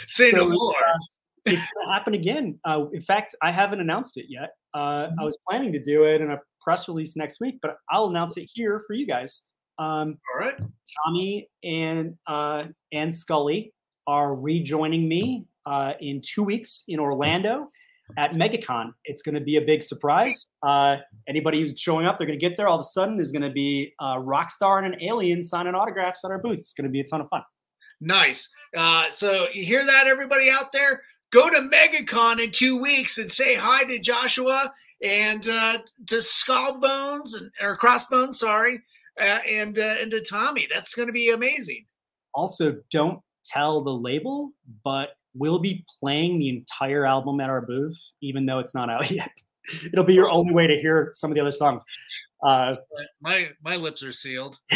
Say 0.06 0.30
So, 0.30 0.36
no 0.36 0.48
more. 0.48 0.74
uh, 0.76 0.98
it's 1.44 1.66
going 1.74 1.86
to 1.86 1.92
happen 1.92 2.14
again. 2.14 2.58
Uh, 2.64 2.86
in 2.92 3.00
fact, 3.00 3.34
I 3.42 3.50
haven't 3.50 3.80
announced 3.80 4.16
it 4.16 4.26
yet. 4.28 4.50
Uh, 4.74 5.08
I 5.20 5.24
was 5.24 5.36
planning 5.48 5.72
to 5.72 5.82
do 5.82 6.04
it 6.04 6.20
in 6.20 6.30
a 6.30 6.38
press 6.62 6.88
release 6.88 7.16
next 7.16 7.40
week, 7.40 7.58
but 7.62 7.76
I'll 7.90 8.06
announce 8.06 8.36
it 8.36 8.48
here 8.52 8.82
for 8.86 8.94
you 8.94 9.06
guys. 9.06 9.48
Um, 9.78 10.18
All 10.34 10.40
right. 10.40 10.58
Tommy 11.04 11.48
and 11.64 12.14
uh, 12.26 12.66
and 12.92 13.12
Skully 13.12 13.72
are 14.06 14.34
rejoining 14.34 15.08
me 15.08 15.46
uh, 15.66 15.94
in 16.00 16.20
two 16.24 16.42
weeks 16.42 16.84
in 16.88 17.00
Orlando 17.00 17.70
at 18.16 18.32
MegaCon. 18.32 18.92
It's 19.04 19.22
going 19.22 19.34
to 19.34 19.40
be 19.40 19.56
a 19.56 19.60
big 19.60 19.82
surprise. 19.82 20.50
Uh, 20.62 20.96
anybody 21.28 21.60
who's 21.60 21.78
showing 21.78 22.06
up, 22.06 22.18
they're 22.18 22.26
going 22.26 22.38
to 22.38 22.48
get 22.48 22.56
there. 22.56 22.68
All 22.68 22.76
of 22.76 22.80
a 22.80 22.84
sudden, 22.84 23.16
there's 23.16 23.32
going 23.32 23.42
to 23.42 23.50
be 23.50 23.94
a 24.00 24.20
rock 24.20 24.50
star 24.50 24.78
and 24.78 24.94
an 24.94 25.02
alien 25.02 25.42
signing 25.42 25.74
autographs 25.74 26.24
at 26.24 26.30
our 26.30 26.38
booth. 26.38 26.58
It's 26.58 26.74
going 26.74 26.84
to 26.84 26.90
be 26.90 27.00
a 27.00 27.04
ton 27.04 27.20
of 27.20 27.28
fun. 27.28 27.42
Nice. 28.00 28.48
Uh, 28.76 29.10
so 29.10 29.46
you 29.52 29.64
hear 29.64 29.86
that, 29.86 30.06
everybody 30.06 30.50
out 30.50 30.72
there? 30.72 31.02
Go 31.32 31.48
to 31.48 31.60
MegaCon 31.60 32.44
in 32.44 32.50
two 32.50 32.76
weeks 32.76 33.16
and 33.16 33.30
say 33.30 33.54
hi 33.54 33.84
to 33.84 33.98
Joshua 33.98 34.72
and 35.02 35.48
uh, 35.48 35.78
to 36.06 36.16
Skullbones 36.16 37.34
and 37.36 37.50
or 37.60 37.76
Crossbones, 37.76 38.38
sorry, 38.38 38.80
uh, 39.18 39.40
and 39.48 39.78
uh, 39.78 39.96
and 39.98 40.10
to 40.10 40.20
Tommy. 40.20 40.68
That's 40.72 40.94
going 40.94 41.08
to 41.08 41.12
be 41.12 41.30
amazing. 41.30 41.86
Also, 42.34 42.76
don't 42.90 43.18
tell 43.44 43.82
the 43.82 43.94
label, 43.94 44.52
but 44.84 45.10
we'll 45.34 45.58
be 45.58 45.84
playing 46.00 46.38
the 46.38 46.50
entire 46.50 47.06
album 47.06 47.40
at 47.40 47.48
our 47.48 47.62
booth, 47.62 48.12
even 48.20 48.44
though 48.44 48.58
it's 48.58 48.74
not 48.74 48.90
out 48.90 49.10
yet. 49.10 49.32
It'll 49.90 50.04
be 50.04 50.14
your 50.14 50.30
only 50.30 50.52
way 50.52 50.66
to 50.66 50.76
hear 50.76 51.12
some 51.14 51.30
of 51.30 51.34
the 51.34 51.40
other 51.40 51.52
songs. 51.52 51.82
Uh, 52.42 52.74
my 53.22 53.48
my 53.64 53.76
lips 53.76 54.02
are 54.02 54.12
sealed. 54.12 54.58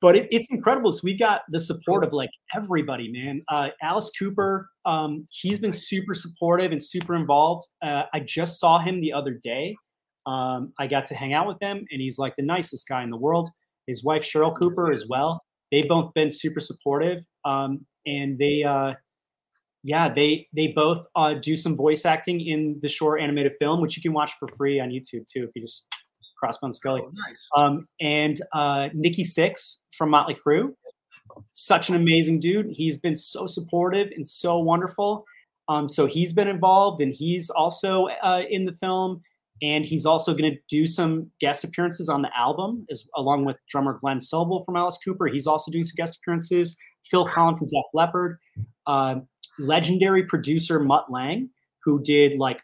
but 0.00 0.16
it, 0.16 0.28
it's 0.30 0.48
incredible. 0.50 0.92
So 0.92 1.00
we 1.04 1.16
got 1.16 1.42
the 1.50 1.60
support 1.60 2.04
of 2.04 2.12
like 2.12 2.30
everybody, 2.54 3.10
man. 3.12 3.42
Uh, 3.48 3.70
Alice 3.82 4.10
Cooper, 4.18 4.68
um, 4.86 5.24
he's 5.30 5.58
been 5.58 5.72
super 5.72 6.14
supportive 6.14 6.72
and 6.72 6.82
super 6.82 7.14
involved. 7.14 7.66
Uh, 7.82 8.04
I 8.12 8.20
just 8.20 8.58
saw 8.58 8.78
him 8.78 9.00
the 9.00 9.12
other 9.12 9.38
day. 9.42 9.76
Um, 10.26 10.72
I 10.78 10.86
got 10.86 11.06
to 11.06 11.14
hang 11.14 11.32
out 11.32 11.46
with 11.46 11.58
him, 11.60 11.78
and 11.90 12.00
he's 12.00 12.18
like 12.18 12.34
the 12.36 12.44
nicest 12.44 12.88
guy 12.88 13.02
in 13.02 13.10
the 13.10 13.16
world. 13.16 13.48
His 13.86 14.04
wife 14.04 14.22
Cheryl 14.22 14.56
Cooper 14.56 14.92
as 14.92 15.06
well. 15.08 15.42
They've 15.72 15.88
both 15.88 16.12
been 16.14 16.30
super 16.30 16.60
supportive, 16.60 17.22
um, 17.44 17.86
and 18.06 18.38
they, 18.38 18.62
uh, 18.62 18.94
yeah, 19.82 20.12
they 20.12 20.46
they 20.54 20.68
both 20.68 21.06
uh, 21.16 21.34
do 21.34 21.56
some 21.56 21.76
voice 21.76 22.04
acting 22.04 22.40
in 22.40 22.78
the 22.82 22.88
short 22.88 23.20
animated 23.20 23.52
film, 23.58 23.80
which 23.80 23.96
you 23.96 24.02
can 24.02 24.12
watch 24.12 24.32
for 24.38 24.48
free 24.56 24.80
on 24.80 24.90
YouTube 24.90 25.26
too 25.26 25.44
if 25.44 25.50
you 25.54 25.62
just 25.62 25.86
Crossbone 26.42 26.72
Skully 26.74 27.00
Oh, 27.04 27.10
nice. 27.28 27.48
um, 27.56 27.86
and 28.00 28.40
uh, 28.52 28.88
Nikki 28.94 29.22
Sixx 29.24 29.76
from 29.96 30.10
Motley 30.10 30.34
Crue. 30.34 30.74
Such 31.52 31.88
an 31.88 31.96
amazing 31.96 32.40
dude. 32.40 32.66
He's 32.70 32.98
been 32.98 33.16
so 33.16 33.46
supportive 33.46 34.08
and 34.14 34.26
so 34.26 34.58
wonderful. 34.58 35.24
Um, 35.68 35.88
so 35.88 36.06
he's 36.06 36.32
been 36.32 36.48
involved, 36.48 37.00
and 37.00 37.12
he's 37.14 37.48
also 37.50 38.08
uh, 38.22 38.42
in 38.50 38.64
the 38.64 38.72
film, 38.72 39.20
and 39.62 39.84
he's 39.86 40.04
also 40.06 40.32
going 40.34 40.52
to 40.52 40.58
do 40.68 40.86
some 40.86 41.30
guest 41.40 41.62
appearances 41.62 42.08
on 42.08 42.22
the 42.22 42.30
album, 42.36 42.84
as 42.90 43.08
along 43.16 43.44
with 43.44 43.56
drummer 43.68 43.98
Glen 44.00 44.18
Sobel 44.18 44.64
from 44.64 44.76
Alice 44.76 44.98
Cooper. 45.04 45.28
He's 45.28 45.46
also 45.46 45.70
doing 45.70 45.84
some 45.84 45.94
guest 45.96 46.18
appearances. 46.20 46.76
Phil 47.04 47.26
Collen 47.26 47.56
from 47.56 47.68
Def 47.68 47.84
Leppard, 47.94 48.38
uh, 48.86 49.16
legendary 49.58 50.24
producer 50.24 50.80
Mutt 50.80 51.06
Lange, 51.10 51.48
who 51.84 52.02
did 52.02 52.38
like 52.38 52.60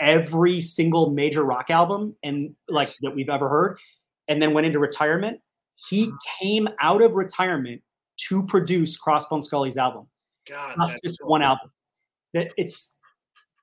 every 0.00 0.60
single 0.60 1.10
major 1.10 1.44
rock 1.44 1.70
album 1.70 2.16
and 2.22 2.54
like 2.68 2.92
that 3.02 3.14
we've 3.14 3.28
ever 3.28 3.48
heard 3.48 3.78
and 4.28 4.42
then 4.42 4.52
went 4.52 4.66
into 4.66 4.78
retirement 4.78 5.40
he 5.76 6.10
came 6.40 6.68
out 6.80 7.02
of 7.02 7.14
retirement 7.14 7.82
to 8.16 8.44
produce 8.44 9.00
crossbone 9.00 9.42
skully's 9.42 9.76
album. 9.76 10.06
God, 10.48 10.76
just 10.78 10.98
this 11.02 11.16
so 11.20 11.26
one 11.26 11.40
cool. 11.40 11.50
album. 11.50 11.70
That 12.32 12.52
it's 12.56 12.94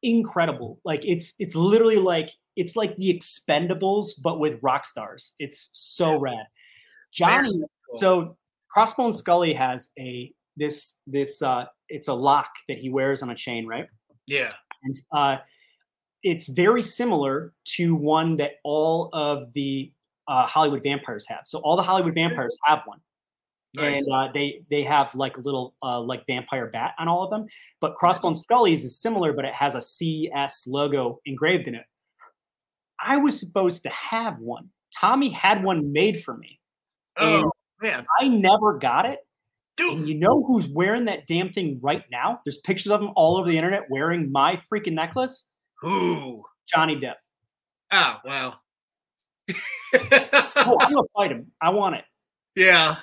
incredible. 0.04 0.80
Like 0.84 1.06
it's 1.06 1.36
it's 1.40 1.56
literally 1.56 1.98
like 1.98 2.30
it's 2.56 2.76
like 2.76 2.96
the 2.98 3.14
expendables 3.14 4.10
but 4.22 4.40
with 4.40 4.60
rock 4.62 4.86
stars. 4.86 5.34
It's 5.40 5.70
so 5.74 6.18
rad. 6.20 6.46
Johnny 7.14 7.52
cool. 7.52 8.00
so 8.00 8.38
crossbone 8.76 9.14
skully 9.14 9.56
has 9.56 9.90
a 10.00 10.34
this 10.58 11.00
this 11.08 11.42
uh 11.42 11.66
it's 11.90 12.08
a 12.08 12.14
lock 12.14 12.50
that 12.68 12.78
he 12.78 12.90
wears 12.90 13.22
on 13.22 13.30
a 13.30 13.36
chain 13.36 13.68
right? 13.68 13.88
Yeah. 14.28 14.50
and 14.84 14.96
uh, 15.12 15.38
it's 16.24 16.48
very 16.48 16.82
similar 16.82 17.54
to 17.78 17.96
one 17.96 18.38
that 18.38 18.52
all 18.64 19.10
of 19.14 19.52
the 19.54 19.92
uh, 20.28 20.46
Hollywood 20.48 20.84
vampires 20.84 21.26
have. 21.28 21.42
So 21.46 21.60
all 21.60 21.76
the 21.76 21.84
Hollywood 21.84 22.14
vampires 22.16 22.58
have 22.66 22.80
one, 22.86 23.00
Nice. 23.74 24.06
and 24.08 24.16
uh, 24.16 24.32
they 24.34 24.64
they 24.70 24.84
have 24.84 25.14
like 25.16 25.38
a 25.38 25.42
little 25.42 25.76
uh, 25.84 26.00
like 26.00 26.26
vampire 26.28 26.68
bat 26.68 26.94
on 27.00 27.08
all 27.08 27.24
of 27.24 27.30
them. 27.32 27.46
But 27.80 27.96
Crossbone 27.96 28.36
Skully's 28.38 28.84
is 28.84 29.00
similar, 29.02 29.34
but 29.34 29.46
it 29.46 29.54
has 29.54 29.76
a 29.76 29.82
CS 29.82 30.68
logo 30.68 31.20
engraved 31.26 31.68
in 31.68 31.76
it. 31.76 31.86
I 33.04 33.18
was 33.18 33.40
supposed 33.40 33.84
to 33.84 33.90
have 33.90 34.38
one. 34.40 34.70
Tommy 34.96 35.30
had 35.30 35.64
one 35.64 35.92
made 35.92 36.22
for 36.24 36.38
me. 36.38 36.60
oh 37.18 37.52
man, 37.82 38.06
I 38.20 38.28
never 38.28 38.78
got 38.78 39.06
it. 39.06 39.20
dude. 39.78 39.98
And 40.00 40.08
you 40.08 40.16
know 40.16 40.44
who's 40.46 40.68
wearing 40.68 41.06
that 41.06 41.26
damn 41.28 41.52
thing 41.52 41.80
right 41.82 42.04
now? 42.12 42.40
There's 42.46 42.60
pictures 42.60 42.92
of 42.92 43.02
him 43.02 43.10
all 43.16 43.38
over 43.38 43.50
the 43.50 43.58
internet 43.58 43.90
wearing 43.90 44.32
my 44.32 44.62
freaking 44.72 44.94
necklace. 44.94 45.50
Ooh. 45.86 46.44
Johnny 46.68 46.96
Depp. 46.96 47.16
Oh 47.92 48.18
wow. 48.26 48.54
Oh, 49.94 50.78
I'm 50.80 50.94
gonna 50.94 51.08
fight 51.16 51.32
him. 51.32 51.52
I 51.62 51.70
want 51.72 51.96
it. 51.96 52.06
yeah. 52.56 52.96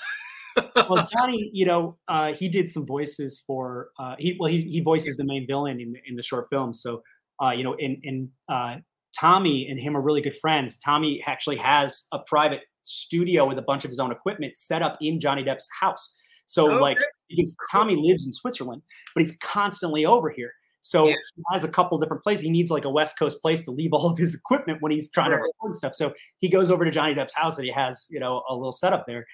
Well, 0.89 1.05
Johnny, 1.13 1.51
you 1.53 1.67
know, 1.67 1.99
uh, 2.09 2.33
he 2.33 2.49
did 2.49 2.71
some 2.71 2.87
voices 2.87 3.43
for. 3.47 3.91
Uh, 3.99 4.17
he 4.19 4.37
well, 4.41 4.51
he 4.51 4.63
he 4.63 4.81
voices 4.81 5.17
the 5.17 5.25
main 5.25 5.47
villain 5.47 5.81
in 5.81 5.93
the, 5.93 6.01
in 6.07 6.17
the 6.17 6.23
short 6.23 6.47
film. 6.51 6.73
So, 6.75 7.03
uh, 7.45 7.51
you 7.51 7.63
know, 7.65 7.75
in 7.75 8.01
in 8.03 8.31
uh, 8.49 8.77
Tommy 9.19 9.69
and 9.69 9.79
him 9.79 9.97
are 9.97 10.01
really 10.01 10.21
good 10.21 10.37
friends. 10.37 10.79
Tommy 10.79 11.23
actually 11.27 11.57
has 11.57 12.07
a 12.13 12.19
private 12.21 12.63
studio 12.83 13.47
with 13.47 13.59
a 13.59 13.63
bunch 13.63 13.85
of 13.85 13.91
his 13.91 13.99
own 14.01 14.11
equipment 14.11 14.57
set 14.57 14.83
up 14.83 14.97
in 15.01 15.21
Johnny 15.21 15.45
Depp's 15.45 15.69
house. 15.81 16.15
So, 16.47 16.65
like, 16.65 16.97
Okay. 16.97 17.07
because 17.29 17.55
Tommy 17.71 17.95
lives 17.95 18.27
in 18.27 18.33
Switzerland, 18.33 18.81
but 19.15 19.21
he's 19.21 19.37
constantly 19.37 20.07
over 20.07 20.31
here. 20.31 20.51
So 20.81 21.09
Yeah. 21.09 21.15
he 21.37 21.43
has 21.53 21.65
a 21.65 21.69
couple 21.69 21.99
different 21.99 22.23
places. 22.23 22.45
He 22.45 22.51
needs 22.51 22.71
like 22.71 22.85
a 22.85 22.91
West 22.91 23.19
Coast 23.19 23.43
place 23.43 23.63
to 23.63 23.71
leave 23.71 23.93
all 23.95 24.11
of 24.11 24.19
his 24.19 24.35
equipment 24.35 24.81
when 24.83 24.93
he's 24.93 25.11
trying 25.11 25.31
to 25.31 25.37
record 25.37 25.75
stuff. 25.75 25.95
So 25.95 26.15
he 26.41 26.49
goes 26.49 26.71
over 26.71 26.85
to 26.85 26.91
Johnny 26.91 27.15
Depp's 27.15 27.35
house 27.35 27.57
and 27.59 27.65
he 27.65 27.73
has, 27.73 28.07
you 28.11 28.21
know, 28.21 28.43
a 28.49 28.55
little 28.55 28.73
setup 28.73 29.07
there. 29.07 29.27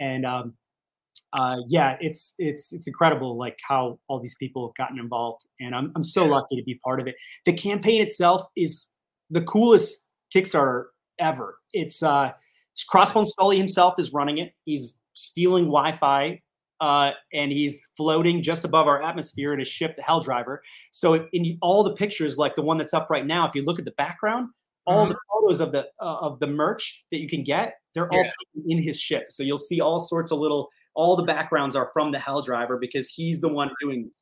And 0.00 0.24
um, 0.26 0.54
uh, 1.32 1.56
yeah, 1.68 1.96
it's 2.00 2.34
it's 2.38 2.72
it's 2.72 2.86
incredible 2.86 3.36
like 3.38 3.58
how 3.66 3.98
all 4.08 4.20
these 4.20 4.34
people 4.34 4.68
have 4.68 4.74
gotten 4.74 4.98
involved. 4.98 5.46
And 5.60 5.74
I'm 5.74 5.90
I'm 5.96 6.04
so 6.04 6.24
Yeah. 6.24 6.32
lucky 6.32 6.56
to 6.56 6.62
be 6.62 6.74
part 6.84 7.00
of 7.00 7.06
it. 7.06 7.14
The 7.46 7.52
campaign 7.54 8.02
itself 8.02 8.44
is 8.56 8.90
the 9.30 9.40
coolest 9.42 10.08
Kickstarter 10.34 10.86
ever. 11.18 11.58
It's 11.72 12.02
uh 12.02 12.32
Crossbone 12.90 13.26
Skully 13.26 13.56
himself 13.56 13.94
is 13.98 14.12
running 14.12 14.38
it. 14.38 14.52
He's 14.64 15.00
stealing 15.14 15.64
Wi-Fi 15.64 16.41
uh, 16.82 17.12
and 17.32 17.52
he's 17.52 17.80
floating 17.96 18.42
just 18.42 18.64
above 18.64 18.88
our 18.88 19.00
atmosphere 19.00 19.54
in 19.54 19.60
a 19.60 19.64
ship, 19.64 19.94
the 19.96 20.02
Hell 20.02 20.20
Driver. 20.20 20.60
So 20.90 21.28
in 21.32 21.56
all 21.62 21.84
the 21.84 21.94
pictures, 21.94 22.38
like 22.38 22.56
the 22.56 22.62
one 22.62 22.76
that's 22.76 22.92
up 22.92 23.08
right 23.08 23.24
now, 23.24 23.46
if 23.46 23.54
you 23.54 23.62
look 23.62 23.78
at 23.78 23.84
the 23.84 23.92
background, 23.92 24.48
all 24.84 25.06
the 25.06 25.16
photos 25.30 25.60
of 25.60 25.70
the 25.70 25.86
uh, 26.00 26.16
of 26.20 26.40
the 26.40 26.48
merch 26.48 27.04
that 27.12 27.20
you 27.20 27.28
can 27.28 27.44
get, 27.44 27.74
they're 27.94 28.10
all 28.12 28.18
Yeah. 28.24 28.30
taken 28.56 28.70
in 28.72 28.82
his 28.82 29.00
ship. 29.00 29.26
So 29.30 29.44
you'll 29.44 29.56
see 29.58 29.80
all 29.80 30.00
sorts 30.00 30.32
of 30.32 30.40
little. 30.40 30.68
All 30.94 31.14
the 31.14 31.22
backgrounds 31.22 31.76
are 31.76 31.88
from 31.92 32.10
the 32.10 32.18
Hell 32.18 32.42
Driver 32.42 32.76
because 32.78 33.08
he's 33.08 33.40
the 33.40 33.48
one 33.48 33.70
doing 33.80 34.04
this. 34.04 34.16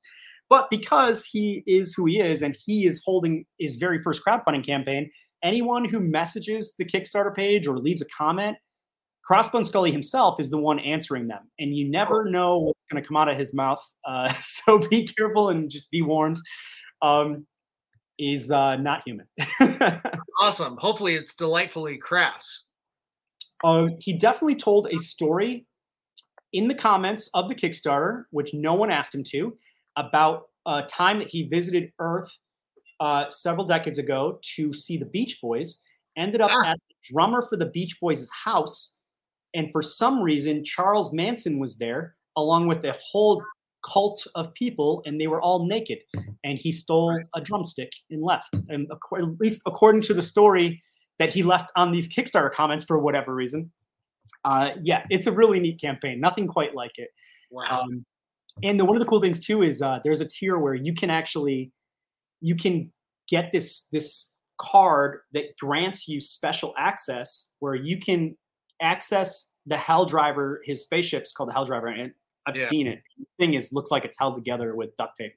But 0.50 0.68
because 0.70 1.24
he 1.24 1.62
is 1.66 1.94
who 1.94 2.04
he 2.04 2.20
is, 2.20 2.42
and 2.42 2.54
he 2.66 2.84
is 2.84 3.02
holding 3.02 3.46
his 3.58 3.76
very 3.76 4.02
first 4.02 4.22
crowdfunding 4.22 4.66
campaign, 4.66 5.10
anyone 5.42 5.86
who 5.86 5.98
messages 5.98 6.74
the 6.78 6.84
Kickstarter 6.84 7.34
page 7.34 7.66
or 7.66 7.78
leaves 7.78 8.02
a 8.02 8.06
comment, 8.06 8.58
Crossbone 9.30 9.68
Skully 9.68 9.92
himself 9.92 10.40
is 10.40 10.50
the 10.50 10.58
one 10.58 10.80
answering 10.80 11.28
them, 11.28 11.48
and 11.60 11.74
you 11.76 11.88
never 11.88 12.28
know 12.30 12.58
what's 12.58 12.84
going 12.90 13.00
to 13.00 13.06
come 13.06 13.16
out 13.16 13.28
of 13.28 13.36
his 13.36 13.54
mouth. 13.54 13.80
Uh, 14.04 14.32
so 14.42 14.78
be 14.78 15.06
careful 15.06 15.50
and 15.50 15.70
just 15.70 15.90
be 15.90 16.02
warned. 16.02 16.36
Um, 17.02 17.46
he's 18.16 18.50
uh, 18.50 18.76
not 18.76 19.02
human. 19.06 19.26
Awesome. 20.40 20.76
Hopefully, 20.78 21.14
it's 21.16 21.34
delightfully 21.34 21.98
crass. 21.98 22.64
um, 23.62 23.90
he 23.98 24.14
definitely 24.14 24.54
told 24.56 24.88
a 24.90 24.96
story 24.96 25.66
in 26.54 26.66
the 26.66 26.74
comments 26.74 27.28
of 27.34 27.48
the 27.48 27.54
Kickstarter, 27.54 28.24
which 28.30 28.54
no 28.54 28.74
one 28.74 28.90
asked 28.90 29.14
him 29.14 29.22
to, 29.24 29.56
about 29.96 30.44
a 30.66 30.82
time 30.82 31.18
that 31.18 31.28
he 31.28 31.42
visited 31.44 31.92
Earth 31.98 32.28
uh, 33.00 33.28
several 33.30 33.66
decades 33.66 33.98
ago 33.98 34.40
to 34.56 34.72
see 34.72 34.96
the 34.96 35.04
Beach 35.06 35.38
Boys. 35.42 35.80
Ended 36.16 36.40
up 36.40 36.50
Ah. 36.52 36.70
at 36.70 36.76
the 36.88 36.94
drummer 37.12 37.42
for 37.42 37.56
the 37.58 37.66
Beach 37.66 38.00
Boys' 38.00 38.30
house, 38.30 38.96
and 39.54 39.70
for 39.72 39.82
some 39.82 40.22
reason, 40.22 40.64
Charles 40.64 41.12
Manson 41.12 41.58
was 41.58 41.76
there 41.76 42.14
along 42.36 42.68
with 42.68 42.84
a 42.84 42.92
whole 42.92 43.42
cult 43.84 44.26
of 44.34 44.52
people, 44.54 45.02
and 45.06 45.20
they 45.20 45.26
were 45.26 45.40
all 45.40 45.66
naked. 45.66 45.98
And 46.44 46.58
he 46.58 46.72
stole 46.72 47.18
a 47.34 47.40
drumstick 47.40 47.92
and 48.10 48.22
left. 48.22 48.56
And 48.68 48.88
acco- 48.90 49.18
at 49.18 49.40
least 49.40 49.62
according 49.66 50.02
to 50.02 50.14
the 50.14 50.22
story 50.22 50.82
that 51.18 51.30
he 51.30 51.42
left 51.42 51.70
on 51.76 51.92
these 51.92 52.08
Kickstarter 52.08 52.52
comments 52.52 52.84
for 52.84 52.98
whatever 52.98 53.34
reason. 53.34 53.70
Uh, 54.44 54.70
yeah, 54.82 55.04
it's 55.10 55.26
a 55.26 55.32
really 55.32 55.60
neat 55.60 55.80
campaign. 55.80 56.20
Nothing 56.20 56.46
quite 56.46 56.74
like 56.74 56.92
it. 56.96 57.10
Wow. 57.50 57.82
Um, 57.82 58.04
and 58.62 58.78
the, 58.78 58.84
one 58.84 58.96
of 58.96 59.00
the 59.00 59.08
cool 59.08 59.20
things 59.20 59.44
too 59.44 59.62
is 59.62 59.82
uh, 59.82 60.00
there's 60.04 60.20
a 60.20 60.28
tier 60.28 60.58
where 60.58 60.74
you 60.74 60.94
can 60.94 61.10
actually 61.10 61.72
you 62.40 62.54
can 62.54 62.90
get 63.28 63.50
this 63.52 63.86
this 63.92 64.32
card 64.58 65.20
that 65.32 65.56
grants 65.58 66.06
you 66.06 66.20
special 66.20 66.74
access 66.76 67.50
where 67.60 67.74
you 67.74 67.98
can 67.98 68.36
access 68.80 69.48
the 69.66 69.76
Hell 69.76 70.04
Driver. 70.06 70.62
His 70.64 70.82
spaceship's 70.82 71.32
called 71.32 71.48
the 71.48 71.52
Hell 71.52 71.64
Driver, 71.66 71.88
and 71.88 72.12
I've 72.46 72.56
Yeah. 72.56 72.64
seen 72.66 72.86
it. 72.86 73.02
The 73.18 73.26
thing 73.38 73.54
is, 73.54 73.72
looks 73.72 73.90
like 73.90 74.04
it's 74.04 74.18
held 74.18 74.34
together 74.34 74.74
with 74.74 74.94
duct 74.96 75.16
tape. 75.16 75.34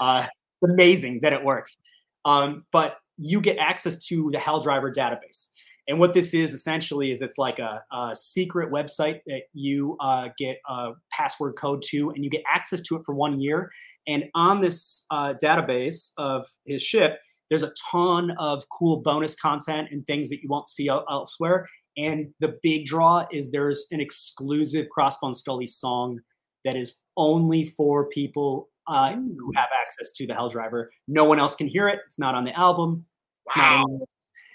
Uh, 0.00 0.26
amazing 0.62 1.20
that 1.20 1.32
it 1.32 1.44
works. 1.44 1.76
Um, 2.24 2.64
but 2.72 2.98
you 3.18 3.40
get 3.40 3.58
access 3.58 4.04
to 4.06 4.30
the 4.32 4.38
Hell 4.38 4.60
Driver 4.60 4.90
database. 4.92 5.48
And 5.86 6.00
what 6.00 6.14
this 6.14 6.32
is 6.32 6.54
essentially 6.54 7.12
is 7.12 7.20
it's 7.20 7.36
like 7.36 7.58
a, 7.58 7.82
a 7.92 8.16
secret 8.16 8.72
website 8.72 9.20
that 9.26 9.42
you 9.52 9.98
uh, 10.00 10.30
get 10.38 10.58
a 10.66 10.92
password 11.12 11.56
code 11.56 11.82
to, 11.90 12.10
and 12.10 12.24
you 12.24 12.30
get 12.30 12.42
access 12.50 12.80
to 12.82 12.96
it 12.96 13.02
for 13.04 13.14
one 13.14 13.40
year. 13.40 13.70
And 14.06 14.24
on 14.34 14.62
this 14.62 15.04
uh, 15.10 15.34
database 15.42 16.12
of 16.16 16.46
his 16.64 16.82
ship, 16.82 17.18
there's 17.50 17.62
a 17.62 17.72
ton 17.90 18.30
of 18.38 18.64
cool 18.70 19.02
bonus 19.02 19.36
content 19.36 19.88
and 19.90 20.06
things 20.06 20.30
that 20.30 20.42
you 20.42 20.48
won't 20.48 20.68
see 20.68 20.88
elsewhere. 20.88 21.66
And 21.96 22.32
the 22.40 22.58
big 22.62 22.86
draw 22.86 23.24
is 23.32 23.50
there's 23.50 23.86
an 23.92 24.00
exclusive 24.00 24.86
Crossbone 24.96 25.34
Skully 25.34 25.68
song 25.68 26.20
that 26.64 26.76
is 26.76 27.02
only 27.16 27.64
for 27.64 28.06
people 28.08 28.68
uh, 28.86 29.12
who 29.14 29.52
have 29.54 29.68
access 29.80 30.12
to 30.12 30.26
the 30.26 30.34
Hell 30.34 30.48
Driver. 30.48 30.90
No 31.08 31.24
one 31.24 31.38
else 31.38 31.54
can 31.54 31.68
hear 31.68 31.88
it. 31.88 32.00
It's 32.06 32.18
not 32.18 32.34
on 32.34 32.44
the 32.44 32.58
album. 32.58 33.04
It's 33.46 33.56
not 33.56 33.78
Wow. 33.78 33.84
the- 33.86 34.06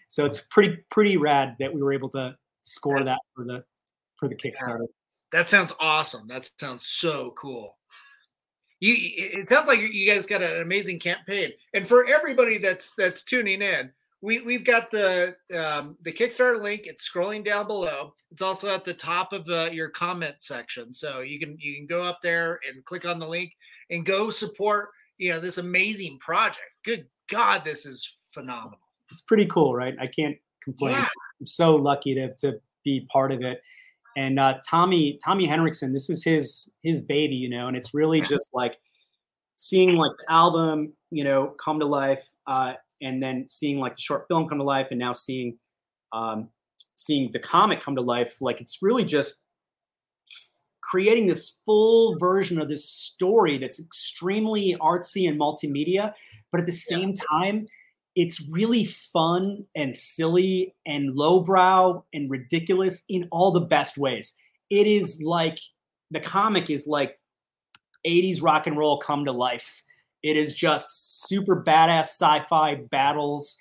so 0.07 0.25
it's 0.25 0.41
pretty 0.41 0.77
pretty 0.89 1.17
rad 1.17 1.55
that 1.59 1.71
we 1.71 1.83
were 1.83 1.93
able 1.93 2.09
to 2.09 2.35
score 2.61 3.03
that 3.03 3.19
for 3.35 3.45
the 3.45 3.63
for 4.17 4.27
the 4.27 4.35
Kickstarter. 4.35 4.87
That 5.31 5.47
sounds 5.49 5.71
awesome. 5.79 6.27
That 6.27 6.49
sounds 6.59 6.87
so 6.87 7.31
cool. 7.37 7.77
You, 8.79 8.95
it 8.97 9.49
sounds 9.49 9.67
like 9.67 9.79
you 9.81 10.07
guys 10.07 10.25
got 10.25 10.41
an 10.41 10.61
amazing 10.61 10.99
campaign. 10.99 11.51
And 11.75 11.87
for 11.87 12.05
everybody 12.07 12.57
that's 12.57 12.95
that's 12.95 13.23
tuning 13.23 13.61
in, 13.61 13.91
we 14.21 14.41
we've 14.41 14.65
got 14.65 14.91
the 14.91 15.35
um, 15.55 15.97
the 16.01 16.11
Kickstarter 16.11 16.61
link. 16.61 16.81
It's 16.85 17.09
scrolling 17.09 17.43
down 17.43 17.67
below. 17.67 18.13
It's 18.31 18.41
also 18.41 18.69
at 18.69 18.83
the 18.83 18.93
top 18.93 19.33
of 19.33 19.45
the, 19.45 19.69
your 19.71 19.89
comment 19.89 20.35
section, 20.39 20.93
so 20.93 21.21
you 21.21 21.39
can 21.39 21.57
you 21.59 21.75
can 21.75 21.87
go 21.87 22.03
up 22.03 22.19
there 22.21 22.59
and 22.67 22.83
click 22.85 23.05
on 23.05 23.19
the 23.19 23.27
link 23.27 23.55
and 23.89 24.05
go 24.05 24.29
support 24.29 24.89
you 25.17 25.29
know 25.29 25.39
this 25.39 25.57
amazing 25.57 26.17
project. 26.19 26.71
Good 26.83 27.05
God, 27.29 27.63
this 27.63 27.85
is 27.85 28.15
phenomenal. 28.31 28.79
It's 29.11 29.21
pretty 29.21 29.45
cool, 29.45 29.73
right? 29.73 29.95
I 29.99 30.07
can't 30.07 30.37
complain. 30.63 30.93
Yeah. 30.93 31.07
I'm 31.39 31.47
so 31.47 31.75
lucky 31.75 32.15
to 32.15 32.33
to 32.35 32.59
be 32.83 33.07
part 33.11 33.31
of 33.31 33.41
it. 33.41 33.61
And 34.17 34.39
uh, 34.39 34.59
Tommy 34.67 35.19
Tommy 35.23 35.45
Henriksen, 35.45 35.93
this 35.93 36.09
is 36.09 36.23
his 36.23 36.71
his 36.83 37.01
baby, 37.01 37.35
you 37.35 37.49
know, 37.49 37.67
and 37.67 37.77
it's 37.77 37.93
really 37.93 38.21
just 38.21 38.49
like 38.53 38.79
seeing 39.55 39.95
like 39.95 40.11
the 40.17 40.31
album, 40.31 40.93
you 41.11 41.23
know, 41.23 41.55
come 41.63 41.79
to 41.79 41.85
life, 41.85 42.27
uh, 42.47 42.73
and 43.01 43.21
then 43.21 43.45
seeing 43.49 43.79
like 43.79 43.95
the 43.95 44.01
short 44.01 44.25
film 44.27 44.47
come 44.47 44.57
to 44.57 44.63
life, 44.63 44.87
and 44.91 44.99
now 44.99 45.11
seeing 45.11 45.57
um, 46.13 46.49
seeing 46.95 47.31
the 47.31 47.39
comic 47.39 47.81
come 47.81 47.95
to 47.95 48.01
life. 48.01 48.37
Like 48.41 48.61
it's 48.61 48.79
really 48.81 49.05
just 49.05 49.43
creating 50.81 51.27
this 51.27 51.59
full 51.65 52.17
version 52.17 52.59
of 52.59 52.67
this 52.67 52.89
story 52.89 53.57
that's 53.57 53.79
extremely 53.79 54.75
artsy 54.81 55.29
and 55.29 55.39
multimedia, 55.39 56.13
but 56.51 56.59
at 56.59 56.65
the 56.65 56.71
same 56.71 57.13
time, 57.13 57.67
it's 58.15 58.41
really 58.49 58.85
fun 58.85 59.63
and 59.75 59.95
silly 59.95 60.75
and 60.87 61.15
lowbrow 61.15 62.03
and 62.13 62.29
ridiculous 62.29 63.03
in 63.07 63.27
all 63.31 63.51
the 63.51 63.61
best 63.61 63.97
ways. 63.97 64.33
It 64.69 64.87
is 64.87 65.21
like 65.23 65.59
the 66.11 66.19
comic 66.19 66.69
is 66.69 66.87
like 66.87 67.19
80s 68.05 68.41
rock 68.41 68.67
and 68.67 68.77
roll 68.77 68.97
come 68.97 69.25
to 69.25 69.31
life. 69.31 69.83
It 70.23 70.35
is 70.37 70.53
just 70.53 71.27
super 71.27 71.63
badass 71.63 72.05
sci-fi 72.19 72.75
battles 72.91 73.57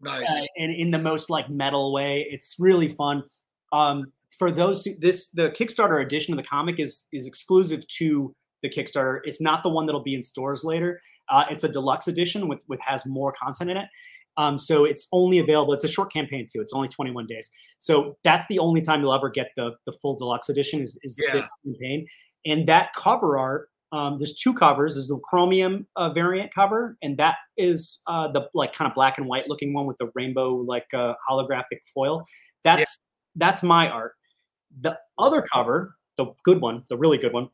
Nice. 0.00 0.28
uh, 0.28 0.44
and 0.58 0.72
in 0.72 0.90
the 0.90 0.98
most 0.98 1.30
like 1.30 1.48
metal 1.50 1.92
way. 1.92 2.26
It's 2.30 2.56
really 2.58 2.88
fun. 2.88 3.22
Um, 3.72 4.04
for 4.38 4.50
those 4.50 4.84
who, 4.84 4.92
this 5.00 5.30
the 5.30 5.50
Kickstarter 5.50 6.02
edition 6.04 6.32
of 6.32 6.38
the 6.38 6.48
comic 6.48 6.78
is 6.80 7.06
is 7.12 7.26
exclusive 7.26 7.86
to 7.98 8.34
the 8.62 8.68
Kickstarter. 8.68 9.20
It's 9.24 9.40
not 9.40 9.62
the 9.62 9.68
one 9.68 9.86
that'll 9.86 10.02
be 10.02 10.14
in 10.14 10.22
stores 10.22 10.64
later. 10.64 11.00
Uh, 11.30 11.44
it's 11.50 11.64
a 11.64 11.68
deluxe 11.68 12.08
edition 12.08 12.48
with 12.48 12.62
with 12.68 12.80
has 12.80 13.04
more 13.06 13.32
content 13.32 13.70
in 13.70 13.76
it. 13.76 13.86
Um, 14.36 14.56
so 14.56 14.84
it's 14.84 15.08
only 15.12 15.38
available. 15.40 15.72
It's 15.74 15.82
a 15.84 15.88
short 15.88 16.12
campaign 16.12 16.46
too. 16.52 16.60
It's 16.60 16.72
only 16.72 16.86
21 16.86 17.26
days. 17.26 17.50
So 17.80 18.16
that's 18.22 18.46
the 18.46 18.60
only 18.60 18.80
time 18.80 19.00
you'll 19.00 19.14
ever 19.14 19.28
get 19.30 19.48
the 19.56 19.72
the 19.86 19.92
full 20.00 20.16
deluxe 20.16 20.48
edition 20.48 20.80
is, 20.80 20.98
is 21.02 21.18
Yeah. 21.20 21.34
this 21.34 21.50
campaign. 21.64 22.06
And 22.46 22.68
that 22.68 22.92
cover 22.94 23.36
art, 23.38 23.68
um, 23.92 24.18
there's 24.18 24.34
two 24.34 24.52
covers. 24.52 24.94
There's 24.94 25.08
the 25.08 25.18
chromium 25.18 25.86
uh, 25.96 26.10
variant 26.10 26.52
cover, 26.54 26.96
and 27.02 27.16
that 27.18 27.36
is 27.56 28.02
uh, 28.06 28.28
the 28.28 28.48
like 28.54 28.72
kind 28.72 28.88
of 28.88 28.94
black 28.94 29.18
and 29.18 29.26
white 29.26 29.48
looking 29.48 29.72
one 29.72 29.86
with 29.86 29.96
the 29.98 30.10
rainbow 30.14 30.54
like 30.54 30.86
uh, 30.94 31.14
holographic 31.28 31.80
foil. 31.94 32.24
That's 32.64 32.98
that's 33.36 33.62
my 33.62 33.88
art. 33.88 34.12
The 34.80 34.98
other 35.18 35.42
cover, 35.52 35.94
the 36.16 36.26
good 36.44 36.60
one, 36.60 36.84
the 36.90 36.98
really 36.98 37.18
good 37.18 37.32
one, 37.32 37.48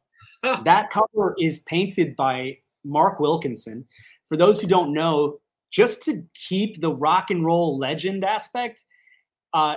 that 0.64 0.90
cover 0.90 1.36
is 1.38 1.60
painted 1.60 2.16
by 2.16 2.58
Mark 2.84 3.20
Wilkinson. 3.20 3.84
For 4.28 4.36
those 4.36 4.60
who 4.60 4.66
don't 4.66 4.92
know, 4.92 5.38
just 5.70 6.02
to 6.02 6.24
keep 6.34 6.80
the 6.80 6.92
rock 6.92 7.30
and 7.30 7.44
roll 7.44 7.78
legend 7.78 8.24
aspect, 8.24 8.84
uh, 9.52 9.76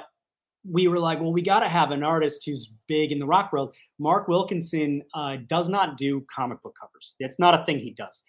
we 0.69 0.87
were 0.87 0.99
like, 0.99 1.19
well, 1.19 1.33
we 1.33 1.41
got 1.41 1.61
to 1.61 1.69
have 1.69 1.91
an 1.91 2.03
artist 2.03 2.43
who's 2.45 2.73
big 2.87 3.11
in 3.11 3.19
the 3.19 3.25
rock 3.25 3.51
world. 3.53 3.73
Mark 3.99 4.27
Wilkinson 4.27 5.01
uh, 5.13 5.37
does 5.47 5.69
not 5.69 5.97
do 5.97 6.25
comic 6.33 6.61
book 6.61 6.75
covers. 6.79 7.15
That's 7.19 7.39
not 7.39 7.59
a 7.59 7.65
thing 7.65 7.79
he 7.79 7.91
does. 7.91 8.23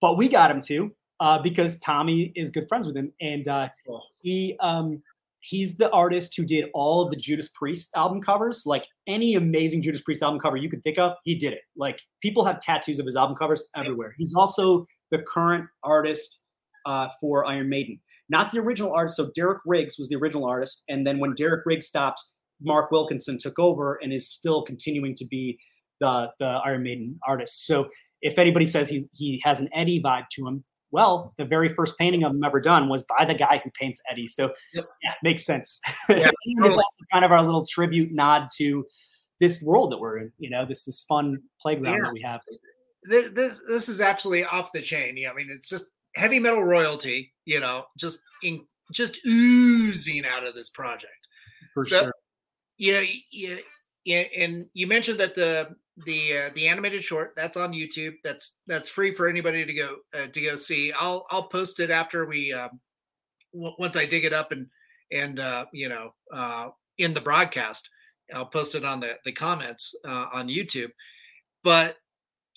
But 0.00 0.16
we 0.16 0.28
got 0.28 0.50
him 0.50 0.60
to 0.62 0.92
uh, 1.20 1.40
because 1.40 1.78
Tommy 1.80 2.32
is 2.34 2.50
good 2.50 2.68
friends 2.68 2.86
with 2.86 2.96
him, 2.96 3.12
and 3.20 3.46
uh, 3.46 3.68
he 4.22 4.56
um, 4.60 5.02
he's 5.40 5.76
the 5.76 5.90
artist 5.90 6.36
who 6.36 6.44
did 6.44 6.66
all 6.74 7.02
of 7.02 7.10
the 7.10 7.16
Judas 7.16 7.48
Priest 7.50 7.90
album 7.94 8.20
covers. 8.20 8.64
Like 8.66 8.86
any 9.06 9.34
amazing 9.34 9.82
Judas 9.82 10.00
Priest 10.00 10.22
album 10.22 10.40
cover 10.40 10.56
you 10.56 10.70
could 10.70 10.82
think 10.82 10.98
of, 10.98 11.14
he 11.24 11.34
did 11.34 11.52
it. 11.52 11.60
Like 11.76 12.00
people 12.20 12.44
have 12.44 12.60
tattoos 12.60 12.98
of 12.98 13.06
his 13.06 13.16
album 13.16 13.36
covers 13.36 13.68
everywhere. 13.76 14.14
He's 14.18 14.34
also 14.34 14.86
the 15.10 15.18
current 15.18 15.66
artist 15.84 16.42
uh, 16.86 17.08
for 17.20 17.44
Iron 17.44 17.68
Maiden, 17.68 18.00
not 18.28 18.52
the 18.52 18.60
original 18.60 18.92
artist. 18.92 19.16
So 19.16 19.30
Derek 19.34 19.60
Riggs 19.66 19.96
was 19.98 20.08
the 20.08 20.16
original 20.16 20.46
artist, 20.46 20.84
and 20.88 21.06
then 21.06 21.18
when 21.18 21.34
Derek 21.34 21.64
Riggs 21.66 21.86
stopped, 21.86 22.22
Mark 22.60 22.90
Wilkinson 22.90 23.38
took 23.38 23.58
over 23.58 23.98
and 24.02 24.12
is 24.12 24.28
still 24.30 24.62
continuing 24.62 25.14
to 25.16 25.26
be 25.26 25.58
the 26.00 26.30
the 26.38 26.60
Iron 26.64 26.82
Maiden 26.82 27.18
artist. 27.26 27.66
So 27.66 27.88
if 28.22 28.38
anybody 28.38 28.66
says 28.66 28.88
he 28.88 29.08
he 29.12 29.40
has 29.44 29.60
an 29.60 29.68
Eddie 29.74 30.00
vibe 30.02 30.24
to 30.32 30.46
him, 30.46 30.64
well, 30.92 31.32
the 31.38 31.44
very 31.44 31.74
first 31.74 31.96
painting 31.98 32.22
of 32.22 32.32
him 32.32 32.44
ever 32.44 32.60
done 32.60 32.88
was 32.88 33.02
by 33.18 33.24
the 33.24 33.34
guy 33.34 33.60
who 33.64 33.70
paints 33.70 34.00
Eddie. 34.10 34.28
So 34.28 34.52
Yep. 34.74 34.86
yeah, 35.02 35.14
makes 35.22 35.44
sense. 35.44 35.80
Yeah, 36.08 36.30
it's 36.44 36.68
also 36.76 37.04
kind 37.12 37.24
of 37.24 37.32
our 37.32 37.42
little 37.42 37.66
tribute 37.66 38.12
nod 38.12 38.48
to 38.58 38.84
this 39.40 39.60
world 39.62 39.90
that 39.90 39.98
we're 39.98 40.18
in. 40.18 40.32
You 40.38 40.50
know, 40.50 40.64
this 40.64 40.84
this 40.84 41.04
fun 41.08 41.38
playground 41.60 41.96
Yeah. 41.96 42.02
that 42.04 42.12
we 42.12 42.20
have. 42.20 42.40
this, 43.04 43.30
this 43.32 43.62
this 43.68 43.88
is 43.88 44.00
absolutely 44.00 44.44
off 44.44 44.70
the 44.72 44.82
chain. 44.82 45.16
Yeah, 45.16 45.30
I 45.30 45.34
mean, 45.34 45.48
it's 45.52 45.68
just 45.68 45.86
heavy 46.14 46.38
metal 46.38 46.64
royalty. 46.64 47.32
You 47.44 47.60
know, 47.60 47.84
just 47.98 48.20
in, 48.42 48.64
just 48.92 49.18
oozing 49.26 50.24
out 50.26 50.46
of 50.46 50.54
this 50.54 50.70
project. 50.70 51.26
For 51.74 51.84
So- 51.84 52.02
sure. 52.02 52.12
You 52.78 52.92
know, 52.94 53.04
you, 53.30 53.58
you, 54.04 54.14
and 54.36 54.66
you 54.74 54.86
mentioned 54.88 55.20
that 55.20 55.34
the 55.36 55.76
the 56.06 56.36
uh, 56.36 56.50
the 56.54 56.66
animated 56.68 57.04
short 57.04 57.34
that's 57.36 57.56
on 57.56 57.72
YouTube. 57.72 58.14
That's 58.24 58.58
that's 58.66 58.88
free 58.88 59.14
for 59.14 59.28
anybody 59.28 59.64
to 59.64 59.72
go 59.74 59.96
uh, 60.14 60.26
to 60.26 60.40
go 60.40 60.56
see. 60.56 60.92
I'll 60.98 61.26
I'll 61.30 61.48
post 61.48 61.78
it 61.80 61.90
after 61.90 62.26
we 62.26 62.52
um, 62.52 62.80
w- 63.52 63.74
once 63.78 63.96
I 63.96 64.06
dig 64.06 64.24
it 64.24 64.32
up 64.32 64.50
and 64.50 64.66
and 65.12 65.38
uh, 65.38 65.66
you 65.72 65.88
know 65.90 66.14
uh, 66.32 66.70
in 66.98 67.14
the 67.14 67.20
broadcast. 67.20 67.88
I'll 68.34 68.46
post 68.46 68.74
it 68.74 68.84
on 68.84 68.98
the 68.98 69.18
the 69.24 69.32
comments 69.32 69.94
uh, 70.08 70.26
on 70.32 70.48
YouTube. 70.48 70.90
But 71.62 71.96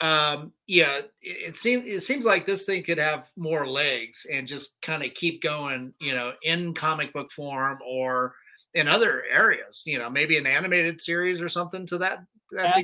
um 0.02 0.52
yeah 0.68 0.98
it, 0.98 1.08
it 1.22 1.58
seems 1.58 1.90
it 1.90 2.02
seems 2.02 2.26
like 2.26 2.46
this 2.46 2.66
thing 2.66 2.84
could 2.84 2.98
have 2.98 3.32
more 3.38 3.66
legs 3.66 4.26
and 4.32 4.46
just 4.48 4.82
kind 4.82 5.04
of 5.04 5.14
keep 5.14 5.42
going 5.42 5.94
you 6.02 6.14
know 6.14 6.34
in 6.44 6.74
comic 6.74 7.14
book 7.14 7.32
form 7.32 7.80
or 7.88 8.36
in 8.74 8.90
other 8.90 9.24
areas 9.32 9.84
you 9.86 9.98
know 9.98 10.10
maybe 10.10 10.38
an 10.38 10.46
animated 10.46 11.00
series 11.00 11.42
or 11.42 11.48
something 11.48 11.86
to 11.86 11.98
that 11.98 12.20
that. 12.52 12.76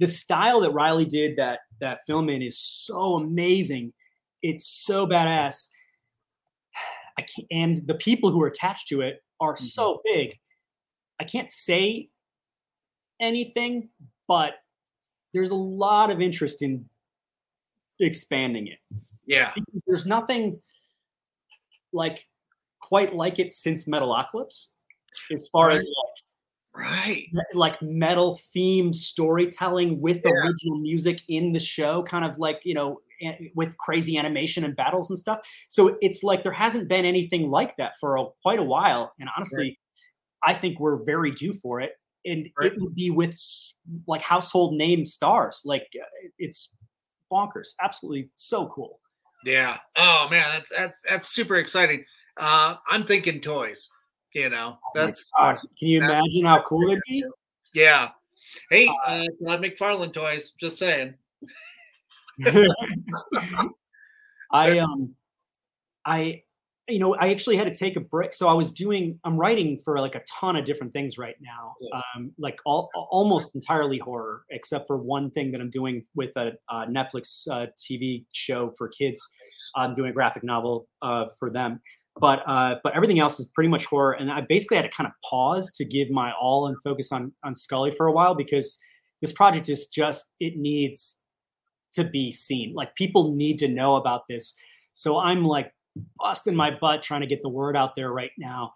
The 0.00 0.06
style 0.08 0.60
that 0.62 0.72
Riley 0.72 1.04
did 1.04 1.36
that 1.36 1.60
that 1.80 2.00
film 2.06 2.28
in 2.28 2.42
is 2.42 2.58
so 2.58 3.14
amazing. 3.14 3.92
It's 4.42 4.66
so 4.66 5.06
badass. 5.06 5.68
I 7.18 7.22
can't, 7.22 7.46
and 7.52 7.86
the 7.86 7.94
people 7.94 8.30
who 8.30 8.42
are 8.42 8.48
attached 8.48 8.88
to 8.88 9.00
it 9.02 9.22
are 9.40 9.54
Mm-hmm. 9.54 9.64
so 9.64 10.00
big. 10.04 10.36
I 11.20 11.24
can't 11.24 11.50
say 11.50 12.08
anything, 13.20 13.90
but 14.26 14.54
there's 15.32 15.50
a 15.50 15.56
lot 15.56 16.10
of 16.10 16.20
interest 16.20 16.62
in 16.62 16.84
expanding 18.00 18.66
it. 18.66 18.78
Yeah. 19.26 19.52
Because 19.54 19.82
there's 19.86 20.06
nothing 20.06 20.60
like 21.92 22.26
quite 22.80 23.14
like 23.14 23.38
it 23.38 23.52
since 23.52 23.84
Metalocalypse, 23.84 24.68
as 25.32 25.48
far 25.48 25.70
as 25.70 25.82
like 26.74 26.84
right. 26.86 27.26
like 27.54 27.80
metal 27.82 28.38
theme 28.52 28.92
storytelling 28.92 30.00
with 30.00 30.20
yeah. 30.24 30.30
original 30.30 30.78
music 30.78 31.20
in 31.28 31.52
the 31.52 31.60
show 31.60 32.02
kind 32.02 32.24
of 32.24 32.38
like 32.38 32.60
you 32.64 32.74
know 32.74 33.00
with 33.54 33.76
crazy 33.76 34.18
animation 34.18 34.64
and 34.64 34.74
battles 34.74 35.08
and 35.08 35.18
stuff. 35.18 35.38
So 35.68 35.96
it's 36.00 36.22
like 36.22 36.42
there 36.42 36.52
hasn't 36.52 36.88
been 36.88 37.04
anything 37.04 37.50
like 37.50 37.76
that 37.76 37.92
for 38.00 38.16
a, 38.16 38.24
quite 38.42 38.58
a 38.58 38.64
while. 38.64 39.12
And 39.20 39.28
honestly 39.36 39.78
right. 40.44 40.52
i 40.52 40.54
think 40.54 40.80
we're 40.80 41.04
very 41.04 41.30
due 41.30 41.52
for 41.52 41.80
it 41.80 41.92
and 42.24 42.48
right. 42.58 42.72
it 42.72 42.80
would 42.80 42.94
be 42.94 43.10
with 43.10 43.38
like 44.06 44.22
household 44.22 44.74
name 44.74 45.04
stars 45.04 45.62
like 45.64 45.88
uh, 46.00 46.28
it's 46.38 46.74
bonkers 47.30 47.74
absolutely 47.82 48.28
so 48.34 48.66
cool 48.68 49.00
yeah 49.44 49.78
oh 49.96 50.28
man 50.30 50.46
that's 50.52 50.70
that's, 50.70 51.00
that's 51.08 51.28
super 51.28 51.56
exciting 51.56 52.04
uh 52.38 52.76
i'm 52.88 53.04
thinking 53.04 53.40
toys 53.40 53.88
you 54.34 54.48
know, 54.48 54.78
oh 54.82 54.90
that's 54.94 55.24
gosh. 55.36 55.60
Can 55.78 55.88
you 55.88 55.98
imagine 55.98 56.46
how 56.46 56.62
cool 56.62 56.88
it'd 56.88 57.02
be? 57.06 57.24
Yeah. 57.74 58.08
Hey, 58.70 58.88
uh, 58.88 58.92
uh, 59.06 59.26
Todd 59.46 59.62
McFarlane 59.62 60.12
toys. 60.12 60.52
Just 60.58 60.78
saying. 60.78 61.14
I 64.50 64.78
um, 64.78 65.14
I 66.04 66.42
you 66.92 66.98
know, 66.98 67.14
I 67.14 67.30
actually 67.30 67.56
had 67.56 67.72
to 67.72 67.74
take 67.74 67.96
a 67.96 68.00
break. 68.00 68.32
So 68.32 68.48
I 68.48 68.52
was 68.52 68.70
doing, 68.70 69.18
I'm 69.24 69.36
writing 69.36 69.80
for 69.84 69.98
like 69.98 70.14
a 70.14 70.22
ton 70.28 70.56
of 70.56 70.64
different 70.64 70.92
things 70.92 71.18
right 71.18 71.36
now, 71.40 71.74
um, 71.94 72.32
like 72.38 72.58
all, 72.66 72.90
almost 73.10 73.54
entirely 73.54 73.98
horror, 73.98 74.42
except 74.50 74.86
for 74.86 74.96
one 74.96 75.30
thing 75.30 75.52
that 75.52 75.60
I'm 75.60 75.70
doing 75.70 76.04
with 76.14 76.36
a, 76.36 76.52
a 76.70 76.86
Netflix 76.86 77.48
uh, 77.50 77.66
TV 77.78 78.24
show 78.32 78.72
for 78.76 78.88
kids. 78.88 79.26
I'm 79.74 79.92
doing 79.92 80.10
a 80.10 80.12
graphic 80.12 80.44
novel 80.44 80.86
uh, 81.02 81.26
for 81.38 81.50
them 81.50 81.80
but 82.20 82.42
uh, 82.46 82.76
but 82.82 82.94
everything 82.94 83.20
else 83.20 83.40
is 83.40 83.46
pretty 83.46 83.70
much 83.70 83.86
horror. 83.86 84.12
And 84.12 84.30
I 84.30 84.42
basically 84.42 84.76
had 84.76 84.84
to 84.84 84.90
kind 84.90 85.06
of 85.06 85.12
pause 85.28 85.70
to 85.76 85.84
give 85.84 86.10
my 86.10 86.32
all 86.40 86.66
and 86.66 86.76
focus 86.82 87.10
on 87.12 87.32
on 87.44 87.54
Skully 87.54 87.96
for 87.96 88.06
a 88.06 88.12
while 88.12 88.34
because 88.34 88.78
this 89.22 89.32
project 89.32 89.68
is 89.68 89.86
just 89.86 90.32
it 90.40 90.56
needs 90.56 91.20
to 91.92 92.04
be 92.04 92.30
seen. 92.30 92.74
Like 92.74 92.94
people 92.96 93.34
need 93.34 93.58
to 93.60 93.68
know 93.68 93.96
about 93.96 94.22
this. 94.28 94.54
So 94.92 95.18
I'm 95.18 95.44
like 95.44 95.72
busting 96.16 96.54
my 96.54 96.70
butt 96.70 97.02
trying 97.02 97.20
to 97.20 97.26
get 97.26 97.42
the 97.42 97.48
word 97.48 97.76
out 97.76 97.96
there 97.96 98.12
right 98.12 98.30
now. 98.38 98.72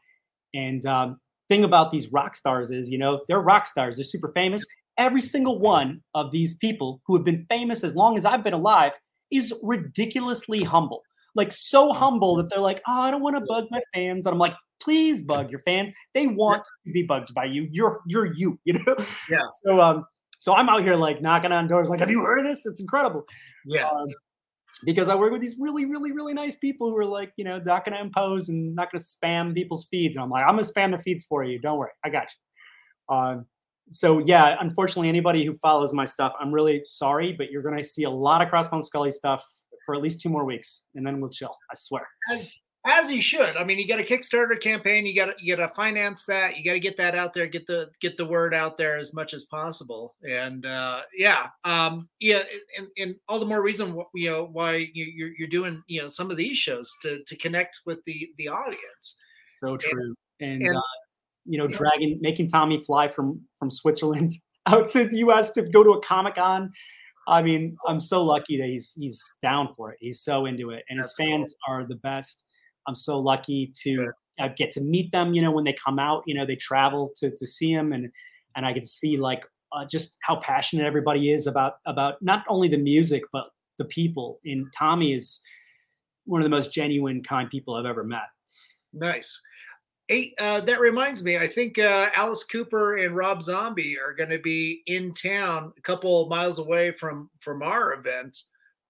And 0.55 0.85
um, 0.87 1.21
thing 1.49 1.65
about 1.65 1.91
these 1.91 2.13
rock 2.13 2.37
stars 2.37 2.71
is, 2.71 2.91
you 2.91 2.99
know, 2.99 3.23
they're 3.29 3.41
rock 3.41 3.67
stars. 3.67 3.97
They're 3.97 4.05
super 4.05 4.33
famous. 4.35 4.65
Every 4.99 5.23
single 5.23 5.59
one 5.59 6.03
of 6.15 6.33
these 6.33 6.57
people 6.57 7.01
who 7.07 7.15
have 7.17 7.25
been 7.25 7.47
famous 7.49 7.85
as 7.85 7.95
long 7.95 8.17
as 8.17 8.25
I've 8.25 8.45
been 8.45 8.55
alive 8.55 8.93
is 9.31 9.53
ridiculously 9.63 10.63
humble 10.63 11.03
like 11.37 11.53
so 11.53 11.93
humble 11.93 12.35
that 12.37 12.49
they're 12.49 12.59
like, 12.59 12.83
oh, 12.89 13.01
I 13.01 13.11
don't 13.11 13.23
want 13.23 13.37
to 13.37 13.45
bug 13.47 13.67
my 13.71 13.81
fans. 13.95 14.27
And 14.27 14.33
I'm 14.33 14.39
like, 14.39 14.55
please 14.83 15.23
bug 15.23 15.51
your 15.51 15.61
fans. 15.61 15.93
They 16.15 16.27
want 16.27 16.65
to 16.65 16.93
be 16.93 17.03
bugged 17.03 17.33
by 17.35 17.45
you. 17.45 17.69
You're 17.71 18.01
you're 18.07 18.33
you, 18.35 18.59
you 18.65 18.73
know? 18.73 18.97
Yeah. 19.31 19.45
So 19.65 19.81
um, 19.81 20.05
so 20.39 20.55
I'm 20.55 20.69
out 20.69 20.81
here 20.81 20.97
like 20.97 21.23
knocking 21.23 21.53
on 21.53 21.69
doors, 21.69 21.89
like, 21.89 22.01
have 22.01 22.11
you 22.11 22.23
heard 22.23 22.41
of 22.41 22.47
this? 22.47 22.67
It's 22.67 22.81
incredible. 22.81 23.25
Yeah. 23.67 23.87
Um, 23.87 24.09
because 24.85 25.09
I 25.09 25.15
work 25.15 25.33
with 25.33 25.41
these 25.41 25.57
really, 25.59 25.85
really, 25.85 26.13
really 26.13 26.35
nice 26.35 26.57
people 26.57 26.91
who 26.91 26.97
are 26.97 27.05
like, 27.05 27.33
you 27.37 27.45
know, 27.45 27.59
not 27.65 27.85
gonna 27.85 28.01
impose 28.01 28.49
and 28.49 28.75
not 28.75 28.93
gonna 28.93 29.03
spam 29.03 29.55
people's 29.55 29.87
feeds. 29.91 30.17
And 30.17 30.25
I'm 30.25 30.31
like, 30.31 30.45
I'm 30.45 30.57
gonna 30.57 30.63
spam 30.63 30.97
the 30.97 31.03
feeds 31.03 31.25
for 31.25 31.45
you. 31.45 31.59
Don't 31.59 31.79
worry, 31.79 31.93
I 32.05 32.11
got 32.11 32.29
you. 32.31 33.17
Um, 33.17 33.47
so 33.91 34.19
yeah, 34.19 34.57
unfortunately, 34.61 35.09
anybody 35.09 35.45
who 35.45 35.55
follows 35.59 35.95
my 35.95 36.05
stuff, 36.05 36.33
I'm 36.41 36.53
really 36.53 36.83
sorry, 36.87 37.33
but 37.33 37.51
you're 37.51 37.63
gonna 37.63 37.85
see 37.85 38.05
a 38.05 38.11
lot 38.11 38.43
of 38.43 38.49
Crossbone 38.51 38.85
Skully 38.85 39.13
stuff 39.13 39.45
for 39.87 39.95
at 39.95 40.03
least 40.03 40.21
two 40.21 40.29
more 40.29 40.45
weeks, 40.45 40.87
and 40.95 41.07
then 41.07 41.21
we'll 41.21 41.31
chill. 41.31 41.55
I 41.71 41.75
swear. 41.77 42.07
As 42.31 42.66
as 42.87 43.11
you 43.11 43.21
should. 43.21 43.57
I 43.57 43.65
mean, 43.65 43.79
you 43.79 43.89
got 43.89 44.01
a 44.01 44.05
Kickstarter 44.05 44.61
campaign. 44.61 45.05
You 45.07 45.15
got 45.15 45.27
to 45.27 45.35
you 45.39 45.57
got 45.57 45.69
to 45.69 45.75
finance 45.75 46.25
that. 46.27 46.57
You 46.57 46.65
got 46.65 46.75
to 46.75 46.81
get 46.81 46.97
that 46.97 47.15
out 47.15 47.35
there. 47.35 47.47
Get 47.47 47.67
the 47.67 47.91
get 48.01 48.17
the 48.17 48.25
word 48.25 48.55
out 48.55 48.77
there 48.77 48.99
as 48.99 49.13
much 49.13 49.35
as 49.35 49.45
possible. 49.45 50.15
And 50.23 50.65
uh, 50.65 51.03
yeah, 51.17 51.49
um, 51.65 52.09
yeah, 52.21 52.43
and, 52.79 52.89
and 52.99 53.17
all 53.29 53.39
the 53.39 53.47
more 53.47 53.63
reason 53.63 53.99
you 54.15 54.31
know 54.31 54.49
why 54.53 54.89
you, 54.93 55.05
you're 55.05 55.31
you're 55.39 55.49
doing 55.49 55.83
you 55.87 56.03
know 56.03 56.09
some 56.09 56.31
of 56.31 56.37
these 56.37 56.57
shows 56.57 56.91
to 57.03 57.23
to 57.25 57.37
connect 57.37 57.81
with 57.87 58.05
the 58.07 58.31
the 58.39 58.49
audience. 58.49 59.17
So 59.59 59.77
true. 59.77 60.15
And, 60.41 60.53
and, 60.53 60.63
and 60.63 60.77
uh, 60.77 60.81
you 61.45 61.59
know, 61.59 61.67
dragging 61.67 62.19
making 62.21 62.49
Tommy 62.49 62.83
fly 62.83 63.09
from 63.09 63.41
from 63.59 63.71
Switzerland 63.71 64.33
out 64.67 64.89
to 64.89 65.05
the 65.05 65.19
U.S. 65.19 65.51
to 65.51 65.63
go 65.63 65.83
to 65.83 65.91
a 65.91 66.03
Comic 66.03 66.37
Con 66.37 66.73
I 67.29 67.43
mean, 67.43 67.77
I'm 67.87 68.01
so 68.01 68.23
lucky 68.23 68.57
that 68.59 68.69
he's 68.69 68.93
he's 68.95 69.21
down 69.43 69.73
for 69.73 69.93
it. 69.93 69.99
He's 70.01 70.21
so 70.21 70.47
into 70.47 70.71
it, 70.71 70.85
and 70.89 70.99
That's 70.99 71.17
his 71.19 71.27
fans 71.27 71.57
cool. 71.67 71.77
are 71.77 71.85
the 71.85 71.97
best. 71.97 72.45
I'm 72.87 72.95
so 72.95 73.19
lucky 73.19 73.73
to 73.83 74.13
uh, 74.39 74.49
get 74.57 74.73
to 74.73 74.81
meet 74.81 75.13
them. 75.13 75.35
You 75.35 75.43
know, 75.43 75.51
when 75.51 75.65
they 75.65 75.75
come 75.75 75.99
out, 75.99 76.23
you 76.27 76.35
know, 76.35 76.47
they 76.47 76.57
travel 76.57 77.11
to 77.17 77.31
to 77.31 77.47
see 77.47 77.75
them, 77.75 77.93
and 77.93 78.11
and 78.55 78.67
I 78.67 78.73
get 78.73 78.83
to 78.83 78.89
see 78.89 79.17
like 79.17 79.45
uh, 79.73 79.85
just 79.85 80.19
how 80.23 80.37
passionate 80.37 80.87
everybody 80.87 81.33
is 81.33 81.47
about 81.47 81.79
about 81.87 82.21
not 82.23 82.45
only 82.49 82.69
the 82.69 82.79
music 82.79 83.23
but 83.33 83.49
the 83.79 83.85
people. 83.85 84.41
And 84.45 84.67
Tommy 84.77 85.13
is 85.13 85.41
one 86.25 86.41
of 86.41 86.45
the 86.45 86.51
most 86.51 86.73
genuine, 86.73 87.23
kind 87.23 87.49
people 87.49 87.75
I've 87.75 87.87
ever 87.87 88.05
met. 88.05 88.29
Nice. 88.93 89.41
Hey, 90.09 90.35
uh, 90.39 90.61
that 90.61 90.81
reminds 90.81 91.25
me. 91.25 91.37
I 91.37 91.49
think 91.49 91.79
uh, 91.79 92.11
Alice 92.15 92.45
Cooper 92.45 92.97
and 92.97 93.17
Rob 93.17 93.43
Zombie 93.43 93.99
are 93.99 94.15
going 94.15 94.31
to 94.31 94.39
be 94.39 94.83
in 94.87 95.13
town, 95.15 95.73
a 95.77 95.81
couple 95.81 96.29
miles 96.29 96.59
away 96.59 96.93
from 96.93 97.29
from 97.41 97.63
our 97.63 97.95
event. 97.95 98.39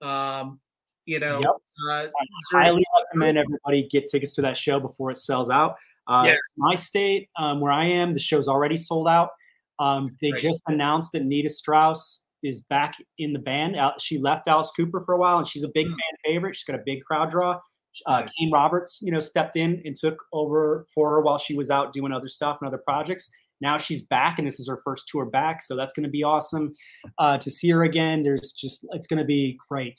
Um, 0.03 0.61
you 1.07 1.19
know, 1.19 1.41
yep. 1.41 1.51
uh, 1.89 2.07
I 2.07 2.27
highly 2.53 2.85
recommend 3.01 3.39
everybody 3.39 3.89
get 3.89 4.07
tickets 4.11 4.35
to 4.35 4.43
that 4.43 4.57
show 4.57 4.81
before 4.81 5.11
it 5.11 5.19
sells 5.19 5.51
out. 5.51 5.77
Uh, 6.09 6.25
yeah. 6.29 6.37
My 6.57 6.75
state, 6.75 7.29
um, 7.39 7.61
where 7.61 7.73
I 7.73 7.87
am, 7.87 8.13
the 8.13 8.21
show's 8.21 8.49
already 8.49 8.77
sold 8.77 9.09
out. 9.09 9.31
Um, 9.79 10.05
they 10.23 10.31
nice. 10.31 10.43
just 10.43 10.63
announced 10.69 11.13
that 11.13 11.25
Nita 11.25 11.49
Strauss 11.49 12.25
is 12.43 12.63
back 12.65 12.97
in 13.19 13.33
the 13.33 13.39
band. 13.39 13.77
She 13.99 14.19
left 14.19 14.49
Alice 14.49 14.71
Cooper 14.77 15.03
for 15.05 15.15
a 15.15 15.19
while, 15.19 15.39
and 15.39 15.47
she's 15.47 15.65
a 15.65 15.69
big 15.69 15.87
mm. 15.87 15.91
fan 15.91 16.19
favorite. 16.25 16.55
She's 16.55 16.65
got 16.65 16.77
a 16.77 16.83
big 16.85 17.03
crowd 17.03 17.31
draw. 17.31 17.61
Uh, 18.07 18.27
Kane 18.39 18.53
Roberts, 18.53 19.01
you 19.03 19.11
know, 19.11 19.21
stepped 19.21 19.57
in 19.57 19.81
and 19.85 19.97
took 19.97 20.23
over 20.33 20.87
for 20.95 21.11
her 21.11 21.23
while 21.23 21.39
she 21.39 21.55
was 21.55 21.71
out 21.71 21.93
doing 21.93 22.13
other 22.13 22.29
stuff 22.29 22.59
and 22.61 22.69
other 22.69 22.83
projects. 22.85 23.31
Now 23.61 23.79
she's 23.79 24.03
back, 24.03 24.39
and 24.39 24.47
this 24.47 24.61
is 24.61 24.69
her 24.69 24.79
first 24.85 25.09
tour 25.09 25.25
back, 25.25 25.63
so 25.63 25.77
that's 25.77 25.95
going 25.95 26.05
to 26.05 26.11
be 26.11 26.23
awesome 26.23 26.75
uh, 27.19 27.39
to 27.39 27.51
see 27.51 27.71
her 27.71 27.85
again. 27.85 28.23
There's 28.23 28.53
just 28.53 28.87
it's 28.93 29.07
going 29.07 29.19
to 29.19 29.25
be 29.25 29.59
great. 29.71 29.99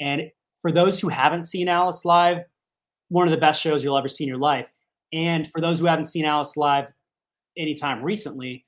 And 0.00 0.22
for 0.60 0.72
those 0.72 1.00
who 1.00 1.08
haven't 1.08 1.44
seen 1.44 1.68
Alice 1.68 2.04
live, 2.04 2.38
one 3.08 3.26
of 3.28 3.32
the 3.32 3.40
best 3.40 3.60
shows 3.60 3.84
you'll 3.84 3.98
ever 3.98 4.08
see 4.08 4.24
in 4.24 4.28
your 4.28 4.38
life. 4.38 4.66
And 5.12 5.48
for 5.50 5.60
those 5.60 5.78
who 5.78 5.86
haven't 5.86 6.06
seen 6.06 6.24
Alice 6.24 6.56
live 6.56 6.86
anytime 7.56 8.02
recently, 8.02 8.64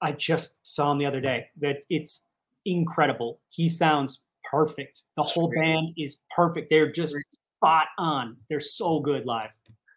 I 0.00 0.12
just 0.12 0.56
saw 0.62 0.92
him 0.92 0.98
the 0.98 1.06
other 1.06 1.20
day. 1.20 1.46
That 1.60 1.78
it's 1.90 2.26
incredible. 2.64 3.40
He 3.48 3.68
sounds 3.68 4.24
perfect. 4.50 5.02
The 5.16 5.22
whole 5.22 5.50
band 5.56 5.90
is 5.96 6.20
perfect. 6.34 6.70
They're 6.70 6.92
just 6.92 7.16
spot 7.56 7.86
on. 7.98 8.36
They're 8.48 8.60
so 8.60 9.00
good 9.00 9.24
live. 9.24 9.50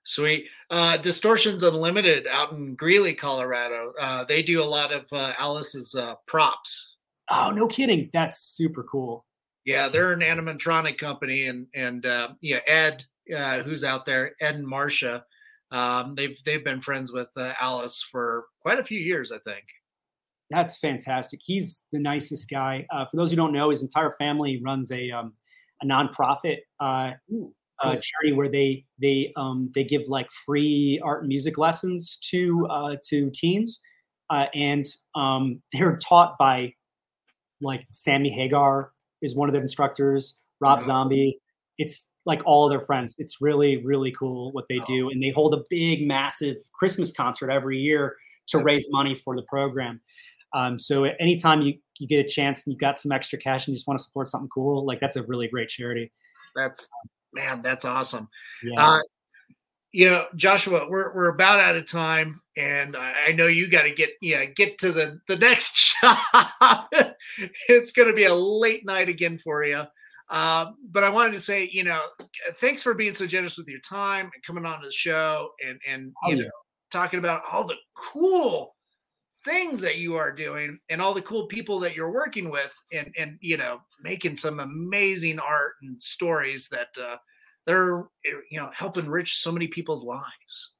Sweet. 0.03 0.45
Uh, 0.69 0.95
Distortions 0.95 1.63
Unlimited 1.63 2.27
out 2.27 2.53
in 2.53 2.75
Greeley, 2.75 3.13
Colorado. 3.13 3.91
Uh, 3.99 4.23
they 4.23 4.41
do 4.41 4.63
a 4.63 4.63
lot 4.63 4.93
of 4.93 5.05
uh, 5.11 5.33
Alice's 5.37 5.93
uh, 5.95 6.15
props. 6.27 6.95
Oh, 7.29 7.51
no 7.53 7.67
kidding. 7.67 8.09
That's 8.13 8.41
super 8.41 8.83
cool. 8.83 9.25
Yeah, 9.67 9.89
they're 9.89 10.13
an 10.13 10.21
animatronic 10.21 10.97
company, 10.97 11.47
and 11.47 11.67
and 11.75 12.05
uh, 12.05 12.29
yeah, 12.39 12.59
Ed, 12.65 13.03
uh, 13.35 13.59
who's 13.59 13.83
out 13.83 14.05
there, 14.05 14.31
Ed 14.39 14.55
and 14.55 14.65
Marcia, 14.65 15.25
um, 15.71 16.13
they've 16.13 16.39
they've 16.45 16.63
been 16.63 16.79
friends 16.79 17.11
with 17.11 17.27
uh, 17.35 17.51
Alice 17.59 18.01
for 18.01 18.45
quite 18.61 18.79
a 18.79 18.83
few 18.83 18.97
years, 18.97 19.29
I 19.29 19.39
think. 19.39 19.65
That's 20.49 20.77
fantastic. 20.77 21.41
He's 21.43 21.85
the 21.91 21.99
nicest 21.99 22.49
guy. 22.49 22.87
Uh, 22.89 23.07
for 23.07 23.17
those 23.17 23.29
who 23.29 23.35
don't 23.35 23.51
know, 23.51 23.69
his 23.69 23.83
entire 23.83 24.15
family 24.17 24.61
runs 24.63 24.89
a 24.93 25.11
um, 25.11 25.33
a 25.83 25.85
nonprofit 25.85 26.59
uh, 26.79 27.11
uh, 27.83 27.95
charity 27.97 28.31
where 28.31 28.47
they 28.47 28.85
they 29.01 29.33
um, 29.35 29.69
they 29.75 29.83
give 29.83 30.03
like 30.07 30.31
free 30.31 31.01
art 31.03 31.23
and 31.23 31.27
music 31.27 31.57
lessons 31.57 32.15
to 32.31 32.65
uh, 32.69 32.95
to 33.09 33.29
teens, 33.31 33.81
uh, 34.29 34.45
and 34.53 34.85
um, 35.13 35.61
they're 35.73 35.97
taught 35.97 36.37
by 36.37 36.73
like 37.59 37.85
Sammy 37.91 38.29
Hagar 38.29 38.93
is 39.21 39.35
one 39.35 39.49
of 39.49 39.53
the 39.53 39.61
instructors, 39.61 40.39
Rob 40.59 40.81
Zombie. 40.81 41.39
It's 41.77 42.11
like 42.25 42.41
all 42.45 42.69
their 42.69 42.81
friends. 42.81 43.15
It's 43.17 43.41
really 43.41 43.83
really 43.85 44.11
cool 44.11 44.51
what 44.51 44.65
they 44.69 44.79
do, 44.85 45.09
and 45.09 45.21
they 45.21 45.29
hold 45.29 45.53
a 45.53 45.63
big 45.69 46.07
massive 46.07 46.57
Christmas 46.73 47.11
concert 47.11 47.49
every 47.49 47.77
year 47.77 48.15
to 48.47 48.59
raise 48.59 48.87
money 48.89 49.15
for 49.15 49.35
the 49.35 49.43
program. 49.43 50.01
Um, 50.53 50.79
so 50.79 51.03
anytime 51.03 51.61
you, 51.61 51.73
you 51.99 52.07
get 52.07 52.25
a 52.25 52.27
chance 52.27 52.63
and 52.65 52.71
you've 52.71 52.79
got 52.79 52.99
some 52.99 53.11
extra 53.11 53.37
cash 53.37 53.67
and 53.67 53.73
you 53.73 53.75
just 53.75 53.87
want 53.87 53.99
to 53.99 54.03
support 54.03 54.29
something 54.29 54.49
cool, 54.49 54.85
like 54.85 54.99
that's 54.99 55.15
a 55.15 55.23
really 55.23 55.47
great 55.47 55.69
charity. 55.69 56.11
That's 56.55 56.87
man, 57.33 57.61
that's 57.61 57.85
awesome. 57.85 58.29
Yeah. 58.63 58.95
Uh, 58.95 58.99
you 59.97 60.07
know, 60.07 60.27
Joshua, 60.35 60.85
we're 60.87 61.11
we're 61.15 61.29
about 61.29 61.59
out 61.59 61.75
of 61.75 61.89
time, 61.89 62.39
and 62.55 62.95
I 62.95 63.31
know 63.31 63.47
you 63.47 63.67
got 63.67 63.81
to 63.81 63.91
get 63.91 64.11
yeah 64.21 64.45
get 64.45 64.77
to 64.77 64.91
the 64.91 65.19
the 65.27 65.37
next 65.37 65.75
shop. 65.75 66.93
it's 67.67 67.93
going 67.93 68.07
to 68.07 68.13
be 68.13 68.25
a 68.25 68.35
late 68.35 68.85
night 68.85 69.09
again 69.09 69.39
for 69.39 69.65
you. 69.65 69.81
Uh, 70.29 70.67
but 70.91 71.03
I 71.03 71.09
wanted 71.09 71.33
to 71.33 71.39
say, 71.39 71.67
you 71.73 71.83
know, 71.83 71.99
thanks 72.61 72.83
for 72.83 72.93
being 72.93 73.15
so 73.15 73.25
generous 73.25 73.57
with 73.57 73.67
your 73.67 73.79
time 73.79 74.29
and 74.31 74.43
coming 74.45 74.67
on 74.67 74.83
the 74.83 74.91
show 74.91 75.49
and 75.67 75.79
and 75.87 76.13
oh, 76.23 76.29
you 76.29 76.43
know 76.43 76.49
talking 76.91 77.17
about 77.17 77.41
all 77.51 77.63
the 77.63 77.77
cool 77.95 78.75
things 79.45 79.81
that 79.81 79.97
you 79.97 80.15
are 80.15 80.31
doing 80.31 80.77
and 80.91 81.01
all 81.01 81.15
the 81.15 81.23
cool 81.23 81.47
people 81.47 81.79
that 81.79 81.95
you're 81.95 82.11
working 82.11 82.51
with 82.51 82.79
and 82.93 83.11
and 83.17 83.39
you 83.41 83.57
know 83.57 83.81
making 84.03 84.35
some 84.35 84.59
amazing 84.59 85.39
art 85.39 85.73
and 85.81 85.99
stories 86.03 86.69
that 86.69 86.89
uh 87.03 87.17
they're 87.67 87.99
eh, 88.25 88.31
you 88.49 88.59
know 88.59 88.69
help 88.73 88.97
enrich 88.97 89.37
so 89.37 89.51
many 89.51 89.67
people's 89.67 90.03
lives 90.03 90.73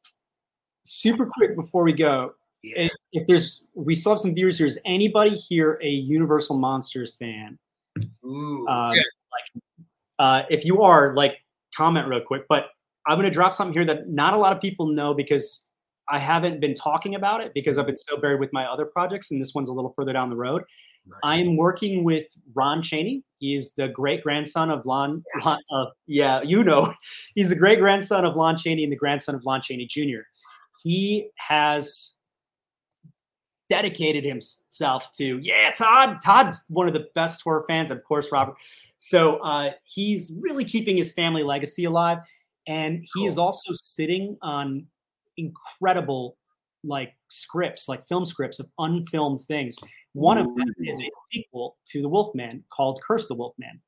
super 0.84 1.26
quick 1.26 1.56
before 1.56 1.84
we 1.84 1.94
go 1.94 2.32
yeah. 2.64 2.86
if, 2.86 2.92
if 3.12 3.28
there's 3.28 3.66
we 3.76 3.94
still 3.94 4.14
have 4.14 4.20
some 4.20 4.34
viewers 4.34 4.58
here 4.58 4.66
is 4.66 4.80
anybody 4.86 5.36
here 5.36 5.78
a 5.84 5.90
universal 5.90 6.58
monsters 6.58 7.14
fan 7.20 7.60
Ooh, 8.26 8.66
um, 8.68 8.96
yeah. 8.96 9.02
like 9.32 9.64
uh, 10.20 10.44
if 10.50 10.66
you 10.66 10.82
are 10.82 11.14
like 11.14 11.38
comment 11.76 12.08
real 12.08 12.22
quick 12.22 12.44
but 12.50 12.70
i'm 13.06 13.16
going 13.16 13.26
to 13.26 13.32
drop 13.32 13.54
something 13.54 13.74
here 13.74 13.86
that 13.86 14.10
not 14.10 14.34
a 14.34 14.38
lot 14.38 14.54
of 14.54 14.62
people 14.62 14.88
know 14.88 15.14
because 15.14 15.68
i 16.10 16.18
haven't 16.18 16.60
been 16.60 16.74
talking 16.74 17.16
about 17.16 17.42
it 17.42 17.52
because 17.54 17.78
i've 17.78 17.86
been 17.86 17.98
so 17.98 18.18
buried 18.18 18.40
with 18.40 18.52
my 18.54 18.66
other 18.66 18.86
projects 18.86 19.32
and 19.32 19.42
this 19.42 19.54
one's 19.54 19.70
a 19.70 19.74
little 19.74 19.94
further 19.96 20.14
down 20.14 20.30
the 20.30 20.36
road 20.36 20.64
I 21.24 21.40
am 21.40 21.58
working 21.58 22.04
with 22.04 22.28
Ron 22.54 22.82
Chaney. 22.82 23.24
He 23.40 23.56
is 23.56 23.74
the 23.74 23.88
great 23.88 24.24
grandson 24.24 24.70
of 24.70 24.86
Lon. 24.86 25.24
Yes. 25.36 25.66
Lon 25.72 25.88
uh, 25.88 25.90
yeah, 26.08 26.42
you 26.42 26.64
know, 26.64 26.94
he's 27.36 27.50
the 27.50 27.56
great 27.56 27.80
grandson 27.80 28.26
of 28.26 28.36
Lon 28.36 28.58
Chaney 28.58 28.84
and 28.84 28.92
the 28.92 28.98
grandson 28.98 29.36
of 29.36 29.46
Lon 29.46 29.62
Chaney 29.62 29.86
Jr. 29.86 30.22
He 30.84 31.30
has 31.36 32.16
dedicated 33.70 34.24
himself 34.24 35.12
to 35.14 35.40
yeah, 35.42 35.72
Todd. 35.78 36.18
Todd's 36.24 36.64
one 36.70 36.88
of 36.88 36.94
the 36.94 37.08
best 37.16 37.42
horror 37.42 37.66
fans, 37.68 37.92
of 37.92 38.04
course, 38.04 38.32
Robert. 38.32 38.56
So 39.00 39.38
uh, 39.38 39.72
he's 39.84 40.38
really 40.42 40.64
keeping 40.64 40.98
his 40.98 41.12
family 41.12 41.44
legacy 41.44 41.84
alive, 41.84 42.20
and 42.68 43.06
he 43.14 43.26
is 43.26 43.38
also 43.38 43.72
sitting 43.74 44.38
on 44.42 44.88
incredible 45.38 46.38
like 46.88 47.14
scripts, 47.28 47.88
like 47.88 48.08
film 48.08 48.26
scripts 48.26 48.60
of 48.60 48.68
unfilmed 48.80 49.42
things. 49.42 49.78
One 50.14 50.38
of 50.38 50.46
them 50.46 50.68
is 50.80 51.02
a 51.02 51.10
sequel 51.32 51.78
to 51.88 52.02
The 52.02 52.10
Wolfman 52.10 52.64
called 52.72 53.00
Curse 53.06 53.28
the 53.28 53.36
Wolfman. 53.36 53.82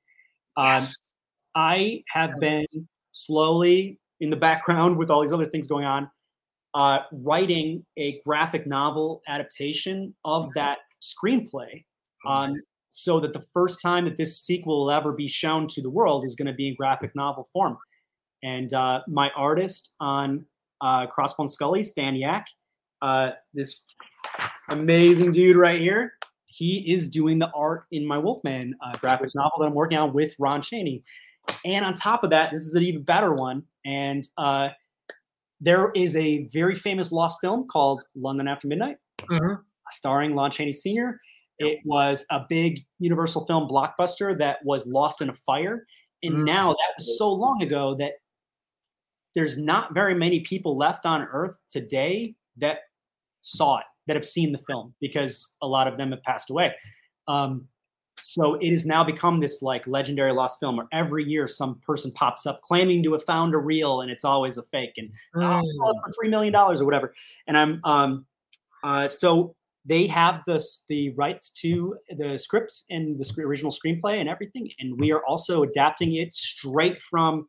Um, 0.57 0.81
Yes. 0.81 1.13
I 1.55 2.03
have 2.09 2.31
been 2.39 2.65
slowly 3.13 3.99
in 4.19 4.29
the 4.29 4.37
background 4.37 4.97
with 4.97 5.09
all 5.09 5.21
these 5.21 5.33
other 5.33 5.47
things 5.47 5.65
going 5.65 5.85
on, 5.85 6.09
uh, 6.75 6.99
writing 7.11 7.85
a 7.97 8.19
graphic 8.25 8.67
novel 8.67 9.21
adaptation 9.27 10.13
of 10.25 10.47
that 10.53 10.79
screenplay. 11.01 11.83
Um, 12.27 12.49
so 12.89 13.19
that 13.19 13.33
the 13.33 13.45
first 13.53 13.81
time 13.81 14.05
that 14.05 14.17
this 14.17 14.41
sequel 14.41 14.81
will 14.81 14.91
ever 14.91 15.13
be 15.13 15.27
shown 15.27 15.67
to 15.67 15.81
the 15.81 15.89
world 15.89 16.25
is 16.25 16.35
going 16.35 16.47
to 16.47 16.53
be 16.53 16.67
in 16.67 16.75
graphic 16.75 17.15
novel 17.15 17.47
form. 17.53 17.77
And 18.43 18.73
uh, 18.73 19.01
my 19.07 19.31
artist 19.35 19.93
on 19.99 20.45
uh, 20.81 21.07
Crossbone 21.07 21.49
Skully, 21.49 21.85
Stan 21.85 22.15
Yak, 22.15 22.47
uh, 23.01 23.31
this 23.53 23.95
amazing 24.69 25.31
dude 25.31 25.55
right 25.55 25.79
here, 25.79 26.13
he 26.45 26.91
is 26.91 27.07
doing 27.07 27.39
the 27.39 27.51
art 27.55 27.85
in 27.91 28.05
my 28.05 28.17
Wolfman 28.17 28.75
uh, 28.83 28.97
graphic 28.97 29.29
novel 29.35 29.59
that 29.59 29.65
I'm 29.65 29.73
working 29.73 29.97
on 29.97 30.13
with 30.13 30.33
Ron 30.39 30.61
Chaney. 30.61 31.03
And 31.65 31.85
on 31.85 31.93
top 31.93 32.23
of 32.23 32.29
that, 32.31 32.51
this 32.51 32.61
is 32.61 32.73
an 32.75 32.83
even 32.83 33.03
better 33.03 33.33
one. 33.33 33.63
And 33.85 34.27
uh, 34.37 34.69
there 35.61 35.91
is 35.95 36.15
a 36.15 36.45
very 36.47 36.75
famous 36.75 37.11
lost 37.11 37.37
film 37.41 37.67
called 37.67 38.03
London 38.15 38.47
After 38.47 38.67
Midnight, 38.67 38.97
Mhm. 39.21 39.63
starring 39.91 40.35
Lon 40.35 40.51
Chaney 40.51 40.71
Sr. 40.71 41.19
It 41.59 41.79
was 41.83 42.25
a 42.31 42.45
big 42.47 42.79
Universal 42.99 43.45
film 43.45 43.67
blockbuster 43.67 44.37
that 44.37 44.63
was 44.63 44.85
lost 44.87 45.21
in 45.21 45.29
a 45.29 45.33
fire. 45.33 45.85
And 46.23 46.35
Mhm. 46.35 46.45
now 46.45 46.69
that 46.69 46.93
was 46.97 47.17
so 47.17 47.31
long 47.31 47.61
ago 47.61 47.95
that 47.95 48.13
there's 49.35 49.57
not 49.57 49.93
very 49.93 50.13
many 50.15 50.39
people 50.39 50.77
left 50.77 51.05
on 51.05 51.21
earth 51.23 51.57
today 51.69 52.35
that 52.57 52.79
saw 53.41 53.77
it, 53.77 53.85
that 54.07 54.15
have 54.15 54.25
seen 54.25 54.51
the 54.51 54.59
film, 54.59 54.93
because 54.99 55.55
a 55.61 55.67
lot 55.67 55.87
of 55.87 55.97
them 55.97 56.11
have 56.11 56.23
passed 56.23 56.49
away. 56.49 56.73
Um, 57.27 57.67
so 58.21 58.55
it 58.55 58.71
has 58.71 58.85
now 58.85 59.03
become 59.03 59.39
this 59.39 59.61
like 59.61 59.87
legendary 59.87 60.31
lost 60.31 60.59
film 60.59 60.77
where 60.77 60.87
every 60.91 61.23
year 61.23 61.47
some 61.47 61.79
person 61.79 62.11
pops 62.13 62.45
up 62.45 62.61
claiming 62.61 63.03
to 63.03 63.13
have 63.13 63.23
found 63.23 63.53
a 63.53 63.57
reel 63.57 64.01
and 64.01 64.11
it's 64.11 64.25
always 64.25 64.57
a 64.57 64.63
fake 64.63 64.93
and 64.97 65.09
it 65.35 66.01
for 66.03 66.11
three 66.19 66.29
million 66.29 66.53
dollars 66.53 66.81
or 66.81 66.85
whatever. 66.85 67.13
And 67.47 67.57
I'm 67.57 67.79
um 67.83 68.25
uh 68.83 69.07
so 69.07 69.55
they 69.85 70.05
have 70.07 70.41
the 70.45 70.63
the 70.89 71.11
rights 71.11 71.49
to 71.49 71.95
the 72.17 72.37
script 72.37 72.83
and 72.89 73.17
the 73.17 73.25
sc- 73.25 73.39
original 73.39 73.71
screenplay 73.71 74.19
and 74.19 74.27
everything, 74.27 74.69
and 74.79 74.99
we 74.99 75.11
are 75.11 75.25
also 75.25 75.63
adapting 75.63 76.15
it 76.15 76.33
straight 76.33 77.01
from 77.01 77.47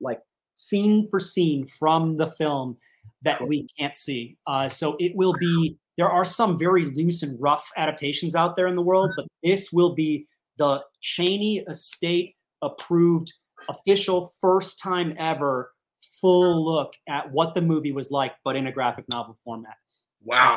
like 0.00 0.20
scene 0.56 1.08
for 1.08 1.20
scene 1.20 1.66
from 1.66 2.16
the 2.16 2.30
film 2.32 2.76
that 3.22 3.46
we 3.46 3.66
can't 3.78 3.96
see. 3.96 4.36
Uh, 4.46 4.68
so 4.68 4.96
it 4.98 5.12
will 5.14 5.34
be. 5.38 5.76
There 5.96 6.10
are 6.10 6.26
some 6.26 6.58
very 6.58 6.84
loose 6.84 7.22
and 7.22 7.40
rough 7.40 7.70
adaptations 7.78 8.34
out 8.34 8.54
there 8.54 8.66
in 8.66 8.76
the 8.76 8.82
world, 8.82 9.10
but 9.16 9.24
this 9.42 9.72
will 9.72 9.94
be 9.94 10.26
the 10.58 10.82
Chaney 11.00 11.64
Estate 11.68 12.34
approved 12.62 13.32
official 13.68 14.32
first 14.40 14.78
time 14.78 15.14
ever 15.18 15.72
full 16.20 16.64
look 16.64 16.92
at 17.08 17.30
what 17.32 17.54
the 17.54 17.62
movie 17.62 17.92
was 17.92 18.10
like, 18.10 18.32
but 18.44 18.56
in 18.56 18.66
a 18.66 18.72
graphic 18.72 19.06
novel 19.08 19.36
format. 19.42 19.76
Wow. 20.22 20.56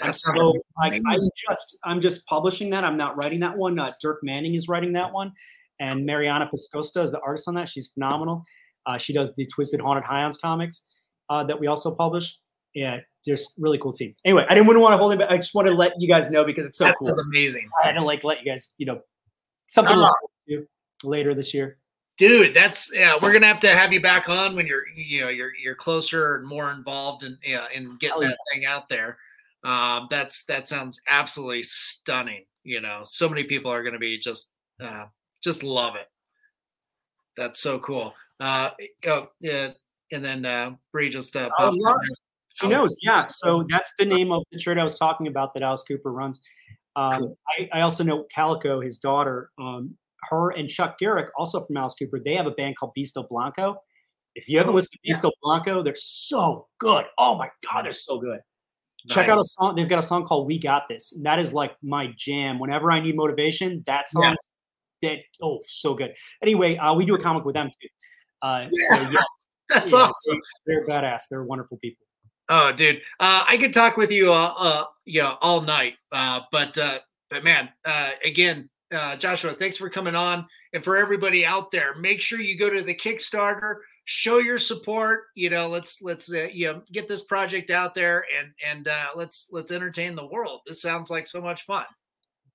I'm 0.00 0.08
That's 0.08 0.22
so 0.22 0.54
like 0.80 0.94
I'm 0.94 1.18
just 1.48 1.78
I'm 1.84 2.00
just 2.00 2.24
publishing 2.26 2.70
that. 2.70 2.84
I'm 2.84 2.96
not 2.96 3.16
writing 3.16 3.40
that 3.40 3.56
one. 3.56 3.78
Uh, 3.78 3.90
Dirk 4.00 4.20
Manning 4.22 4.54
is 4.54 4.68
writing 4.68 4.92
that 4.92 5.12
one, 5.12 5.32
and 5.80 6.04
Mariana 6.04 6.48
Piscosta 6.48 7.02
is 7.02 7.10
the 7.10 7.20
artist 7.20 7.48
on 7.48 7.54
that. 7.54 7.68
She's 7.68 7.88
phenomenal. 7.88 8.44
Uh, 8.86 8.96
she 8.96 9.12
does 9.12 9.34
the 9.34 9.44
Twisted 9.46 9.80
Haunted 9.80 10.04
Highlands 10.04 10.38
comics 10.38 10.84
uh, 11.30 11.44
that 11.44 11.58
we 11.58 11.66
also 11.66 11.94
publish. 11.94 12.38
Yeah, 12.74 12.98
there's 13.24 13.54
really 13.58 13.78
cool 13.78 13.92
team. 13.92 14.14
Anyway, 14.24 14.44
I 14.48 14.54
didn't 14.54 14.66
want 14.66 14.92
to 14.92 14.98
hold 14.98 15.12
it, 15.12 15.18
but 15.18 15.30
I 15.30 15.36
just 15.36 15.54
want 15.54 15.68
to 15.68 15.74
let 15.74 15.94
you 15.98 16.08
guys 16.08 16.30
know 16.30 16.44
because 16.44 16.66
it's 16.66 16.76
so 16.76 16.84
that 16.84 16.96
cool. 16.98 17.08
sounds 17.08 17.18
amazing. 17.18 17.68
I 17.82 17.86
had 17.86 17.94
to 17.94 18.02
like 18.02 18.24
let 18.24 18.40
you 18.40 18.50
guys, 18.50 18.74
you 18.78 18.86
know, 18.86 19.00
something 19.66 19.94
to 19.94 20.00
look 20.00 20.16
forward 20.46 20.66
to 21.02 21.08
later 21.08 21.34
this 21.34 21.54
year. 21.54 21.78
dude 22.18 22.52
that's 22.52 22.90
yeah 22.92 23.16
we're 23.22 23.32
gonna 23.32 23.46
have 23.46 23.60
to 23.60 23.68
have 23.68 23.92
you 23.92 24.00
back 24.02 24.28
on 24.28 24.56
when 24.56 24.66
you're 24.66 24.86
you 24.88 25.20
know 25.20 25.28
you're 25.28 25.52
you're 25.62 25.76
closer 25.76 26.34
and 26.36 26.46
more 26.46 26.72
involved 26.72 27.22
in 27.22 27.38
yeah 27.44 27.66
in 27.72 27.96
getting 27.98 28.22
yeah. 28.22 28.28
that 28.28 28.38
thing 28.52 28.66
out 28.66 28.88
there 28.88 29.16
um 29.64 30.08
that's 30.10 30.44
that 30.44 30.66
sounds 30.66 31.00
absolutely 31.08 31.62
stunning 31.62 32.44
you 32.64 32.80
know 32.80 33.02
so 33.04 33.28
many 33.28 33.44
people 33.44 33.70
are 33.70 33.84
gonna 33.84 33.98
be 33.98 34.18
just 34.18 34.50
uh 34.80 35.04
just 35.42 35.62
love 35.62 35.94
it 35.94 36.08
that's 37.36 37.60
so 37.60 37.78
cool 37.78 38.12
uh 38.40 38.70
oh 39.06 39.28
yeah 39.40 39.68
and 40.12 40.24
then 40.24 40.44
uh 40.44 40.72
Bree 40.92 41.08
just 41.08 41.34
uh 41.36 41.48
Oh, 41.58 41.64
popped 41.64 41.76
in 41.76 41.82
Lars. 41.82 41.98
there. 42.00 42.16
She 42.60 42.68
knows, 42.68 42.98
yeah. 43.02 43.24
So 43.28 43.64
that's 43.70 43.92
the 44.00 44.04
name 44.04 44.32
of 44.32 44.42
the 44.50 44.58
shirt 44.58 44.78
I 44.78 44.82
was 44.82 44.98
talking 44.98 45.28
about 45.28 45.54
that 45.54 45.62
Alice 45.62 45.84
Cooper 45.86 46.12
runs. 46.12 46.40
Um, 46.96 47.18
Cool. 47.18 47.38
I, 47.56 47.78
I 47.78 47.80
also 47.82 48.02
know 48.02 48.24
Calico, 48.34 48.80
his 48.80 48.98
daughter, 48.98 49.50
um, 49.60 49.96
her 50.28 50.50
and 50.50 50.68
Chuck 50.68 50.98
Garric, 50.98 51.30
also 51.38 51.64
from 51.64 51.76
Alice 51.76 51.94
Cooper, 51.94 52.18
they 52.24 52.34
have 52.34 52.46
a 52.48 52.50
band 52.50 52.76
called 52.76 52.92
Beasto 52.98 53.28
Blanco. 53.28 53.76
If 54.34 54.48
you 54.48 54.58
haven't 54.58 54.72
Oh, 54.72 54.76
listened 54.76 54.98
to 55.04 55.12
Beasto 55.12 55.30
Blanco, 55.42 55.84
they're 55.84 55.94
so 55.96 56.66
good. 56.80 57.04
Oh 57.16 57.36
my 57.36 57.48
God, 57.70 57.84
they're 57.84 57.92
so 57.92 58.18
good. 58.18 58.40
Check 59.08 59.28
out 59.28 59.38
a 59.38 59.44
song. 59.44 59.76
They've 59.76 59.88
got 59.88 60.00
a 60.00 60.02
song 60.02 60.26
called 60.26 60.48
"We 60.48 60.58
Got 60.58 60.88
This." 60.88 61.12
And 61.14 61.24
that 61.24 61.38
is 61.38 61.54
like 61.54 61.76
my 61.82 62.12
jam. 62.18 62.58
Whenever 62.58 62.90
I 62.90 62.98
need 62.98 63.14
motivation, 63.14 63.84
that 63.86 64.08
song. 64.08 64.34
Yeah. 65.00 65.10
That 65.10 65.18
oh, 65.40 65.60
so 65.68 65.94
good. 65.94 66.12
Anyway, 66.42 66.76
uh, 66.76 66.92
we 66.92 67.06
do 67.06 67.14
a 67.14 67.20
comic 67.22 67.44
with 67.44 67.54
them 67.54 67.70
too. 67.80 67.88
Uh, 68.42 68.66
so 68.66 69.00
Yeah. 69.00 69.10
that's 69.74 69.92
yeah, 69.92 69.98
awesome 69.98 70.40
They're 70.66 70.86
badass. 70.86 71.22
They're 71.30 71.44
wonderful 71.44 71.78
people. 71.78 72.06
Oh, 72.50 72.72
dude, 72.72 73.02
uh, 73.20 73.44
I 73.46 73.58
could 73.58 73.74
talk 73.74 73.98
with 73.98 74.10
you, 74.10 74.32
uh, 74.32 74.54
uh, 74.56 74.84
you 75.04 75.20
know, 75.20 75.36
all 75.42 75.60
night. 75.60 75.94
Uh, 76.10 76.40
but, 76.50 76.78
uh, 76.78 77.00
but 77.28 77.44
man, 77.44 77.68
uh, 77.84 78.12
again, 78.24 78.70
uh, 78.90 79.16
Joshua, 79.16 79.54
thanks 79.54 79.76
for 79.76 79.90
coming 79.90 80.14
on, 80.14 80.46
and 80.72 80.82
for 80.82 80.96
everybody 80.96 81.44
out 81.44 81.70
there, 81.70 81.94
make 81.96 82.20
sure 82.20 82.40
you 82.40 82.58
go 82.58 82.70
to 82.70 82.82
the 82.82 82.94
Kickstarter, 82.94 83.76
show 84.04 84.38
your 84.38 84.58
support. 84.58 85.24
You 85.34 85.50
know, 85.50 85.68
let's 85.68 86.00
let's 86.00 86.32
uh, 86.32 86.48
you 86.52 86.66
know 86.66 86.82
get 86.92 87.08
this 87.08 87.22
project 87.22 87.70
out 87.70 87.94
there, 87.94 88.24
and 88.38 88.52
and 88.66 88.88
uh, 88.88 89.08
let's 89.14 89.48
let's 89.50 89.70
entertain 89.70 90.14
the 90.14 90.26
world. 90.26 90.60
This 90.66 90.80
sounds 90.80 91.10
like 91.10 91.26
so 91.26 91.40
much 91.40 91.62
fun. 91.62 91.84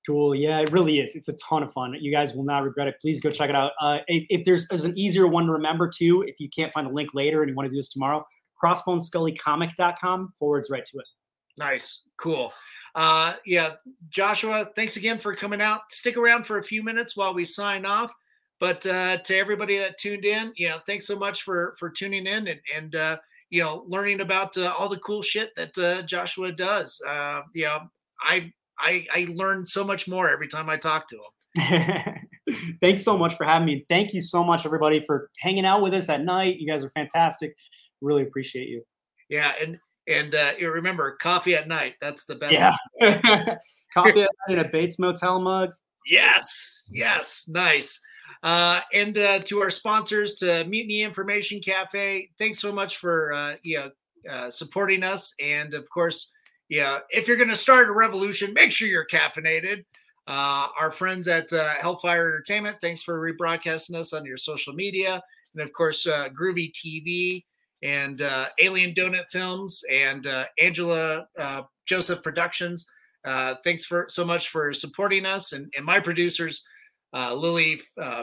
Cool. 0.05 0.35
Yeah, 0.35 0.59
it 0.59 0.71
really 0.71 0.99
is. 0.99 1.15
It's 1.15 1.29
a 1.29 1.33
ton 1.33 1.63
of 1.63 1.71
fun. 1.71 1.95
You 1.99 2.11
guys 2.11 2.33
will 2.33 2.43
not 2.43 2.63
regret 2.63 2.87
it. 2.87 2.95
Please 3.01 3.21
go 3.21 3.31
check 3.31 3.49
it 3.49 3.55
out. 3.55 3.71
Uh, 3.79 3.99
if, 4.07 4.25
if 4.29 4.45
there's, 4.45 4.67
there's 4.67 4.83
an 4.83 4.97
easier 4.97 5.27
one 5.27 5.45
to 5.45 5.53
remember 5.53 5.87
too, 5.87 6.23
if 6.27 6.39
you 6.39 6.49
can't 6.49 6.73
find 6.73 6.87
the 6.87 6.91
link 6.91 7.11
later 7.13 7.41
and 7.41 7.49
you 7.49 7.55
want 7.55 7.67
to 7.67 7.69
do 7.69 7.77
this 7.77 7.89
tomorrow, 7.89 8.25
crossboneskullycomic.com 8.61 10.33
forwards 10.37 10.69
right 10.69 10.85
to 10.85 10.97
it. 10.97 11.05
Nice, 11.57 12.01
cool. 12.17 12.51
Uh, 12.95 13.35
yeah, 13.45 13.73
Joshua, 14.09 14.69
thanks 14.75 14.97
again 14.97 15.19
for 15.19 15.35
coming 15.35 15.61
out. 15.61 15.81
Stick 15.91 16.17
around 16.17 16.45
for 16.45 16.57
a 16.57 16.63
few 16.63 16.83
minutes 16.83 17.15
while 17.15 17.33
we 17.33 17.45
sign 17.45 17.85
off. 17.85 18.13
But 18.59 18.85
uh, 18.85 19.17
to 19.17 19.37
everybody 19.37 19.77
that 19.77 19.97
tuned 19.97 20.25
in, 20.25 20.53
you 20.55 20.69
know, 20.69 20.77
thanks 20.85 21.05
so 21.05 21.17
much 21.17 21.43
for 21.43 21.75
for 21.79 21.89
tuning 21.89 22.27
in 22.27 22.47
and 22.47 22.59
and 22.73 22.95
uh, 22.95 23.17
you 23.49 23.61
know 23.61 23.83
learning 23.87 24.21
about 24.21 24.57
uh, 24.57 24.73
all 24.77 24.87
the 24.87 24.99
cool 24.99 25.21
shit 25.21 25.53
that 25.55 25.77
uh, 25.77 26.03
Joshua 26.03 26.51
does. 26.51 27.01
Uh, 27.05 27.41
you 27.53 27.65
know, 27.65 27.89
I 28.21 28.53
I 28.83 29.07
I 29.13 29.27
learn 29.29 29.65
so 29.65 29.83
much 29.83 30.07
more 30.07 30.29
every 30.29 30.47
time 30.47 30.69
I 30.69 30.77
talk 30.77 31.07
to 31.09 31.15
him. 31.15 32.27
Thanks 32.81 33.03
so 33.03 33.17
much 33.17 33.35
for 33.37 33.45
having 33.45 33.65
me. 33.65 33.85
Thank 33.89 34.13
you 34.13 34.21
so 34.21 34.43
much, 34.43 34.65
everybody, 34.65 34.99
for 35.05 35.29
hanging 35.39 35.65
out 35.65 35.81
with 35.81 35.93
us 35.93 36.09
at 36.09 36.23
night. 36.23 36.57
You 36.59 36.67
guys 36.67 36.83
are 36.83 36.91
fantastic. 36.91 37.55
Really 38.01 38.23
appreciate 38.23 38.67
you. 38.67 38.83
Yeah, 39.29 39.53
and 39.61 39.77
And 40.07 40.35
uh, 40.35 40.51
you 40.59 40.69
remember, 40.69 41.17
coffee 41.21 41.55
at 41.55 41.67
night. 41.67 41.93
That's 42.01 42.25
the 42.25 42.35
best. 42.35 42.53
Yeah. 42.53 42.75
coffee 43.93 44.23
at 44.23 44.29
night 44.47 44.57
in 44.57 44.59
a 44.59 44.67
Bates 44.67 44.99
Motel 44.99 45.39
mug. 45.39 45.71
Yes. 46.09 46.89
Yes. 46.91 47.45
Nice. 47.47 47.99
Uh, 48.41 48.81
and 48.93 49.17
uh, 49.17 49.39
to 49.39 49.61
our 49.61 49.69
sponsors, 49.69 50.35
to 50.35 50.65
Mutiny 50.65 51.01
Information 51.01 51.61
Cafe, 51.61 52.29
thanks 52.37 52.59
so 52.59 52.73
much 52.73 52.97
for 52.97 53.31
uh, 53.31 53.55
you 53.63 53.77
know 53.77 53.91
uh, 54.29 54.49
supporting 54.49 55.03
us. 55.03 55.33
And 55.41 55.73
of 55.73 55.89
course, 55.89 56.29
yeah, 56.73 56.97
if 57.11 57.27
you're 57.27 57.37
going 57.37 57.51
to 57.51 57.55
start 57.55 57.87
a 57.87 57.91
revolution, 57.91 58.51
make 58.51 58.71
sure 58.71 58.87
you're 58.87 59.05
caffeinated. 59.05 59.85
Uh, 60.25 60.69
our 60.79 60.91
friends 60.91 61.27
at 61.27 61.53
uh, 61.53 61.75
Hellfire 61.75 62.29
Entertainment, 62.29 62.77
thanks 62.81 63.03
for 63.03 63.21
rebroadcasting 63.21 63.93
us 63.93 64.11
on 64.11 64.25
your 64.25 64.37
social 64.37 64.73
media, 64.73 65.21
and 65.53 65.61
of 65.61 65.71
course, 65.71 66.07
uh, 66.07 66.29
Groovy 66.29 66.71
TV 66.71 67.45
and 67.83 68.23
uh, 68.23 68.47
Alien 68.59 68.91
Donut 68.95 69.29
Films 69.29 69.83
and 69.91 70.25
uh, 70.25 70.45
Angela 70.59 71.27
uh, 71.37 71.61
Joseph 71.85 72.23
Productions. 72.23 72.89
Thanks 73.63 73.85
for 73.85 74.07
so 74.09 74.25
much 74.25 74.49
for 74.49 74.73
supporting 74.73 75.27
us 75.27 75.51
and, 75.51 75.71
and 75.77 75.85
my 75.85 75.99
producers, 75.99 76.65
Lily 77.13 77.79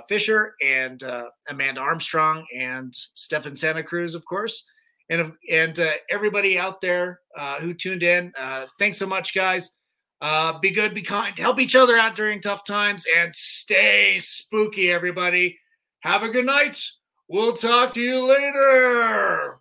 Fisher 0.09 0.55
and 0.61 1.05
Amanda 1.48 1.80
Armstrong 1.80 2.44
and 2.59 2.92
Stefan 3.14 3.55
Santa 3.55 3.84
Cruz, 3.84 4.16
of 4.16 4.24
course, 4.24 4.64
and 5.11 5.32
and 5.50 5.78
uh, 5.78 5.90
everybody 6.08 6.58
out 6.58 6.80
there 6.80 7.20
uh, 7.36 7.56
who 7.61 7.74
tuned 7.74 8.02
in. 8.02 8.32
Uh, 8.38 8.66
thanks 8.78 8.98
so 8.98 9.06
much, 9.06 9.34
guys. 9.34 9.74
Uh, 10.22 10.58
be 10.58 10.70
good, 10.70 10.94
be 10.94 11.02
kind, 11.02 11.36
help 11.38 11.58
each 11.58 11.74
other 11.74 11.96
out 11.96 12.14
during 12.14 12.40
tough 12.40 12.64
times, 12.64 13.04
and 13.16 13.34
stay 13.34 14.18
spooky, 14.18 14.90
everybody. 14.90 15.58
Have 16.00 16.22
a 16.22 16.28
good 16.28 16.46
night. 16.46 16.82
We'll 17.28 17.54
talk 17.54 17.94
to 17.94 18.00
you 18.00 18.26
later. 18.26 19.61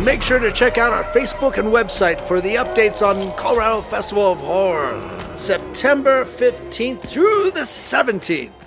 Make 0.00 0.22
sure 0.22 0.38
to 0.38 0.52
check 0.52 0.78
out 0.78 0.92
our 0.92 1.04
Facebook 1.04 1.58
and 1.58 1.68
website 1.68 2.20
for 2.28 2.40
the 2.40 2.54
updates 2.56 3.02
on 3.02 3.34
Colorado 3.36 3.82
Festival 3.82 4.32
of 4.32 4.38
Horror, 4.38 5.36
September 5.36 6.24
15th 6.24 7.02
through 7.02 7.50
the 7.50 7.60
17th. 7.60 8.57